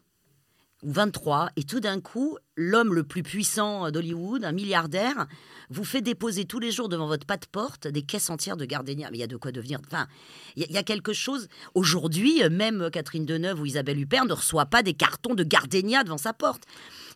ou 0.84 0.92
23, 0.92 1.52
et 1.58 1.64
tout 1.64 1.80
d'un 1.80 2.00
coup, 2.00 2.38
l'homme 2.56 2.94
le 2.94 3.04
plus 3.04 3.24
puissant 3.24 3.92
d'Hollywood, 3.92 4.44
un 4.44 4.52
milliardaire, 4.52 5.28
vous 5.70 5.84
fait 5.86 6.02
déposer 6.02 6.46
tous 6.46 6.60
les 6.60 6.72
jours 6.72 6.90
devant 6.90 7.08
votre 7.08 7.26
pas 7.26 7.38
de 7.38 7.46
porte 7.46 7.88
des 7.88 8.02
caisses 8.02 8.30
entières 8.30 8.58
de 8.58 8.66
gardénia. 8.66 9.10
Mais 9.12 9.18
il 9.18 9.22
y 9.22 9.24
a 9.24 9.28
de 9.28 9.38
quoi 9.38 9.52
devenir. 9.52 9.80
Enfin, 9.88 10.08
il 10.56 10.62
y, 10.62 10.66
a- 10.66 10.68
il 10.70 10.74
y 10.76 10.78
a 10.78 10.84
quelque 10.84 11.14
chose. 11.14 11.48
Aujourd'hui, 11.76 12.42
même 12.50 12.90
Catherine 12.92 13.26
Deneuve 13.26 13.62
ou 13.62 13.66
Isabelle 13.66 14.00
Huppert 14.00 14.26
ne 14.26 14.34
reçoit 14.34 14.66
pas 14.66 14.84
des 14.84 14.94
cartons 14.94 15.34
de 15.36 15.44
gardénia 15.44 16.04
devant 16.04 16.18
sa 16.18 16.34
porte. 16.34 16.64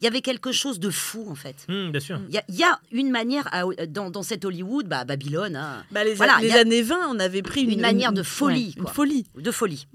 Il 0.01 0.05
y 0.05 0.07
avait 0.07 0.22
quelque 0.22 0.51
chose 0.51 0.80
de 0.80 0.89
fou, 0.89 1.26
en 1.30 1.36
fait. 1.36 1.66
Hum, 1.68 1.91
bien 1.91 1.99
sûr. 1.99 2.20
Il 2.30 2.36
y, 2.36 2.38
a- 2.38 2.43
il 2.49 2.55
y 2.55 2.63
a 2.63 2.80
une 2.91 3.09
manière, 3.11 3.47
à- 3.51 3.86
dans, 3.88 4.09
dans 4.11 4.24
cet 4.24 4.45
Hollywood, 4.45 4.88
bah, 4.88 5.03
Babylone. 5.05 5.55
hein. 5.55 5.84
Bah, 5.91 6.03
les, 6.03 6.13
Voilà, 6.13 6.38
les 6.39 6.47
il 6.47 6.53
y 6.53 6.57
a 6.57 6.59
années 6.61 6.82
20, 6.82 7.09
on 7.09 7.20
avait 7.20 7.41
pris 7.41 7.61
une, 7.63 7.72
une 7.72 7.82
manière 7.82 8.13
de 8.13 8.24
folie. 8.24 8.68
ouais, 8.68 8.74
une 8.78 8.84
quoi. 8.84 8.93
folie. 8.93 9.26
De 9.36 9.51
folie. 9.51 9.88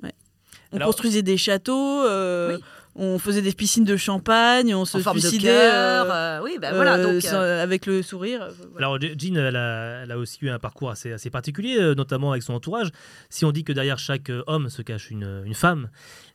On 0.73 0.77
Alors- 0.77 0.87
construisait 0.89 1.23
des 1.23 1.37
châteaux, 1.37 2.03
euh, 2.05 2.59
on 2.97 3.19
faisait 3.19 3.43
des 3.43 3.53
piscines 3.53 3.85
de 3.85 3.97
champagne, 3.97 4.75
on 4.75 4.85
se 4.85 4.99
En 4.99 5.01
forme 5.01 5.17
de 5.17 5.21
suicidait 5.23 5.49
euh, 5.51 6.05
euh, 6.11 6.41
oui, 6.43 6.59
bah 6.61 6.73
voilà, 6.75 6.97
euh, 6.97 7.15
donc, 7.15 7.25
euh, 7.25 7.63
avec 7.63 7.87
le 7.87 8.03
sourire. 8.03 8.49
voilà. 8.73 8.87
Alors 8.89 9.01
Je- 9.01 9.15
Jean, 9.17 9.37
elle 9.37 9.57
a, 9.57 10.03
elle 10.03 10.11
a 10.13 10.19
aussi 10.19 10.39
eu 10.43 10.51
un 10.51 10.59
parcours 10.59 10.91
assez, 10.91 11.13
assez 11.13 11.31
particulier, 11.31 11.79
notamment 11.97 12.33
avec 12.33 12.43
son 12.43 12.53
entourage. 12.55 12.89
Si 13.29 13.45
on 13.45 13.53
dit 13.53 13.65
que 13.65 13.73
derrière 13.73 13.99
chaque 13.99 14.31
homme 14.47 14.69
se 14.71 14.83
cache 14.83 15.11
une, 15.11 15.43
une 15.45 15.55
femme, 15.55 15.89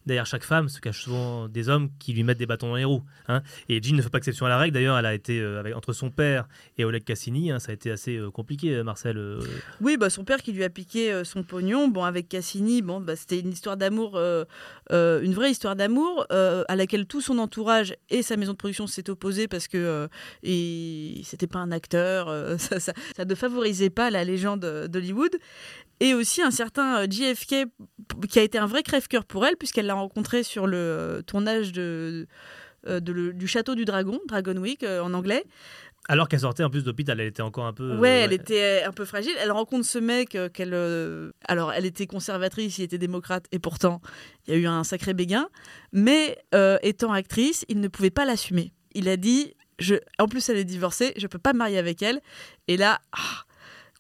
derrière 0.06 0.26
chaque 0.26 0.44
femme 0.44 0.70
se 0.70 0.80
cachent 0.80 1.02
souvent 1.04 1.48
des 1.48 1.70
hommes 1.70 1.90
qui 2.00 2.14
lui 2.14 2.24
mettent 2.24 2.38
des 2.38 2.46
bâtons 2.46 2.70
dans 2.70 2.76
les 2.76 2.84
roues. 2.86 3.04
hein. 3.28 3.42
Et 3.70 3.82
Jean 3.82 3.96
ne 3.96 4.02
fait 4.02 4.10
pas 4.10 4.18
exception 4.20 4.46
à 4.46 4.50
la 4.50 4.58
règle. 4.58 4.74
D'ailleurs, 4.74 4.98
elle 4.98 5.06
a 5.06 5.14
été 5.14 5.40
euh, 5.40 5.60
avec, 5.60 5.76
entre 5.76 5.94
son 5.94 6.10
père 6.12 6.48
et 6.78 6.86
Oleg 6.86 7.04
Cassini. 7.04 7.52
hein, 7.52 7.60
ça 7.60 7.72
a 7.72 7.74
été 7.76 7.92
assez 7.92 8.18
euh, 8.18 8.30
compliqué, 8.32 8.76
euh, 8.76 8.84
Marcel. 8.84 9.18
Oui, 9.82 9.98
bah, 9.98 10.10
son 10.10 10.24
père 10.24 10.42
qui 10.42 10.52
lui 10.54 10.64
a 10.64 10.70
piqué 10.70 11.24
son 11.24 11.44
pognon. 11.44 11.88
Bon, 11.88 12.04
avec 12.04 12.30
Cassini, 12.30 12.82
bon, 12.82 13.00
bah, 13.02 13.16
c'était 13.16 13.40
une 13.40 13.52
histoire 13.52 13.78
d'amour, 13.78 14.20
une 14.92 15.34
vraie 15.34 15.52
histoire 15.52 15.76
d'amour, 15.76 16.26
à 16.30 16.76
laquelle 16.76 17.06
tout 17.08 17.22
son 17.22 17.38
entourage 17.40 17.96
et 18.10 18.22
sa 18.24 18.38
maison 18.38 18.52
de 18.54 18.58
production 18.58 18.88
s'est 18.88 19.10
opposé 19.10 19.48
parce 19.48 19.68
que 19.68 20.08
il- 20.44 21.22
c'était 21.26 21.48
pas 21.48 21.60
un 21.60 21.72
acteur, 21.72 22.28
ça 22.60 23.26
ne 23.26 23.36
favorisait 23.36 23.90
pas 23.90 24.10
la 24.10 24.24
légende 24.24 24.86
d'Hollywood. 24.90 25.36
Et 26.00 26.14
aussi 26.14 26.42
un 26.42 26.52
certain 26.52 27.02
euh, 27.04 27.08
JFK 27.10 27.66
qui 28.30 28.40
a 28.40 28.42
été 28.44 28.58
un 28.58 28.66
vrai 28.66 28.84
crève-cœur 28.84 29.26
pour 29.26 29.46
elle, 29.46 29.56
puisqu'elle 29.58 29.86
l'a 29.86 29.94
rencontré 29.94 30.44
sur 30.44 30.68
le 30.68 30.78
euh, 30.78 31.22
tournage 31.22 31.72
de, 31.72 32.28
euh, 32.88 33.00
de 33.00 33.12
le- 33.14 33.34
du 33.34 33.48
Château 33.48 33.76
du 33.76 33.86
Dragon, 33.86 34.20
Dragon 34.28 34.58
Week 34.58 34.84
en 34.84 35.14
anglais. 35.14 35.44
alors 36.10 36.28
qu'elle 36.28 36.42
sortait 36.42 36.64
en 36.64 36.70
plus 36.70 36.84
d'hôpital, 36.84 37.20
elle 37.20 37.28
était 37.28 37.42
encore 37.42 37.66
un 37.66 37.74
peu. 37.74 37.98
Ouais, 37.98 38.20
elle 38.26 38.34
était 38.34 38.84
un 38.84 38.92
peu 38.92 39.06
fragile. 39.06 39.32
Elle 39.40 39.52
rencontre 39.52 39.86
ce 39.86 39.98
mec 39.98 40.38
qu'elle. 40.54 41.32
Alors, 41.48 41.72
elle 41.74 41.86
était 41.86 42.06
conservatrice, 42.08 42.78
il 42.78 42.84
était 42.84 42.98
démocrate, 43.00 43.46
et 43.52 43.58
pourtant, 43.60 44.02
il 44.48 44.54
y 44.54 44.58
a 44.58 44.60
eu 44.60 44.68
un 44.68 44.84
sacré 44.84 45.14
béguin. 45.14 45.48
Mais 45.94 46.38
euh, 46.54 46.78
étant 46.84 47.12
actrice, 47.14 47.66
il 47.70 47.80
ne 47.80 47.88
pouvait 47.88 48.12
pas 48.12 48.26
l'assumer. 48.26 48.72
Il 48.94 49.08
a 49.10 49.16
dit 49.18 49.54
je... 49.80 49.96
En 50.20 50.28
plus, 50.28 50.48
elle 50.50 50.58
est 50.58 50.64
divorcée, 50.66 51.14
je 51.18 51.26
peux 51.28 51.40
pas 51.40 51.54
me 51.54 51.58
marier 51.60 51.78
avec 51.78 52.02
elle. 52.04 52.22
Et 52.68 52.76
là. 52.78 53.00
ah, 53.14 53.45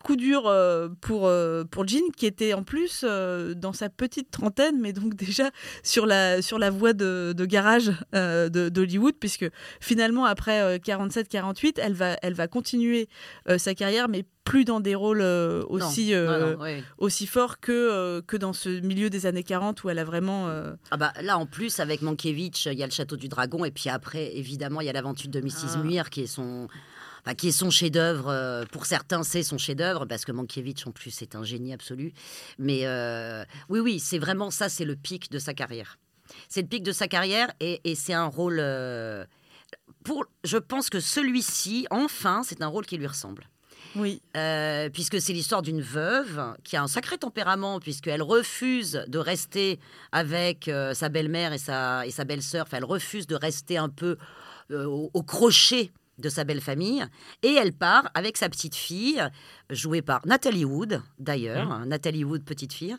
Coup 0.05 0.15
dur 0.17 0.43
euh, 0.45 0.87
pour, 1.01 1.25
euh, 1.25 1.63
pour 1.63 1.87
Jean, 1.87 2.11
qui 2.15 2.27
était 2.27 2.53
en 2.53 2.61
plus 2.61 3.01
euh, 3.03 3.55
dans 3.55 3.73
sa 3.73 3.89
petite 3.89 4.29
trentaine, 4.29 4.79
mais 4.79 4.93
donc 4.93 5.15
déjà 5.25 5.49
sur 5.81 6.05
la, 6.05 6.43
sur 6.43 6.59
la 6.59 6.69
voie 6.69 6.93
de, 6.93 7.33
de 7.35 7.45
garage 7.45 7.91
d'Hollywood, 8.13 9.15
puisque 9.19 9.49
finalement, 9.79 10.25
après 10.25 10.61
euh, 10.61 10.77
47-48, 10.77 11.79
elle 11.81 11.93
va, 11.93 12.17
elle 12.21 12.35
va 12.35 12.47
continuer 12.47 13.09
sa 13.57 13.73
carrière, 13.73 14.07
mais 14.07 14.25
plus 14.43 14.63
dans 14.63 14.79
des 14.79 14.93
rôles 14.93 15.23
aussi, 15.69 16.13
Non, 16.13 16.23
non, 16.39 16.51
non, 16.51 16.61
ouais. 16.61 16.83
aussi 16.99 17.25
forts 17.25 17.59
que, 17.59 17.71
euh, 17.71 18.21
que 18.21 18.37
dans 18.37 18.53
ce 18.53 18.69
milieu 18.81 19.09
des 19.09 19.25
années 19.25 19.41
40 19.41 19.83
où 19.83 19.89
elle 19.89 19.97
a 19.97 20.03
vraiment. 20.03 20.47
euh, 20.49 20.75
Ah 20.91 20.97
bah, 20.97 21.13
là, 21.23 21.39
en 21.39 21.47
plus, 21.47 21.79
avec 21.79 22.03
Mankiewicz, 22.03 22.67
il 22.67 22.77
y 22.77 22.83
a 22.83 22.85
le 22.85 22.91
Château 22.91 23.15
du 23.17 23.27
Dragon, 23.27 23.65
et 23.65 23.71
puis 23.71 23.89
après, 23.89 24.35
évidemment, 24.37 24.81
il 24.81 24.85
y 24.85 24.89
a 24.89 24.93
l'aventure 24.93 25.31
de 25.31 25.41
Mrs. 25.41 25.77
Ah. 25.77 25.83
Muir, 25.83 26.11
qui 26.11 26.21
est 26.21 26.27
son, 26.27 26.67
enfin, 27.25 27.35
qui 27.35 27.47
est 27.47 27.51
son 27.51 27.69
chef-d'œuvre. 27.69 28.27
euh, 28.29 28.65
Pour 28.71 28.85
certains, 28.85 29.23
c'est 29.23 29.43
son 29.43 29.57
chef-d'œuvre, 29.57 30.05
parce 30.05 30.25
que 30.25 30.31
Mankiewicz, 30.31 30.85
en 30.87 30.91
plus, 30.91 31.11
c'est 31.11 31.35
un 31.35 31.43
génie 31.43 31.73
absolu. 31.73 32.13
Mais 32.59 32.85
euh, 32.85 33.43
oui, 33.69 33.79
oui, 33.79 33.99
c'est 33.99 34.19
vraiment 34.19 34.51
ça, 34.51 34.69
c'est 34.69 34.85
le 34.85 34.95
pic 34.95 35.31
de 35.31 35.39
sa 35.39 35.53
carrière. 35.53 35.97
C'est 36.49 36.61
le 36.61 36.67
pic 36.67 36.83
de 36.83 36.91
sa 36.91 37.07
carrière, 37.07 37.51
et, 37.59 37.81
et 37.83 37.95
c'est 37.95 38.13
un 38.13 38.25
rôle. 38.25 38.57
euh, 38.59 39.25
pour, 40.03 40.25
je 40.43 40.57
pense 40.57 40.89
que 40.89 40.99
celui-ci, 40.99 41.87
enfin, 41.89 42.41
c'est 42.43 42.61
un 42.61 42.67
rôle 42.67 42.85
qui 42.85 42.97
lui 42.97 43.07
ressemble. 43.07 43.49
Oui. 43.95 44.21
Euh, 44.35 44.89
puisque 44.89 45.21
c'est 45.21 45.31
l'histoire 45.31 45.61
d'une 45.61 45.81
veuve 45.81 46.53
qui 46.65 46.75
a 46.75 46.83
un 46.83 46.87
sacré 46.87 47.17
tempérament, 47.17 47.79
puisqu'elle 47.79 48.21
refuse 48.21 49.03
de 49.07 49.17
rester 49.17 49.79
avec 50.11 50.67
euh, 50.67 50.93
sa 50.93 51.07
belle-mère 51.07 51.53
et 51.53 51.57
sa, 51.57 52.05
et 52.05 52.11
sa 52.11 52.25
belle-sœur. 52.25 52.65
Enfin, 52.67 52.77
elle 52.77 52.85
refuse 52.85 53.25
de 53.25 53.35
rester 53.35 53.77
un 53.77 53.87
peu 53.87 54.17
euh, 54.71 54.83
au, 54.85 55.11
au 55.13 55.23
crochet 55.23 55.91
de 56.17 56.29
sa 56.29 56.43
belle 56.43 56.61
famille. 56.61 57.05
Et 57.43 57.53
elle 57.53 57.73
part 57.73 58.09
avec 58.13 58.37
sa 58.37 58.49
petite 58.49 58.75
fille, 58.75 59.21
jouée 59.69 60.01
par 60.01 60.25
Nathalie 60.25 60.65
Wood, 60.65 61.01
d'ailleurs. 61.19 61.71
Hein, 61.71 61.85
Nathalie 61.85 62.23
Wood, 62.23 62.43
petite 62.43 62.73
fille. 62.73 62.95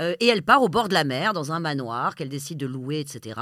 Euh, 0.00 0.14
et 0.20 0.26
elle 0.26 0.42
part 0.42 0.62
au 0.62 0.68
bord 0.68 0.88
de 0.88 0.94
la 0.94 1.04
mer, 1.04 1.32
dans 1.32 1.52
un 1.52 1.60
manoir 1.60 2.14
qu'elle 2.14 2.28
décide 2.28 2.58
de 2.58 2.66
louer, 2.66 3.00
etc. 3.00 3.40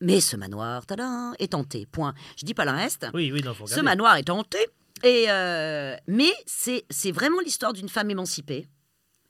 Mais 0.00 0.20
ce 0.20 0.36
manoir, 0.36 0.84
tada, 0.84 1.32
est 1.38 1.54
hanté. 1.54 1.86
Point. 1.86 2.14
Je 2.36 2.44
dis 2.44 2.54
pas 2.54 2.64
le 2.64 2.72
reste. 2.72 3.06
Oui, 3.14 3.30
oui, 3.32 3.42
non, 3.42 3.54
faut 3.54 3.66
Ce 3.66 3.80
manoir 3.80 4.16
est 4.16 4.30
hanté. 4.30 4.58
Et 5.04 5.26
euh, 5.28 5.96
mais 6.06 6.32
c'est 6.46 7.12
vraiment 7.12 7.40
l'histoire 7.40 7.72
d'une 7.72 7.88
femme 7.88 8.10
émancipée. 8.10 8.68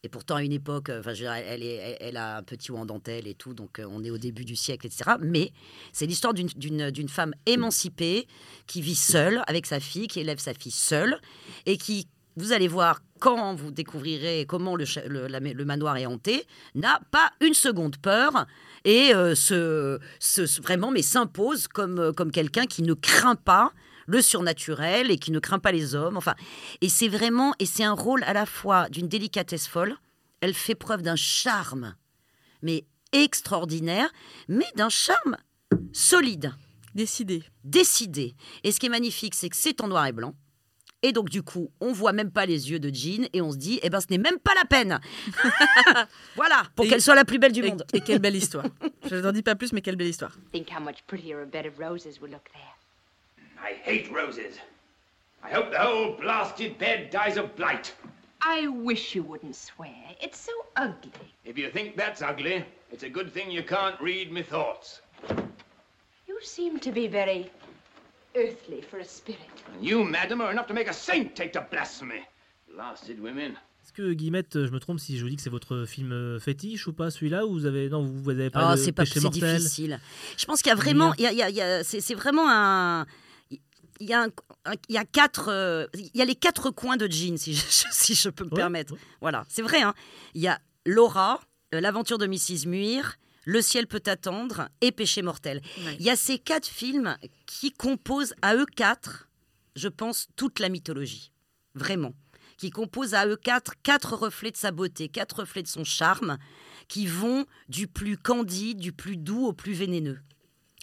Et 0.05 0.09
pourtant, 0.09 0.35
à 0.35 0.43
une 0.43 0.53
époque, 0.53 0.89
euh, 0.89 0.99
enfin, 0.99 1.13
elle, 1.13 1.63
est, 1.63 1.97
elle, 2.01 2.17
a 2.17 2.39
un 2.39 2.43
petit 2.43 2.73
haut 2.73 2.77
en 2.77 2.87
dentelle 2.87 3.29
et 3.29 3.35
tout, 3.35 3.55
donc 3.55 3.79
euh, 3.79 3.87
on 3.89 4.03
est 4.03 4.11
au 4.11 4.19
début 4.19 4.45
du 4.45 4.57
siècle, 4.57 4.87
etc. 4.89 5.13
Mais 5.21 5.53
c'est 5.93 6.07
l'histoire 6.07 6.35
d'une- 6.35 7.09
femme 7.09 7.35
émancipée 7.47 8.27
qui 8.67 8.81
vit 8.83 8.97
seule 8.97 9.45
avec 9.47 9.65
sa 9.65 9.79
fille, 9.79 10.09
qui 10.09 10.19
élève 10.19 10.41
sa 10.41 10.55
fille 10.55 10.73
seule, 10.73 11.21
et 11.67 11.77
qui, 11.77 12.09
vous 12.37 12.51
allez 12.53 12.67
voir, 12.67 13.01
quand 13.21 13.55
vous 13.55 13.71
découvrirez 13.71 14.45
comment 14.49 14.75
le, 14.75 14.87
le, 15.07 15.65
manoir 15.65 15.97
est 15.97 16.07
hanté, 16.07 16.47
n'a 16.75 16.99
pas 17.13 17.31
une 17.41 17.55
seconde 17.55 17.97
peur 17.99 18.47
et 18.85 19.15
euh, 19.15 19.37
se, 19.37 20.01
se- 20.19 20.61
vraiment 20.61 20.91
mais 20.91 21.03
s'impose 21.03 21.69
comme, 21.69 22.13
comme 22.17 22.33
quelqu'un 22.33 22.67
qui 22.67 22.83
ne 22.83 22.95
craint 22.95 23.37
pas 23.37 23.73
le 24.07 24.23
surnaturel 24.23 25.11
et 25.11 25.19
qui 25.19 25.31
ne 25.33 25.39
craint 25.39 25.59
pas 25.59 25.73
les 25.73 25.95
hommes. 25.95 26.17
Enfin, 26.17 26.35
et 26.81 26.89
c'est 26.89 27.09
vraiment 27.09 27.55
et 27.59 27.67
c'est 27.67 27.85
un 27.85 27.93
rôle 27.95 28.23
à 28.25 28.33
la 28.33 28.47
fois 28.47 28.89
d'une 28.89 29.09
délicatesse 29.09 29.67
folle. 29.67 29.97
Elle 30.41 30.55
fait 30.55 30.75
preuve 30.75 31.03
d'un 31.03 31.17
charme, 31.17 31.95
mais 32.63 32.85
extraordinaire, 33.13 34.11
mais 34.49 34.67
d'un 34.77 34.89
charme 34.89 35.37
solide, 35.93 36.53
décidé, 36.95 37.45
décidé. 37.65 38.35
Et 38.65 38.73
ce 38.73 38.81
qui 38.81 38.87
est 38.87 38.91
magnifique, 38.91 39.35
c'est 39.35 39.49
que 39.49 39.57
c'est 39.57 39.81
en 39.81 39.89
noir 39.89 40.07
et 40.07 40.13
blanc. 40.13 40.35
Et 41.05 41.13
donc, 41.13 41.29
du 41.31 41.43
coup, 41.43 41.69
on 41.81 41.93
voit 41.93 42.13
même 42.13 42.31
pas 42.31 42.47
les 42.47 42.71
yeux 42.71 42.79
de 42.79 42.89
Jean 42.95 43.27
et 43.33 43.41
on 43.43 43.51
se 43.51 43.57
dit, 43.57 43.81
eh 43.83 43.91
ben, 43.91 44.01
ce 44.01 44.07
n'est 44.11 44.19
même 44.19 44.39
pas 44.39 44.55
la 44.55 44.65
peine. 44.65 45.01
voilà, 46.37 46.63
pour 46.77 46.87
qu'elle 46.87 47.03
soit 47.03 47.15
la 47.17 47.25
plus 47.25 47.39
belle 47.39 47.53
du 47.53 47.65
et- 47.65 47.71
monde. 47.71 47.85
Et 47.93 48.01
quelle 48.01 48.21
belle 48.21 48.37
histoire. 48.37 48.67
Je 49.11 49.17
n'en 49.17 49.33
dis 49.33 49.43
pas 49.43 49.55
plus, 49.57 49.73
mais 49.73 49.81
quelle 49.81 49.97
belle 49.97 50.09
histoire. 50.09 50.33
Think 50.53 50.69
how 50.71 50.81
much 50.81 51.03
prettier 51.09 51.35
a 51.35 51.45
bed 51.45 51.67
of 51.67 51.79
roses 51.79 52.21
would 52.21 52.31
look 52.33 52.45
there. 52.53 52.63
I 53.63 53.75
hate 53.85 54.11
roses. 54.13 54.55
I 55.45 55.51
hope 55.51 55.71
the 55.71 55.79
whole 55.79 56.17
blasted 56.21 56.79
bed 56.79 57.11
dies 57.11 57.37
of 57.37 57.55
blight. 57.57 57.95
I 58.45 58.67
wish 58.69 59.15
you 59.15 59.23
wouldn't 59.23 59.55
swear. 59.57 59.95
It's 60.21 60.39
so 60.41 60.53
ugly. 60.77 61.13
If 61.45 61.57
you 61.59 61.71
think 61.71 61.97
that's 61.97 62.23
ugly, 62.23 62.65
it's 62.91 63.05
a 63.05 63.09
good 63.09 63.33
thing 63.33 63.51
you 63.51 63.63
can't 63.63 64.01
read 64.01 64.33
me 64.33 64.43
thoughts. 64.43 65.01
You 66.29 66.37
seem 66.43 66.79
to 66.81 66.91
be 66.93 67.07
very 67.07 67.51
earthly 68.35 68.81
for 68.83 68.99
a 68.99 69.05
spirit. 69.05 69.41
And 69.75 69.85
you, 69.85 70.05
madam, 70.05 70.41
are 70.41 70.51
enough 70.51 70.67
to 70.69 70.75
make 70.75 70.89
a 70.89 70.93
saint 70.93 71.35
take 71.37 71.53
to 71.53 71.67
blasphemy. 71.71 72.23
Blasted 72.75 73.21
women. 73.23 73.53
Est-ce 73.85 73.93
que 73.93 74.13
Guillemette, 74.15 74.65
je 74.65 74.71
me 74.71 74.79
trompe 74.79 74.99
si 75.01 75.19
je 75.19 75.23
vous 75.25 75.29
dis 75.29 75.37
que 75.37 75.43
c'est 75.43 75.51
votre 75.51 75.85
film 75.85 76.13
euh, 76.13 76.39
fétiche 76.41 76.87
ou 76.87 76.93
pas 76.93 77.11
celui-là 77.11 77.45
ou 77.47 77.53
vous 77.53 77.67
avez 77.67 77.89
non 77.89 78.03
vous 78.05 78.31
avez 78.31 78.49
pas 78.49 78.71
Oh, 78.71 78.73
de 78.73 78.77
c'est 78.77 78.93
pas 78.93 79.05
c'est 79.05 79.21
difficile. 79.29 80.01
Je 80.39 80.45
pense 80.47 80.63
qu'il 80.63 80.71
y 80.71 80.73
a 80.73 80.77
vraiment, 80.77 81.13
il 81.19 81.25
y 81.25 81.27
a, 81.27 81.33
il 81.33 81.37
y 81.39 81.43
a- 81.43 81.51
il 81.51 81.57
y 81.57 81.61
a- 81.61 81.83
c'est 81.85 82.01
c'est 82.01 82.15
vraiment 82.15 82.49
un, 82.49 83.07
il 84.03 84.09
y 84.09 84.13
a 84.13 84.23
un- 84.25 84.29
un- 84.65 84.75
il 84.89 84.95
y 84.95 84.99
a 84.99 85.05
quatre, 85.05 85.49
euh, 85.49 85.87
il 85.95 86.11
y 86.15 86.23
a 86.23 86.25
les 86.25 86.35
quatre 86.35 86.71
coins 86.71 86.97
de 86.97 87.07
Jean, 87.11 87.37
si 87.39 87.55
je, 87.55 87.85
si 87.91 88.15
je 88.15 88.29
peux 88.29 88.45
me 88.45 88.51
permettre. 88.51 88.95
Voilà, 89.21 89.45
c'est 89.49 89.63
vrai. 89.63 89.83
hein. 89.83 89.95
Il 90.35 90.43
y 90.43 90.49
a 90.49 90.61
Laura, 90.87 91.41
euh, 91.75 91.81
l'aventure 91.81 92.19
de 92.19 92.27
Mrs. 92.27 92.67
Muir. 92.67 93.17
Le 93.45 93.61
ciel 93.61 93.89
peut 93.89 94.03
attendre 94.07 94.69
et 94.81 94.93
Péché 94.93 95.21
mortel. 95.21 95.63
Il 95.99 96.03
y 96.03 96.11
a 96.11 96.15
ces 96.17 96.39
quatre 96.39 96.67
films 96.69 97.17
qui 97.47 97.73
composent 97.73 98.35
à 98.41 98.55
eux 98.55 98.67
quatre, 98.67 99.29
je 99.75 99.89
pense, 99.89 100.29
toute 100.37 100.61
la 100.61 100.69
mythologie. 100.69 101.33
Vraiment. 101.75 102.13
Qui 102.57 102.71
composent 102.71 103.15
à 103.15 103.27
eux 103.27 103.35
quatre 103.37 103.75
quatre 103.83 104.13
reflets 104.15 104.53
de 104.53 104.57
sa 104.57 104.71
beauté, 104.71 105.09
quatre 105.09 105.41
reflets 105.41 105.65
de 105.65 105.69
son 105.69 105.83
charme, 105.83 106.39
qui 106.87 107.07
vont 107.07 107.45
du 107.69 107.89
plus 107.89 108.17
candide, 108.17 108.79
du 108.79 108.93
plus 108.93 109.17
doux 109.17 109.47
au 109.47 109.53
plus 109.53 109.73
vénéneux. 109.73 110.21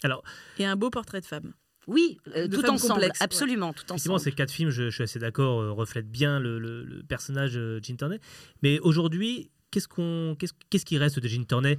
Alors, 0.02 0.22
Et 0.58 0.66
un 0.66 0.76
beau 0.76 0.90
portrait 0.90 1.22
de 1.22 1.26
femme. 1.26 1.54
Oui, 1.86 2.18
euh, 2.36 2.46
De 2.46 2.56
tout 2.56 2.68
ensemble, 2.68 2.92
complexe, 2.94 3.20
ouais. 3.20 3.24
absolument, 3.24 3.72
tout 3.72 3.84
Effectivement, 3.84 4.14
ensemble. 4.16 4.20
ces 4.30 4.32
quatre 4.36 4.50
films, 4.52 4.70
je, 4.70 4.84
je 4.84 4.90
suis 4.90 5.02
assez 5.04 5.18
d'accord, 5.18 5.60
euh, 5.60 5.72
reflètent 5.72 6.10
bien 6.10 6.38
le, 6.38 6.58
le- 6.58 6.84
le 6.84 7.02
personnage 7.02 7.56
euh, 7.56 7.80
Jean 7.82 7.96
Turney. 7.96 8.20
Mais 8.62 8.78
aujourd'hui, 8.80 9.50
qu'est-ce 9.70 9.88
qu'on, 9.88 10.36
qu'est-ce, 10.38 10.52
qu'est-ce 10.68 10.84
qui 10.84 10.98
reste 10.98 11.18
de 11.18 11.26
Jean 11.28 11.44
Turney 11.46 11.78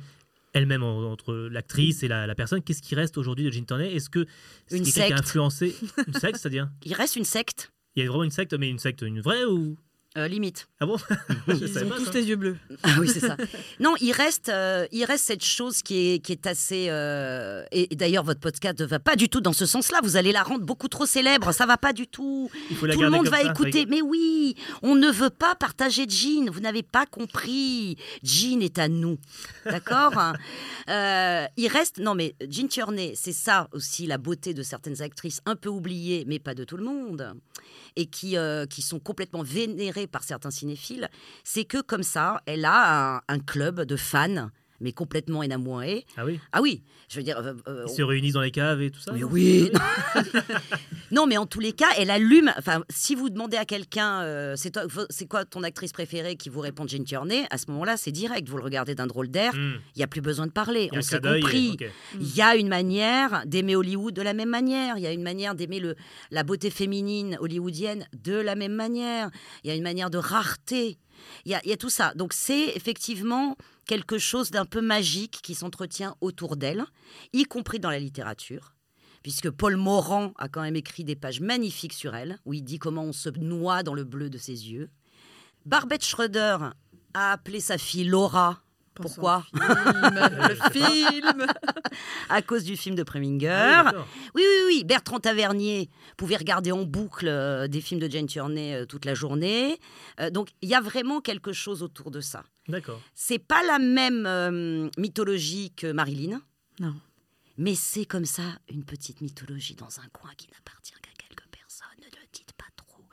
elle-même 0.54 0.84
en- 0.84 1.10
entre 1.12 1.34
l'actrice 1.34 2.04
et 2.04 2.08
la, 2.10 2.28
la 2.28 2.36
personne 2.36 2.62
Qu'est-ce 2.62 2.82
qui 2.82 2.94
reste 2.96 3.18
aujourd'hui 3.18 3.46
de 3.46 3.52
Jean 3.52 3.64
Turney 3.66 3.94
Est-ce 3.94 4.10
que 4.10 4.26
c'est 4.68 4.78
Une 4.80 4.84
quelqu'un 4.84 5.00
qui 5.08 5.14
a 5.14 5.18
secte. 5.18 5.20
influencé 5.20 5.76
une 6.08 6.14
secte, 6.14 6.38
c'est-à-dire? 6.38 6.70
Il 6.84 6.94
reste 6.94 7.16
une 7.16 7.24
secte. 7.24 7.72
Il 7.96 8.04
y 8.04 8.06
a 8.06 8.10
vraiment 8.10 8.24
une 8.26 8.32
secte, 8.32 8.54
mais 8.56 8.70
une 8.70 8.80
secte, 8.80 9.02
une 9.04 9.22
vraie 9.22 9.46
ou 9.46 9.78
Euh, 10.18 10.28
limite. 10.28 10.68
Ah 10.82 10.86
bon? 10.86 10.98
Ils 11.48 11.84
ont 11.86 11.90
tous 11.90 12.14
les 12.14 12.26
yeux 12.26 12.36
bleus. 12.36 12.58
Ah 12.84 12.96
oui, 13.00 13.08
c'est 13.08 13.22
ça. 13.22 13.38
Non, 13.80 13.96
il 14.02 14.12
reste, 14.12 14.50
euh, 14.50 14.86
il 14.92 15.06
reste 15.06 15.24
cette 15.26 15.44
chose 15.44 15.82
qui 15.82 16.12
est, 16.14 16.20
qui 16.20 16.34
est 16.34 16.48
assez. 16.48 16.88
euh, 16.90 17.64
et, 17.72 17.94
et 17.94 17.96
d'ailleurs, 17.96 18.26
votre 18.26 18.42
podcast 18.42 18.78
ne 18.82 18.86
va 18.86 19.00
pas 19.00 19.16
du 19.16 19.30
tout 19.30 19.40
dans 19.40 19.54
ce 19.54 19.66
sens-là. 19.66 20.00
Vous 20.04 20.18
allez 20.18 20.34
la 20.34 20.44
rendre 20.44 20.66
beaucoup 20.66 20.90
trop 20.90 21.06
célèbre. 21.06 21.54
Ça 21.54 21.66
va 21.66 21.78
pas 21.78 21.94
du 21.94 22.08
tout. 22.08 22.52
Il 22.70 22.76
faut 22.76 22.88
la 22.88 22.94
tout 22.94 23.02
le 23.02 23.10
monde 23.10 23.30
va 23.30 23.42
ça, 23.42 23.52
écouter. 23.52 23.86
Mais 23.86 24.02
oui, 24.02 24.56
on 24.82 24.96
ne 24.96 25.10
veut 25.10 25.30
pas 25.30 25.56
partager 25.56 26.06
Jean. 26.10 26.52
Vous 26.52 26.60
n'avez 26.60 26.84
pas 26.84 27.06
compris. 27.06 27.96
Jean 28.22 28.60
est 28.62 28.80
à 28.80 28.90
nous. 28.90 29.18
D'accord? 29.66 30.14
Euh, 30.90 31.46
Il 31.58 31.68
reste. 31.68 32.00
Non, 32.00 32.16
mais 32.16 32.36
Jean 32.50 32.68
Tierney, 32.68 33.14
c'est 33.16 33.32
ça 33.32 33.70
aussi 33.72 34.08
la 34.08 34.18
beauté 34.18 34.54
de 34.54 34.62
certaines 34.64 35.02
actrices 35.02 35.40
un 35.46 35.56
peu 35.56 35.70
oubliées, 35.70 36.26
mais 36.28 36.40
pas 36.40 36.54
de 36.54 36.64
tout 36.66 36.76
le 36.76 36.84
monde 36.84 37.34
et 37.96 38.06
qui, 38.06 38.38
euh, 38.38 38.66
qui 38.66 38.82
sont 38.82 39.00
complètement 39.00 39.44
vénérées 39.44 40.01
par 40.08 40.24
certains 40.24 40.52
cinéphiles, 40.52 41.10
c'est 41.44 41.66
que 41.66 41.82
comme 41.82 42.04
ça, 42.04 42.42
elle 42.46 42.66
a 42.66 43.22
un, 43.28 43.40
club 43.40 43.82
de 43.82 43.96
fans, 43.96 44.50
mais 44.82 44.92
complètement 44.92 45.44
énamourés. 45.44 46.06
Ah 46.18 46.26
oui 46.26 46.40
Ah 46.52 46.62
oui, 46.62 46.84
je 47.10 47.18
veux 47.18 47.24
dire... 47.24 47.38
euh, 47.38 47.54
euh, 47.68 47.86
Ils 47.88 47.94
se 47.96 48.02
réunissent 48.02 48.34
dans 48.34 48.42
les 48.42 48.52
caves 48.52 48.82
et 48.82 48.92
tout 48.92 49.00
ça 49.00 49.12
mais 49.14 49.24
oui 49.24 49.72
Non, 51.12 51.28
mais 51.28 51.38
en 51.38 51.46
tous 51.46 51.60
les 51.60 51.74
cas, 51.74 51.90
elle 51.98 52.10
allume... 52.10 52.54
Enfin, 52.58 52.84
si 52.90 53.16
vous 53.16 53.30
demandez 53.30 53.58
à 53.58 53.66
quelqu'un, 53.66 54.22
euh, 54.22 54.54
c'est 54.56 54.72
toi- 54.72 54.84
c'est 55.10 55.28
quoi 55.28 55.44
ton 55.44 55.62
actrice 55.64 55.92
préférée 55.92 56.38
qui 56.38 56.48
vous 56.50 56.62
répond 56.62 56.88
Jean 56.88 57.04
Tierney, 57.04 57.46
à 57.50 57.58
ce 57.58 57.70
moment-là, 57.72 57.98
c'est 57.98 58.14
direct. 58.14 58.48
Vous 58.48 58.56
le 58.58 58.64
regardez 58.64 58.96
d'un 58.96 59.08
drôle 59.08 59.28
d'air, 59.30 59.52
il 59.54 59.60
Hmm. 59.62 59.80
n'y 59.98 60.04
a 60.04 60.08
plus 60.08 60.22
besoin 60.22 60.48
de 60.48 60.52
parler. 60.52 60.90
On 60.94 61.02
s'est 61.02 61.20
compris. 61.20 61.78
Il 62.20 62.36
y 62.36 62.42
a 62.42 62.56
une 62.56 62.70
manière 62.70 63.44
d'aimer 63.46 63.76
Hollywood 63.76 64.14
de 64.14 64.22
la 64.22 64.34
même 64.34 64.50
manière. 64.50 64.98
Il 64.98 65.04
y 65.04 65.08
a 65.08 65.12
une 65.12 65.22
manière 65.24 65.54
d'aimer 65.56 65.80
le, 65.80 65.96
la 66.32 66.44
beauté 66.44 66.70
féminine 66.70 67.38
hollywoodienne 67.42 68.08
de 68.24 68.34
la 68.34 68.56
même 68.56 68.74
manière. 68.74 69.30
Il 69.64 69.68
y 69.70 69.72
a 69.72 69.76
une 69.76 69.84
manière 69.84 70.10
de 70.10 70.18
rareté. 70.18 70.98
Il 71.46 71.52
y 71.52 71.56
a, 71.56 71.62
il 71.66 71.70
y 71.70 71.74
a 71.74 71.78
tout 71.78 71.90
ça. 71.90 72.14
Donc 72.16 72.32
c'est 72.34 72.70
effectivement 72.76 73.56
quelque 73.92 74.20
chose 74.20 74.52
d'un 74.52 74.64
peu 74.64 74.80
magique 74.80 75.42
qui 75.44 75.54
s'entretient 75.54 76.16
autour 76.22 76.56
d'elle, 76.56 76.86
y 77.34 77.44
compris 77.44 77.78
dans 77.78 77.90
la 77.90 78.00
littérature. 78.00 78.74
Puisque 79.22 79.50
Paul 79.50 79.76
Morand 79.76 80.32
a 80.38 80.48
quand 80.48 80.62
même 80.62 80.78
écrit 80.78 81.04
des 81.04 81.18
pages 81.18 81.42
magnifiques 81.42 81.92
sur 81.92 82.16
elle, 82.16 82.40
où 82.46 82.54
il 82.54 82.64
dit 82.64 82.80
comment 82.80 83.04
on 83.04 83.12
se 83.12 83.28
noie 83.38 83.84
dans 83.84 83.94
le 83.94 84.06
bleu 84.06 84.30
de 84.30 84.38
ses 84.38 84.72
yeux. 84.72 84.90
Barbette 85.66 86.06
Schroeder 86.06 86.70
a 87.14 87.34
appelé 87.34 87.60
sa 87.60 87.78
fille 87.78 88.06
Laura. 88.06 88.64
Pourquoi 88.94 89.46
le 89.54 90.72
film 90.72 91.46
À 92.30 92.42
cause 92.42 92.64
du 92.64 92.76
film 92.76 92.96
de 92.96 93.04
Preminger. 93.04 93.50
Ah 93.50 93.94
oui, 93.96 94.02
oui, 94.36 94.44
oui, 94.44 94.64
oui. 94.68 94.84
Bertrand 94.84 95.20
Tavernier 95.20 95.90
pouvait 96.18 96.36
regarder 96.36 96.72
en 96.72 96.84
boucle 96.84 97.28
euh, 97.28 97.68
des 97.68 97.82
films 97.82 98.00
de 98.00 98.10
Jane 98.10 98.28
Tierney 98.28 98.76
euh, 98.76 98.86
toute 98.86 99.06
la 99.06 99.14
journée. 99.14 99.80
Euh, 100.20 100.30
donc 100.30 100.50
il 100.62 100.70
y 100.70 100.76
a 100.76 100.82
vraiment 100.82 101.22
quelque 101.22 101.54
chose 101.54 101.84
autour 101.84 102.12
de 102.12 102.20
ça. 102.20 102.44
D'accord. 102.68 103.02
C'est 103.14 103.40
pas 103.40 103.64
la 103.64 103.80
même 103.80 104.90
mythologie 104.98 105.74
que 105.76 105.92
Marilyn. 105.92 106.42
Non. 106.80 106.96
Mais 107.58 107.76
c'est 107.76 108.06
comme 108.06 108.26
ça 108.26 108.44
une 108.70 108.84
petite 108.84 109.22
mythologie 109.22 109.76
dans 109.76 110.00
un 110.00 110.08
coin 110.14 110.32
qui 110.38 110.48
n'appartient 110.52 110.94
qu'à 111.02 111.12
quelques 111.18 111.48
personnes. 111.50 111.88
Ne 112.00 112.06
le 112.06 112.28
dites 112.34 112.54
pas 112.54 112.66
trop. 112.76 113.04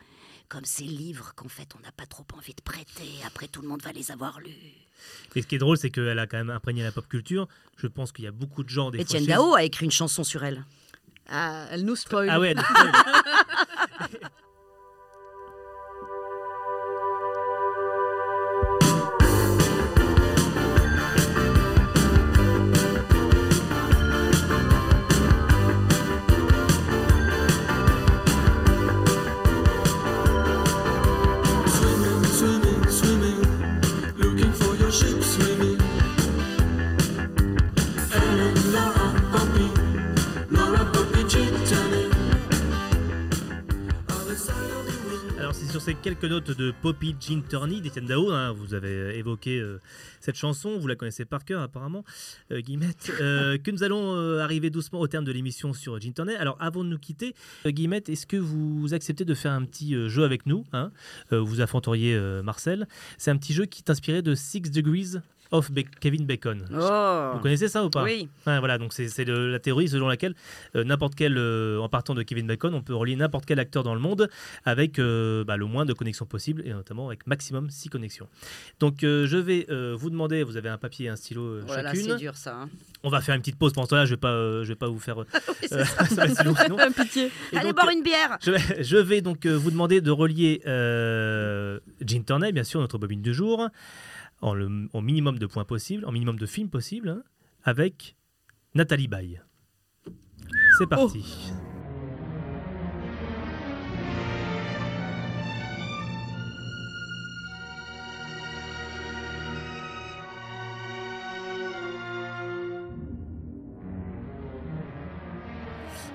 Comme 0.49 0.65
ces 0.65 0.85
livres 0.85 1.33
qu'en 1.35 1.49
fait 1.49 1.75
on 1.77 1.81
n'a 1.81 1.93
pas 1.93 2.07
trop 2.07 2.27
envie 2.35 2.55
de 2.55 2.63
prêter. 2.63 3.11
Après 3.27 3.49
tout 3.49 3.63
le 3.63 3.69
monde 3.69 3.83
va 3.83 3.93
les 3.93 4.11
avoir 4.11 4.41
lus. 4.41 4.88
Et 5.37 5.43
ce 5.43 5.47
qui 5.47 5.55
est 5.55 5.59
drôle, 5.59 5.77
c'est 5.79 5.91
qu'elle 5.91 6.19
a 6.19 6.27
quand 6.27 6.39
même 6.39 6.51
imprégné 6.51 6.83
la 6.83 6.93
pop 6.93 7.07
culture. 7.09 7.47
Je 7.77 7.87
pense 7.87 8.13
qu'il 8.13 8.25
y 8.25 8.29
a 8.29 8.33
beaucoup 8.33 8.65
de 8.65 8.69
gens 8.71 8.91
des 8.91 8.99
Étienne 9.01 9.25
fois 9.25 9.35
chez- 9.35 9.39
Dao 9.41 9.55
a 9.55 9.63
écrit 9.63 9.85
une 9.85 9.91
chanson 9.93 10.25
sur 10.25 10.43
elle. 10.45 10.65
Ah, 11.31 11.67
elle 11.71 11.85
nous 11.85 11.97
spoil. 11.97 12.29
Ah 12.31 12.41
ouais, 12.41 12.51
elle 12.51 12.57
nous 12.57 12.63
spoil. 12.65 12.93
Quelques 46.03 46.25
notes 46.25 46.51
de 46.51 46.73
Poppy 46.83 47.17
Jean 47.21 47.43
Turney 47.43 47.81
d'Étienne 47.81 48.07
Dao, 48.07 48.31
hein, 48.31 48.53
vous 48.53 48.75
avez 48.75 49.19
évoqué 49.19 49.59
euh, 49.59 49.81
cette 50.21 50.37
chanson, 50.37 50.79
vous 50.79 50.87
la 50.87 50.95
connaissez 50.95 51.25
par 51.25 51.45
cœur 51.45 51.61
apparemment, 51.61 52.05
euh, 52.53 52.61
Guillemette, 52.61 53.11
euh, 53.21 53.59
que 53.63 53.71
nous 53.71 53.83
allons 53.83 54.15
euh, 54.15 54.41
arriver 54.41 54.71
doucement 54.71 55.01
au 55.01 55.09
terme 55.09 55.25
de 55.25 55.33
l'émission 55.33 55.73
sur 55.73 56.01
Jean 56.01 56.13
Turney. 56.13 56.37
Alors 56.37 56.57
avant 56.61 56.85
de 56.85 56.89
nous 56.89 56.99
quitter, 56.99 57.35
euh, 57.67 57.71
Guillemette, 57.71 58.09
est-ce 58.09 58.27
que 58.27 58.37
vous 58.37 58.95
acceptez 58.95 59.25
de 59.25 59.35
faire 59.35 59.53
un 59.53 59.65
petit 59.65 59.95
euh, 59.95 60.09
jeu 60.09 60.25
avec 60.25 60.47
nous 60.47 60.65
hein? 60.73 60.91
Euh, 61.33 61.41
Vous 61.41 61.61
affronteriez 61.61 62.15
euh, 62.15 62.43
Marcel. 62.43 62.87
C'est 63.17 63.31
un 63.31 63.37
petit 63.37 63.53
jeu 63.53 63.65
qui 63.65 63.83
est 63.83 63.91
inspiré 63.91 64.23
de 64.23 64.35
Six 64.35 64.61
Degrees 64.61 65.21
of 65.51 65.71
Be- 65.71 65.87
Kevin 66.01 66.27
Bacon. 66.27 66.65
Oh. 66.73 67.31
Vous 67.35 67.41
connaissez 67.41 67.69
ça 67.69 67.85
ou 67.85 67.91
pas 67.91 68.03
Oui. 68.05 68.29
Ouais, 68.47 68.59
voilà, 68.59 68.79
donc 68.79 68.93
c'est 68.93 69.25
la 69.25 69.59
théorie 69.59 69.89
selon 69.89 70.09
laquelle 70.09 70.35
euh, 70.77 70.85
n'importe 70.85 71.15
quel, 71.15 71.37
euh, 71.39 71.79
en 71.81 71.89
partant 71.89 72.15
de 72.15 72.23
Kevin 72.23 72.47
Bacon, 72.47 72.75
on 72.75 72.83
peut 72.83 72.95
relier 72.95 73.17
n'importe 73.17 73.47
quel 73.47 73.59
acteur 73.59 73.83
dans 73.83 73.95
le 73.95 74.01
monde 74.01 74.29
avec 74.65 74.99
euh, 74.99 75.45
bah, 75.45 75.57
le 75.57 75.67
moins 75.67 75.85
de 75.87 75.93
connexions 75.93 76.27
possible 76.27 76.63
et 76.67 76.71
notamment 76.73 77.09
avec 77.09 77.27
maximum 77.27 77.71
6 77.71 77.89
connexions. 77.89 78.29
Donc 78.81 78.97
je 79.03 79.37
vais 79.37 79.67
vous 79.95 80.11
demander, 80.11 80.43
vous 80.43 80.57
avez 80.57 80.69
un 80.69 80.79
papier 80.79 81.07
et 81.07 81.09
un 81.09 81.17
stylo 81.17 81.43
euh, 81.43 81.63
Oh 81.67 81.71
là 81.73 81.83
là, 81.83 81.91
chacune. 81.95 82.11
c'est 82.11 82.17
dur 82.19 82.37
ça. 82.37 82.55
hein. 82.55 82.69
On 83.03 83.11
va 83.11 83.21
faire 83.21 83.35
une 83.35 83.41
petite 83.41 83.59
pause 83.59 83.73
pendant 83.73 83.87
temps-là, 83.87 84.05
je 84.07 84.11
vais 84.11 84.17
pas, 84.17 84.33
je 84.63 84.69
vais 84.69 84.75
pas 84.75 84.89
vous 84.89 84.99
faire. 84.99 85.17
ça. 85.69 85.85
ça 85.85 86.27
sinon. 86.29 86.55
Pitié. 86.97 87.31
Allez 87.53 87.69
donc, 87.69 87.77
boire 87.77 87.91
une 87.91 88.03
bière. 88.03 88.39
je 88.43 88.51
vais, 88.51 88.83
je 88.83 88.97
vais 88.97 89.21
donc 89.21 89.47
vous 89.47 89.71
demander 89.71 90.01
de 90.01 90.11
relier 90.11 90.61
Jean 90.65 92.23
Turney, 92.25 92.53
bien 92.53 92.65
sûr, 92.65 92.81
notre 92.81 92.99
bobine 92.99 93.23
du 93.23 93.33
jour, 93.35 93.69
en, 94.41 94.55
le, 94.55 94.89
en 94.93 95.03
minimum 95.03 95.39
de 95.39 95.47
points 95.47 95.65
possibles, 95.65 96.05
en 96.05 96.13
minimum 96.13 96.39
de 96.39 96.47
films 96.47 96.71
possibles, 96.71 97.09
hein, 97.09 97.23
avec 97.65 98.17
Nathalie 98.75 99.09
Baye. 99.09 99.41
C'est 100.79 100.89
parti. 100.89 101.53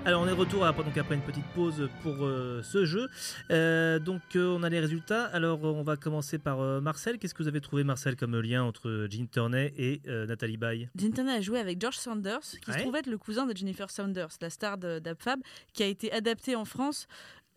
Alors 0.05 0.21
on 0.21 0.27
est 0.27 0.31
de 0.31 0.35
retour 0.35 0.65
après, 0.65 0.83
donc 0.83 0.97
après 0.97 1.15
une 1.15 1.21
petite 1.21 1.45
pause 1.55 1.89
pour 2.01 2.25
euh, 2.25 2.61
ce 2.61 2.83
jeu. 2.83 3.07
Euh, 3.51 3.99
donc 3.99 4.21
euh, 4.35 4.47
on 4.47 4.61
a 4.63 4.67
les 4.67 4.81
résultats. 4.81 5.25
Alors 5.27 5.63
on 5.63 5.81
va 5.83 5.95
commencer 5.95 6.39
par 6.39 6.57
Marcel. 6.81 7.17
Qu'est-ce 7.17 7.33
que 7.33 7.41
vous 7.41 7.47
avez 7.47 7.61
trouvé 7.61 7.85
Marcel 7.85 8.17
comme 8.17 8.37
lien 8.41 8.63
entre 8.63 9.07
Jean 9.09 9.27
Turney 9.27 9.73
et 9.77 10.01
Nathalie 10.27 10.57
Baye? 10.57 10.89
Jean 10.99 11.11
Turney 11.11 11.31
a 11.31 11.39
joué 11.41 11.57
avec 11.59 11.79
George 11.79 11.95
Sanders, 11.97 12.41
qui 12.41 12.69
Ouais. 12.69 12.77
se 12.77 12.81
trouve 12.81 12.95
être 12.97 13.07
le 13.07 13.17
cousin 13.17 13.45
de 13.45 13.55
Jennifer 13.55 13.89
Saunders, 13.89 14.27
la 14.41 14.49
star 14.49 14.77
d'Abfab, 14.77 15.39
qui 15.73 15.83
a 15.83 15.87
été 15.87 16.11
adapté 16.11 16.55
en 16.57 16.65
France. 16.65 17.07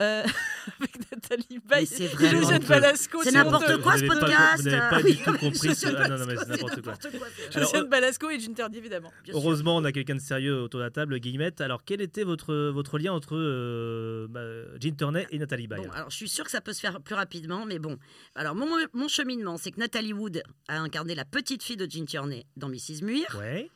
Euh, 0.02 0.22
avec 0.80 1.10
Nathalie 1.10 1.58
Baye 1.64 1.86
c'est 1.86 2.04
et 2.04 2.08
Josiane 2.30 2.60
que- 2.62 2.68
Balasco. 2.68 3.22
c'est 3.22 3.32
n'importe 3.32 3.80
quoi, 3.82 3.96
ce 3.98 4.04
podcast. 4.04 4.62
Vous 4.62 4.70
n'avez 4.70 4.90
pas 4.90 5.02
du 5.02 5.16
tout 5.16 5.32
compris 5.38 5.74
ce. 5.74 5.86
Ah 5.88 6.08
non, 6.08 6.18
non, 6.18 6.26
mais 6.26 6.36
c'est 6.36 6.46
Balasco, 6.48 6.66
n'importe 6.68 7.10
quoi. 7.18 7.26
Josiane 7.50 7.88
Balasco 7.88 8.30
et 8.30 8.38
Turney, 8.38 8.78
évidemment. 8.78 9.12
Heureusement, 9.32 9.76
on 9.76 9.84
a 9.84 9.92
quelqu'un 9.92 10.16
de 10.16 10.20
sérieux 10.20 10.60
autour 10.62 10.80
de 10.80 10.84
la 10.84 10.90
table, 10.90 11.18
Guillemette. 11.18 11.60
Alors, 11.60 11.82
quel 11.84 12.00
était 12.00 12.24
votre, 12.24 12.54
votre 12.70 12.98
lien 12.98 13.12
entre 13.12 13.36
euh, 13.36 14.26
bah, 14.28 14.40
Jean 14.80 14.94
Turney 14.96 15.26
et 15.30 15.38
Nathalie 15.38 15.66
Baye 15.66 15.84
Bon, 15.86 15.90
alors 15.92 16.10
je 16.10 16.16
suis 16.16 16.28
sûre 16.28 16.44
que 16.44 16.50
ça 16.50 16.60
peut 16.60 16.72
se 16.72 16.80
faire 16.80 17.00
plus 17.00 17.14
rapidement, 17.14 17.64
mais 17.66 17.78
bon. 17.78 17.96
Alors 18.34 18.54
mon, 18.54 18.66
mon 18.92 19.08
cheminement, 19.08 19.56
c'est 19.56 19.70
que 19.70 19.80
Nathalie 19.80 20.12
Wood 20.12 20.42
a 20.68 20.78
incarné 20.80 21.14
la 21.14 21.24
petite 21.24 21.62
fille 21.62 21.76
de 21.76 21.86
Jean 21.90 22.04
Tierney 22.04 22.44
dans 22.56 22.68
Mrs. 22.68 23.02
Muir. 23.02 23.26
Ouais, 23.38 23.70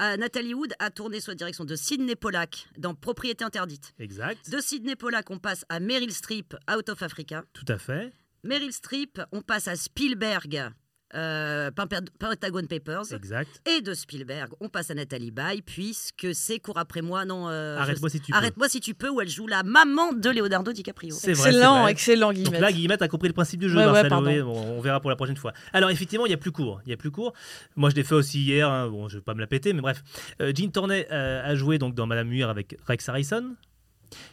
Euh, 0.00 0.16
Nathalie 0.16 0.54
Wood 0.54 0.74
a 0.80 0.90
tourné 0.90 1.20
sous 1.20 1.30
la 1.30 1.36
direction 1.36 1.64
de 1.64 1.76
Sidney 1.76 2.16
Pollack 2.16 2.66
dans 2.76 2.94
Propriété 2.94 3.44
interdite. 3.44 3.94
exact. 4.00 4.50
De 4.50 4.58
Sidney 4.60 4.96
Pollack, 4.96 5.30
on 5.30 5.38
passe 5.38 5.64
à 5.68 5.78
Meryl 5.78 6.12
Streep, 6.12 6.54
Out 6.68 6.88
of 6.88 7.02
Africa. 7.02 7.44
Tout 7.52 7.64
à 7.68 7.78
fait. 7.78 8.12
Meryl 8.42 8.72
Streep, 8.72 9.20
on 9.30 9.40
passe 9.40 9.68
à 9.68 9.76
Spielberg, 9.76 10.70
euh, 11.14 11.70
Penta- 11.70 12.04
Pentagon 12.18 12.64
Papers. 12.68 13.12
Exact. 13.12 13.60
Et 13.66 13.80
de 13.80 13.94
Spielberg, 13.94 14.50
on 14.60 14.68
passe 14.68 14.90
à 14.90 14.94
Nathalie 14.94 15.30
Baye, 15.30 15.62
puisque 15.62 16.28
c'est 16.34 16.58
Cours 16.58 16.78
après 16.78 17.02
moi, 17.02 17.24
non 17.24 17.48
euh, 17.48 17.76
Arrête-moi 17.78 18.08
si 18.10 18.20
tu 18.20 18.32
peux. 18.32 18.36
Arrête-moi 18.38 18.68
si 18.68 18.80
tu 18.80 18.94
peux, 18.94 19.08
où 19.08 19.20
elle 19.20 19.28
joue 19.28 19.46
la 19.46 19.62
maman 19.62 20.12
de 20.12 20.30
Leonardo 20.30 20.72
DiCaprio. 20.72 21.14
C'est 21.14 21.30
Excellent, 21.30 21.82
vrai. 21.82 21.92
excellent, 21.92 22.28
Donc 22.28 22.36
Guillemette. 22.36 22.60
là, 22.60 22.72
Guillemette 22.72 23.02
a 23.02 23.08
compris 23.08 23.28
le 23.28 23.34
principe 23.34 23.60
du 23.60 23.68
jeu, 23.68 23.76
Ouais, 23.78 23.84
ouais, 23.86 23.92
Marcel. 23.92 24.08
pardon. 24.08 24.30
Oui, 24.30 24.40
bon, 24.42 24.76
on 24.76 24.80
verra 24.80 25.00
pour 25.00 25.10
la 25.10 25.16
prochaine 25.16 25.36
fois. 25.36 25.52
Alors, 25.72 25.90
effectivement, 25.90 26.26
il 26.26 26.30
y 26.30 26.34
a 26.34 26.38
plus 26.38 26.52
court. 26.52 26.80
Il 26.86 26.90
y 26.90 26.92
a 26.92 26.96
plus 26.96 27.10
court. 27.10 27.32
Moi, 27.76 27.90
je 27.90 27.94
l'ai 27.94 28.04
fait 28.04 28.14
aussi 28.14 28.40
hier. 28.42 28.68
hein. 28.68 28.88
Bon, 28.88 29.08
je 29.08 29.16
vais 29.18 29.22
pas 29.22 29.34
me 29.34 29.40
la 29.40 29.46
péter, 29.46 29.72
mais 29.72 29.80
bref. 29.80 30.02
Euh, 30.40 30.52
Jean 30.54 30.70
euh, 30.90 31.42
a 31.44 31.54
joué 31.54 31.78
donc 31.78 31.94
dans 31.94 32.06
Madame 32.06 32.28
Muir 32.28 32.48
avec 32.48 32.76
Rex 32.86 33.08
Harrison, 33.08 33.54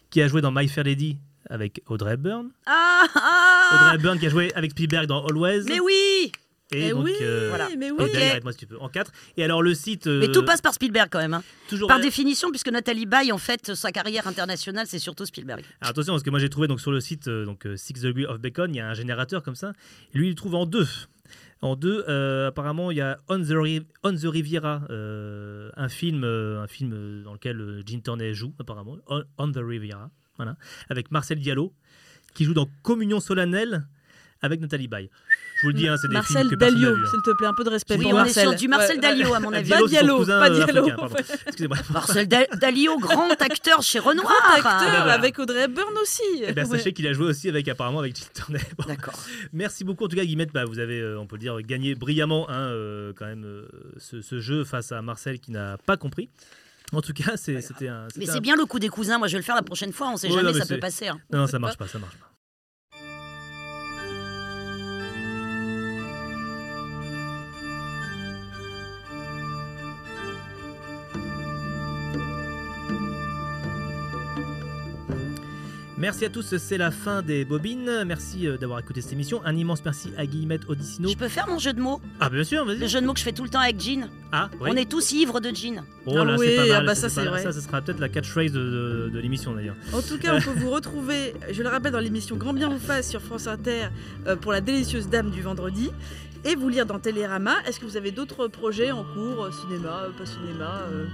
qui 0.10 0.22
a 0.22 0.28
joué 0.28 0.42
dans 0.42 0.52
My 0.52 0.68
Fair 0.68 0.84
Lady 0.84 1.18
avec 1.50 1.82
Audrey 1.88 2.14
Hepburn. 2.14 2.50
Ah, 2.66 3.04
ah 3.16 3.70
Audrey 3.74 3.96
Hepburn 3.96 4.20
qui 4.20 4.28
a 4.28 4.30
joué 4.30 4.52
avec 4.54 4.72
Spielberg 4.72 5.08
dans 5.08 5.26
Always. 5.26 5.64
Mais 5.68 5.80
oui 5.80 6.32
Et 6.74 6.88
Eh 6.88 6.90
donc, 6.92 7.04
oui, 7.06 7.14
euh, 7.22 7.48
voilà. 7.50 7.68
mais 7.78 7.92
oui. 7.92 7.98
Arrête-moi 8.16 8.52
si 8.54 8.60
tu 8.60 8.68
peux. 8.68 8.78
En 8.80 8.88
4. 8.90 9.12
Et 9.38 9.44
alors 9.44 9.62
le 9.62 9.74
site. 9.74 10.08
euh, 10.08 10.20
Mais 10.22 10.32
tout 10.32 10.44
passe 10.46 10.62
par 10.62 10.74
Spielberg 10.74 11.10
quand 11.12 11.20
même. 11.20 11.34
hein. 11.34 11.44
toujours 11.68 11.88
Par 11.90 11.98
euh, 12.00 12.02
définition, 12.02 12.50
puisque 12.50 12.70
Nathalie 12.70 13.06
Baye, 13.06 13.32
en 13.32 13.38
fait, 13.38 13.74
sa 13.76 13.92
carrière 13.92 14.26
internationale, 14.28 14.86
c'est 14.88 15.00
surtout 15.00 15.26
Spielberg. 15.26 15.62
Alors 15.82 15.92
attention, 15.92 16.14
parce 16.14 16.24
que 16.24 16.30
moi 16.30 16.40
j'ai 16.40 16.50
trouvé 16.50 16.68
donc 16.68 16.80
sur 16.80 16.92
le 16.92 17.00
site 17.02 17.28
euh, 17.28 17.46
donc 17.46 17.68
Six 17.76 17.94
Degree 17.94 18.26
of 18.26 18.40
Bacon, 18.40 18.74
il 18.74 18.78
y 18.78 18.80
a 18.80 18.90
un 18.90 18.94
générateur 18.94 19.44
comme 19.44 19.56
ça. 19.56 19.74
Et 20.14 20.18
lui, 20.18 20.28
il 20.28 20.30
le 20.30 20.36
trouve 20.36 20.56
en 20.56 20.66
deux. 20.66 20.88
En 21.64 21.76
deux, 21.76 22.04
euh, 22.08 22.48
apparemment, 22.48 22.90
il 22.90 22.98
y 22.98 23.02
a 23.02 23.20
On 23.28 23.40
the, 23.40 23.54
On 24.04 24.14
the 24.16 24.24
Riviera, 24.26 24.82
euh, 24.90 25.70
un 25.78 25.90
film, 25.90 26.24
euh, 26.24 26.62
un 26.64 26.68
film 26.68 27.22
dans 27.24 27.34
lequel 27.34 27.60
euh, 27.62 27.84
Gene 27.86 28.02
Turney 28.02 28.34
joue, 28.34 28.54
apparemment. 28.60 28.98
On, 29.08 29.24
On 29.38 29.52
the 29.52 29.58
Riviera, 29.60 30.10
voilà, 30.38 30.56
avec 30.90 31.12
Marcel 31.12 31.38
Diallo, 31.40 31.72
qui 32.34 32.46
joue 32.46 32.56
dans 32.56 32.68
Communion 32.82 33.20
solennelle 33.20 33.86
avec 34.42 34.60
Nathalie 34.62 34.88
Baye. 34.88 35.10
Je 35.58 35.62
vous 35.64 35.68
le 35.70 35.74
dis, 35.76 35.88
hein, 35.88 35.96
c'est 36.02 36.08
des 36.08 36.14
Marcel 36.16 36.38
films 36.38 36.50
que 36.50 36.56
personne 36.56 36.82
Dalio, 36.82 36.96
hein. 36.96 37.10
s'il 37.12 37.22
te 37.22 37.38
plaît, 37.38 37.48
un 37.48 37.54
peu 37.54 37.64
de 37.64 37.70
respect 37.70 37.96
Oui, 37.98 38.02
pour 38.04 38.12
on 38.14 38.16
est 38.16 38.18
Marcel. 38.24 38.44
sur 38.50 38.56
du 38.56 38.68
Marcel 38.68 38.96
Ouais, 38.96 39.02
Dalio, 39.02 39.34
à 39.36 39.40
mon 39.40 39.54
avis. 39.54 39.70
Pas 39.70 39.84
Diallo, 39.86 40.26
pas 40.26 40.50
Diallo. 40.50 40.88
Excusez-moi. 41.48 41.78
Marcel 41.92 42.28
Da- 42.28 42.46
Dalio, 42.60 42.98
grand 42.98 43.30
acteur 43.40 43.82
chez 43.84 44.00
Renoir. 44.00 44.26
Grand 44.26 44.56
acteur 44.56 44.72
Ah, 44.74 44.98
voilà. 44.98 45.14
avec 45.14 45.38
Audrey 45.38 45.64
Hepburn 45.66 45.94
aussi. 46.02 46.24
Eh 46.42 46.54
ben, 46.54 46.66
Ouais. 46.68 46.78
Sachez 46.78 46.94
qu'il 46.94 47.06
a 47.08 47.14
joué 47.14 47.28
aussi 47.28 47.50
avec 47.50 47.68
apparemment 47.68 48.00
avec 48.00 48.16
Turney. 48.34 48.60
Bon. 48.78 48.86
D'accord. 48.88 49.14
Merci 49.54 49.84
beaucoup 49.84 50.06
en 50.06 50.08
tout 50.08 50.16
cas 50.16 50.24
Guillemette, 50.26 50.52
bah, 50.54 50.66
vous 50.66 50.80
avez 50.80 51.00
euh, 51.00 51.20
on 51.20 51.28
peut 51.28 51.36
le 51.36 51.42
dire 51.42 51.62
gagné 51.62 51.94
brillamment 51.96 52.50
hein, 52.50 52.54
euh, 52.70 53.14
quand 53.16 53.26
même 53.26 53.44
euh, 53.46 53.68
ce, 53.98 54.22
ce 54.22 54.40
jeu 54.40 54.64
face 54.64 54.92
à 54.92 55.02
Marcel 55.02 55.40
qui 55.40 55.52
n'a 55.52 55.78
pas 55.86 55.98
compris. 55.98 56.30
En 56.94 57.02
tout 57.02 57.14
cas, 57.14 57.38
c'est- 57.38 57.62
c'était 57.62 57.88
un. 57.88 58.08
Mais 58.18 58.26
c'est 58.26 58.38
un- 58.38 58.40
bien 58.40 58.56
le 58.56 58.66
coup 58.66 58.80
des 58.80 58.90
cousins. 58.90 59.18
Moi, 59.18 59.28
je 59.28 59.34
vais 59.34 59.40
le 59.40 59.44
faire 59.46 59.56
la 59.56 59.62
prochaine 59.62 59.94
fois. 59.94 60.10
On 60.12 60.18
sait 60.18 60.28
Ouais, 60.28 60.34
jamais, 60.38 60.52
non, 60.52 60.60
ça 60.60 60.66
peut 60.66 60.80
passer. 60.80 61.08
hein. 61.08 61.20
Non, 61.32 61.40
non, 61.40 61.48
ça 61.48 61.60
marche 61.60 61.78
pas, 61.78 61.88
ça 61.88 62.00
marche 62.00 62.16
pas. 62.18 62.31
Merci 76.02 76.26
à 76.26 76.30
tous, 76.30 76.58
c'est 76.58 76.80
la 76.80 76.90
fin 76.90 77.22
des 77.22 77.46
bobines. 77.46 78.04
Merci 78.08 78.48
euh, 78.48 78.58
d'avoir 78.58 78.80
écouté 78.80 79.02
cette 79.02 79.14
émission. 79.14 79.40
Un 79.46 79.56
immense 79.56 79.86
merci 79.86 80.10
à 80.18 80.26
Guillemette 80.26 80.68
Odissino. 80.68 81.08
Je 81.08 81.16
peux 81.16 81.28
faire 81.28 81.48
mon 81.48 81.60
jeu 81.60 81.74
de 81.74 81.80
mots? 81.80 82.02
Ah, 82.20 82.28
bien 82.32 82.44
sûr, 82.44 82.66
vas-y. 82.66 82.80
Le 82.80 82.88
jeu 82.88 83.02
de 83.02 83.06
mots 83.06 83.14
que 83.14 83.20
je 83.20 83.24
fais 83.24 83.34
tout 83.34 83.44
le 83.44 83.50
temps 83.50 83.60
avec 83.60 83.80
Jean. 83.80 84.10
Ah, 84.32 84.50
oui. 84.60 84.72
On 84.74 84.76
est 84.76 84.90
tous 84.90 85.12
ivres 85.12 85.40
de 85.40 85.50
Jean. 85.54 85.84
Oh 86.08 86.16
là, 86.16 86.24
Ah 86.28 86.36
c'est 86.40 86.44
oui, 86.44 86.56
pas 86.56 86.62
mal. 86.66 86.72
ah 86.72 86.82
bah 86.88 86.96
ça, 86.96 87.08
c'est 87.08 87.24
vrai. 87.24 87.44
ça, 87.44 87.52
ce 87.52 87.62
sera 87.62 87.84
peut-être 87.84 88.00
la 88.00 88.10
catchphrase 88.10 88.52
de, 88.52 88.60
de- 88.60 89.10
de 89.14 89.20
l'émission 89.20 89.54
d'ailleurs. 89.54 89.76
En 89.94 90.02
tout 90.02 90.18
cas, 90.18 90.36
on 90.36 90.42
peut 90.42 90.50
vous 90.60 90.72
retrouver, 90.72 91.36
je 91.52 91.62
le 91.62 91.70
rappelle, 91.70 91.92
dans 91.92 92.00
l'émission 92.00 92.36
Grand 92.36 92.54
Bien 92.54 92.68
vous 92.70 92.80
fasse 92.80 93.08
sur 93.08 93.22
France 93.22 93.46
Inter 93.46 93.90
euh, 94.26 94.36
pour 94.36 94.54
la 94.54 94.62
délicieuse 94.62 95.08
dame 95.08 95.30
du 95.30 95.44
vendredi. 95.44 95.92
Et 96.46 96.56
vous 96.56 96.70
lire 96.70 96.88
dans 96.88 96.98
Télérama. 96.98 97.54
Est-ce 97.68 97.80
que 97.80 97.86
vous 97.86 97.98
avez 97.98 98.10
d'autres 98.10 98.48
projets 98.48 98.90
en 98.92 99.04
cours 99.04 99.44
euh, 99.46 99.52
Cinéma, 99.52 100.08
pas 100.18 100.26
cinéma 100.26 100.82
euh 100.92 101.06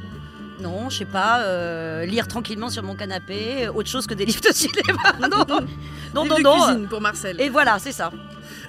Non, 0.59 0.89
je 0.89 0.97
sais 0.99 1.05
pas, 1.05 1.41
euh, 1.41 2.05
lire 2.05 2.27
tranquillement 2.27 2.69
sur 2.69 2.81
mon 2.83 2.95
canapé, 2.95 3.67
autre 3.73 3.89
chose 3.89 4.07
que 4.07 4.13
des 4.15 4.25
livres 4.29 4.41
de 4.41 4.53
cinéma. 4.53 5.01
non, 5.21 5.27
non, 5.47 6.25
non, 6.25 6.39
non. 6.39 6.65
cuisine 6.65 6.87
pour 6.87 6.99
Marcel. 7.01 7.39
Et 7.39 7.49
voilà, 7.49 7.77
c'est 7.79 7.91
ça. 7.91 8.11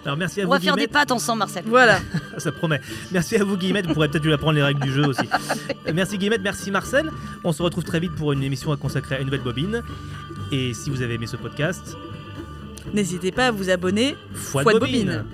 Alors 0.05 0.17
merci 0.17 0.41
à 0.41 0.45
On 0.45 0.47
vous. 0.47 0.53
va 0.53 0.61
faire 0.61 0.77
des 0.77 0.87
pâtes 0.87 1.11
ensemble, 1.11 1.41
Marcel. 1.41 1.65
Voilà. 1.67 1.99
Ça 2.39 2.53
promet. 2.53 2.81
Merci 3.11 3.37
à 3.37 3.45
vous 3.45 3.57
Guillemette, 3.57 3.87
vous 3.87 3.95
pourrez 3.95 4.09
peut-être 4.09 4.25
lui 4.25 4.33
apprendre 4.33 4.55
les 4.55 4.63
règles 4.63 4.81
du 4.81 4.93
jeu 4.93 5.07
aussi. 5.07 5.29
Merci 5.93 6.19
Guillemette, 6.19 6.41
merci 6.43 6.71
Marcel. 6.71 7.11
On 7.43 7.53
se 7.53 7.63
retrouve 7.63 7.85
très 7.85 8.01
vite 8.01 8.15
pour 8.15 8.33
une 8.33 8.43
émission 8.43 8.71
à 8.71 8.77
consacrer 8.77 9.17
à 9.17 9.19
une 9.19 9.25
nouvelle 9.27 9.43
bobine. 9.43 9.83
Et 10.53 10.73
si 10.73 10.89
vous 10.91 11.03
avez 11.03 11.15
aimé 11.15 11.27
ce 11.27 11.37
podcast, 11.37 11.97
N'hésitez 12.95 13.33
pas 13.33 13.49
à 13.49 13.51
vous 13.51 13.69
abonner. 13.71 14.17
foi, 14.33 14.63
Foi 14.63 14.73
de 14.73 14.79
de 14.79 14.85
bobine. 14.85 15.05
bobine. 15.07 15.25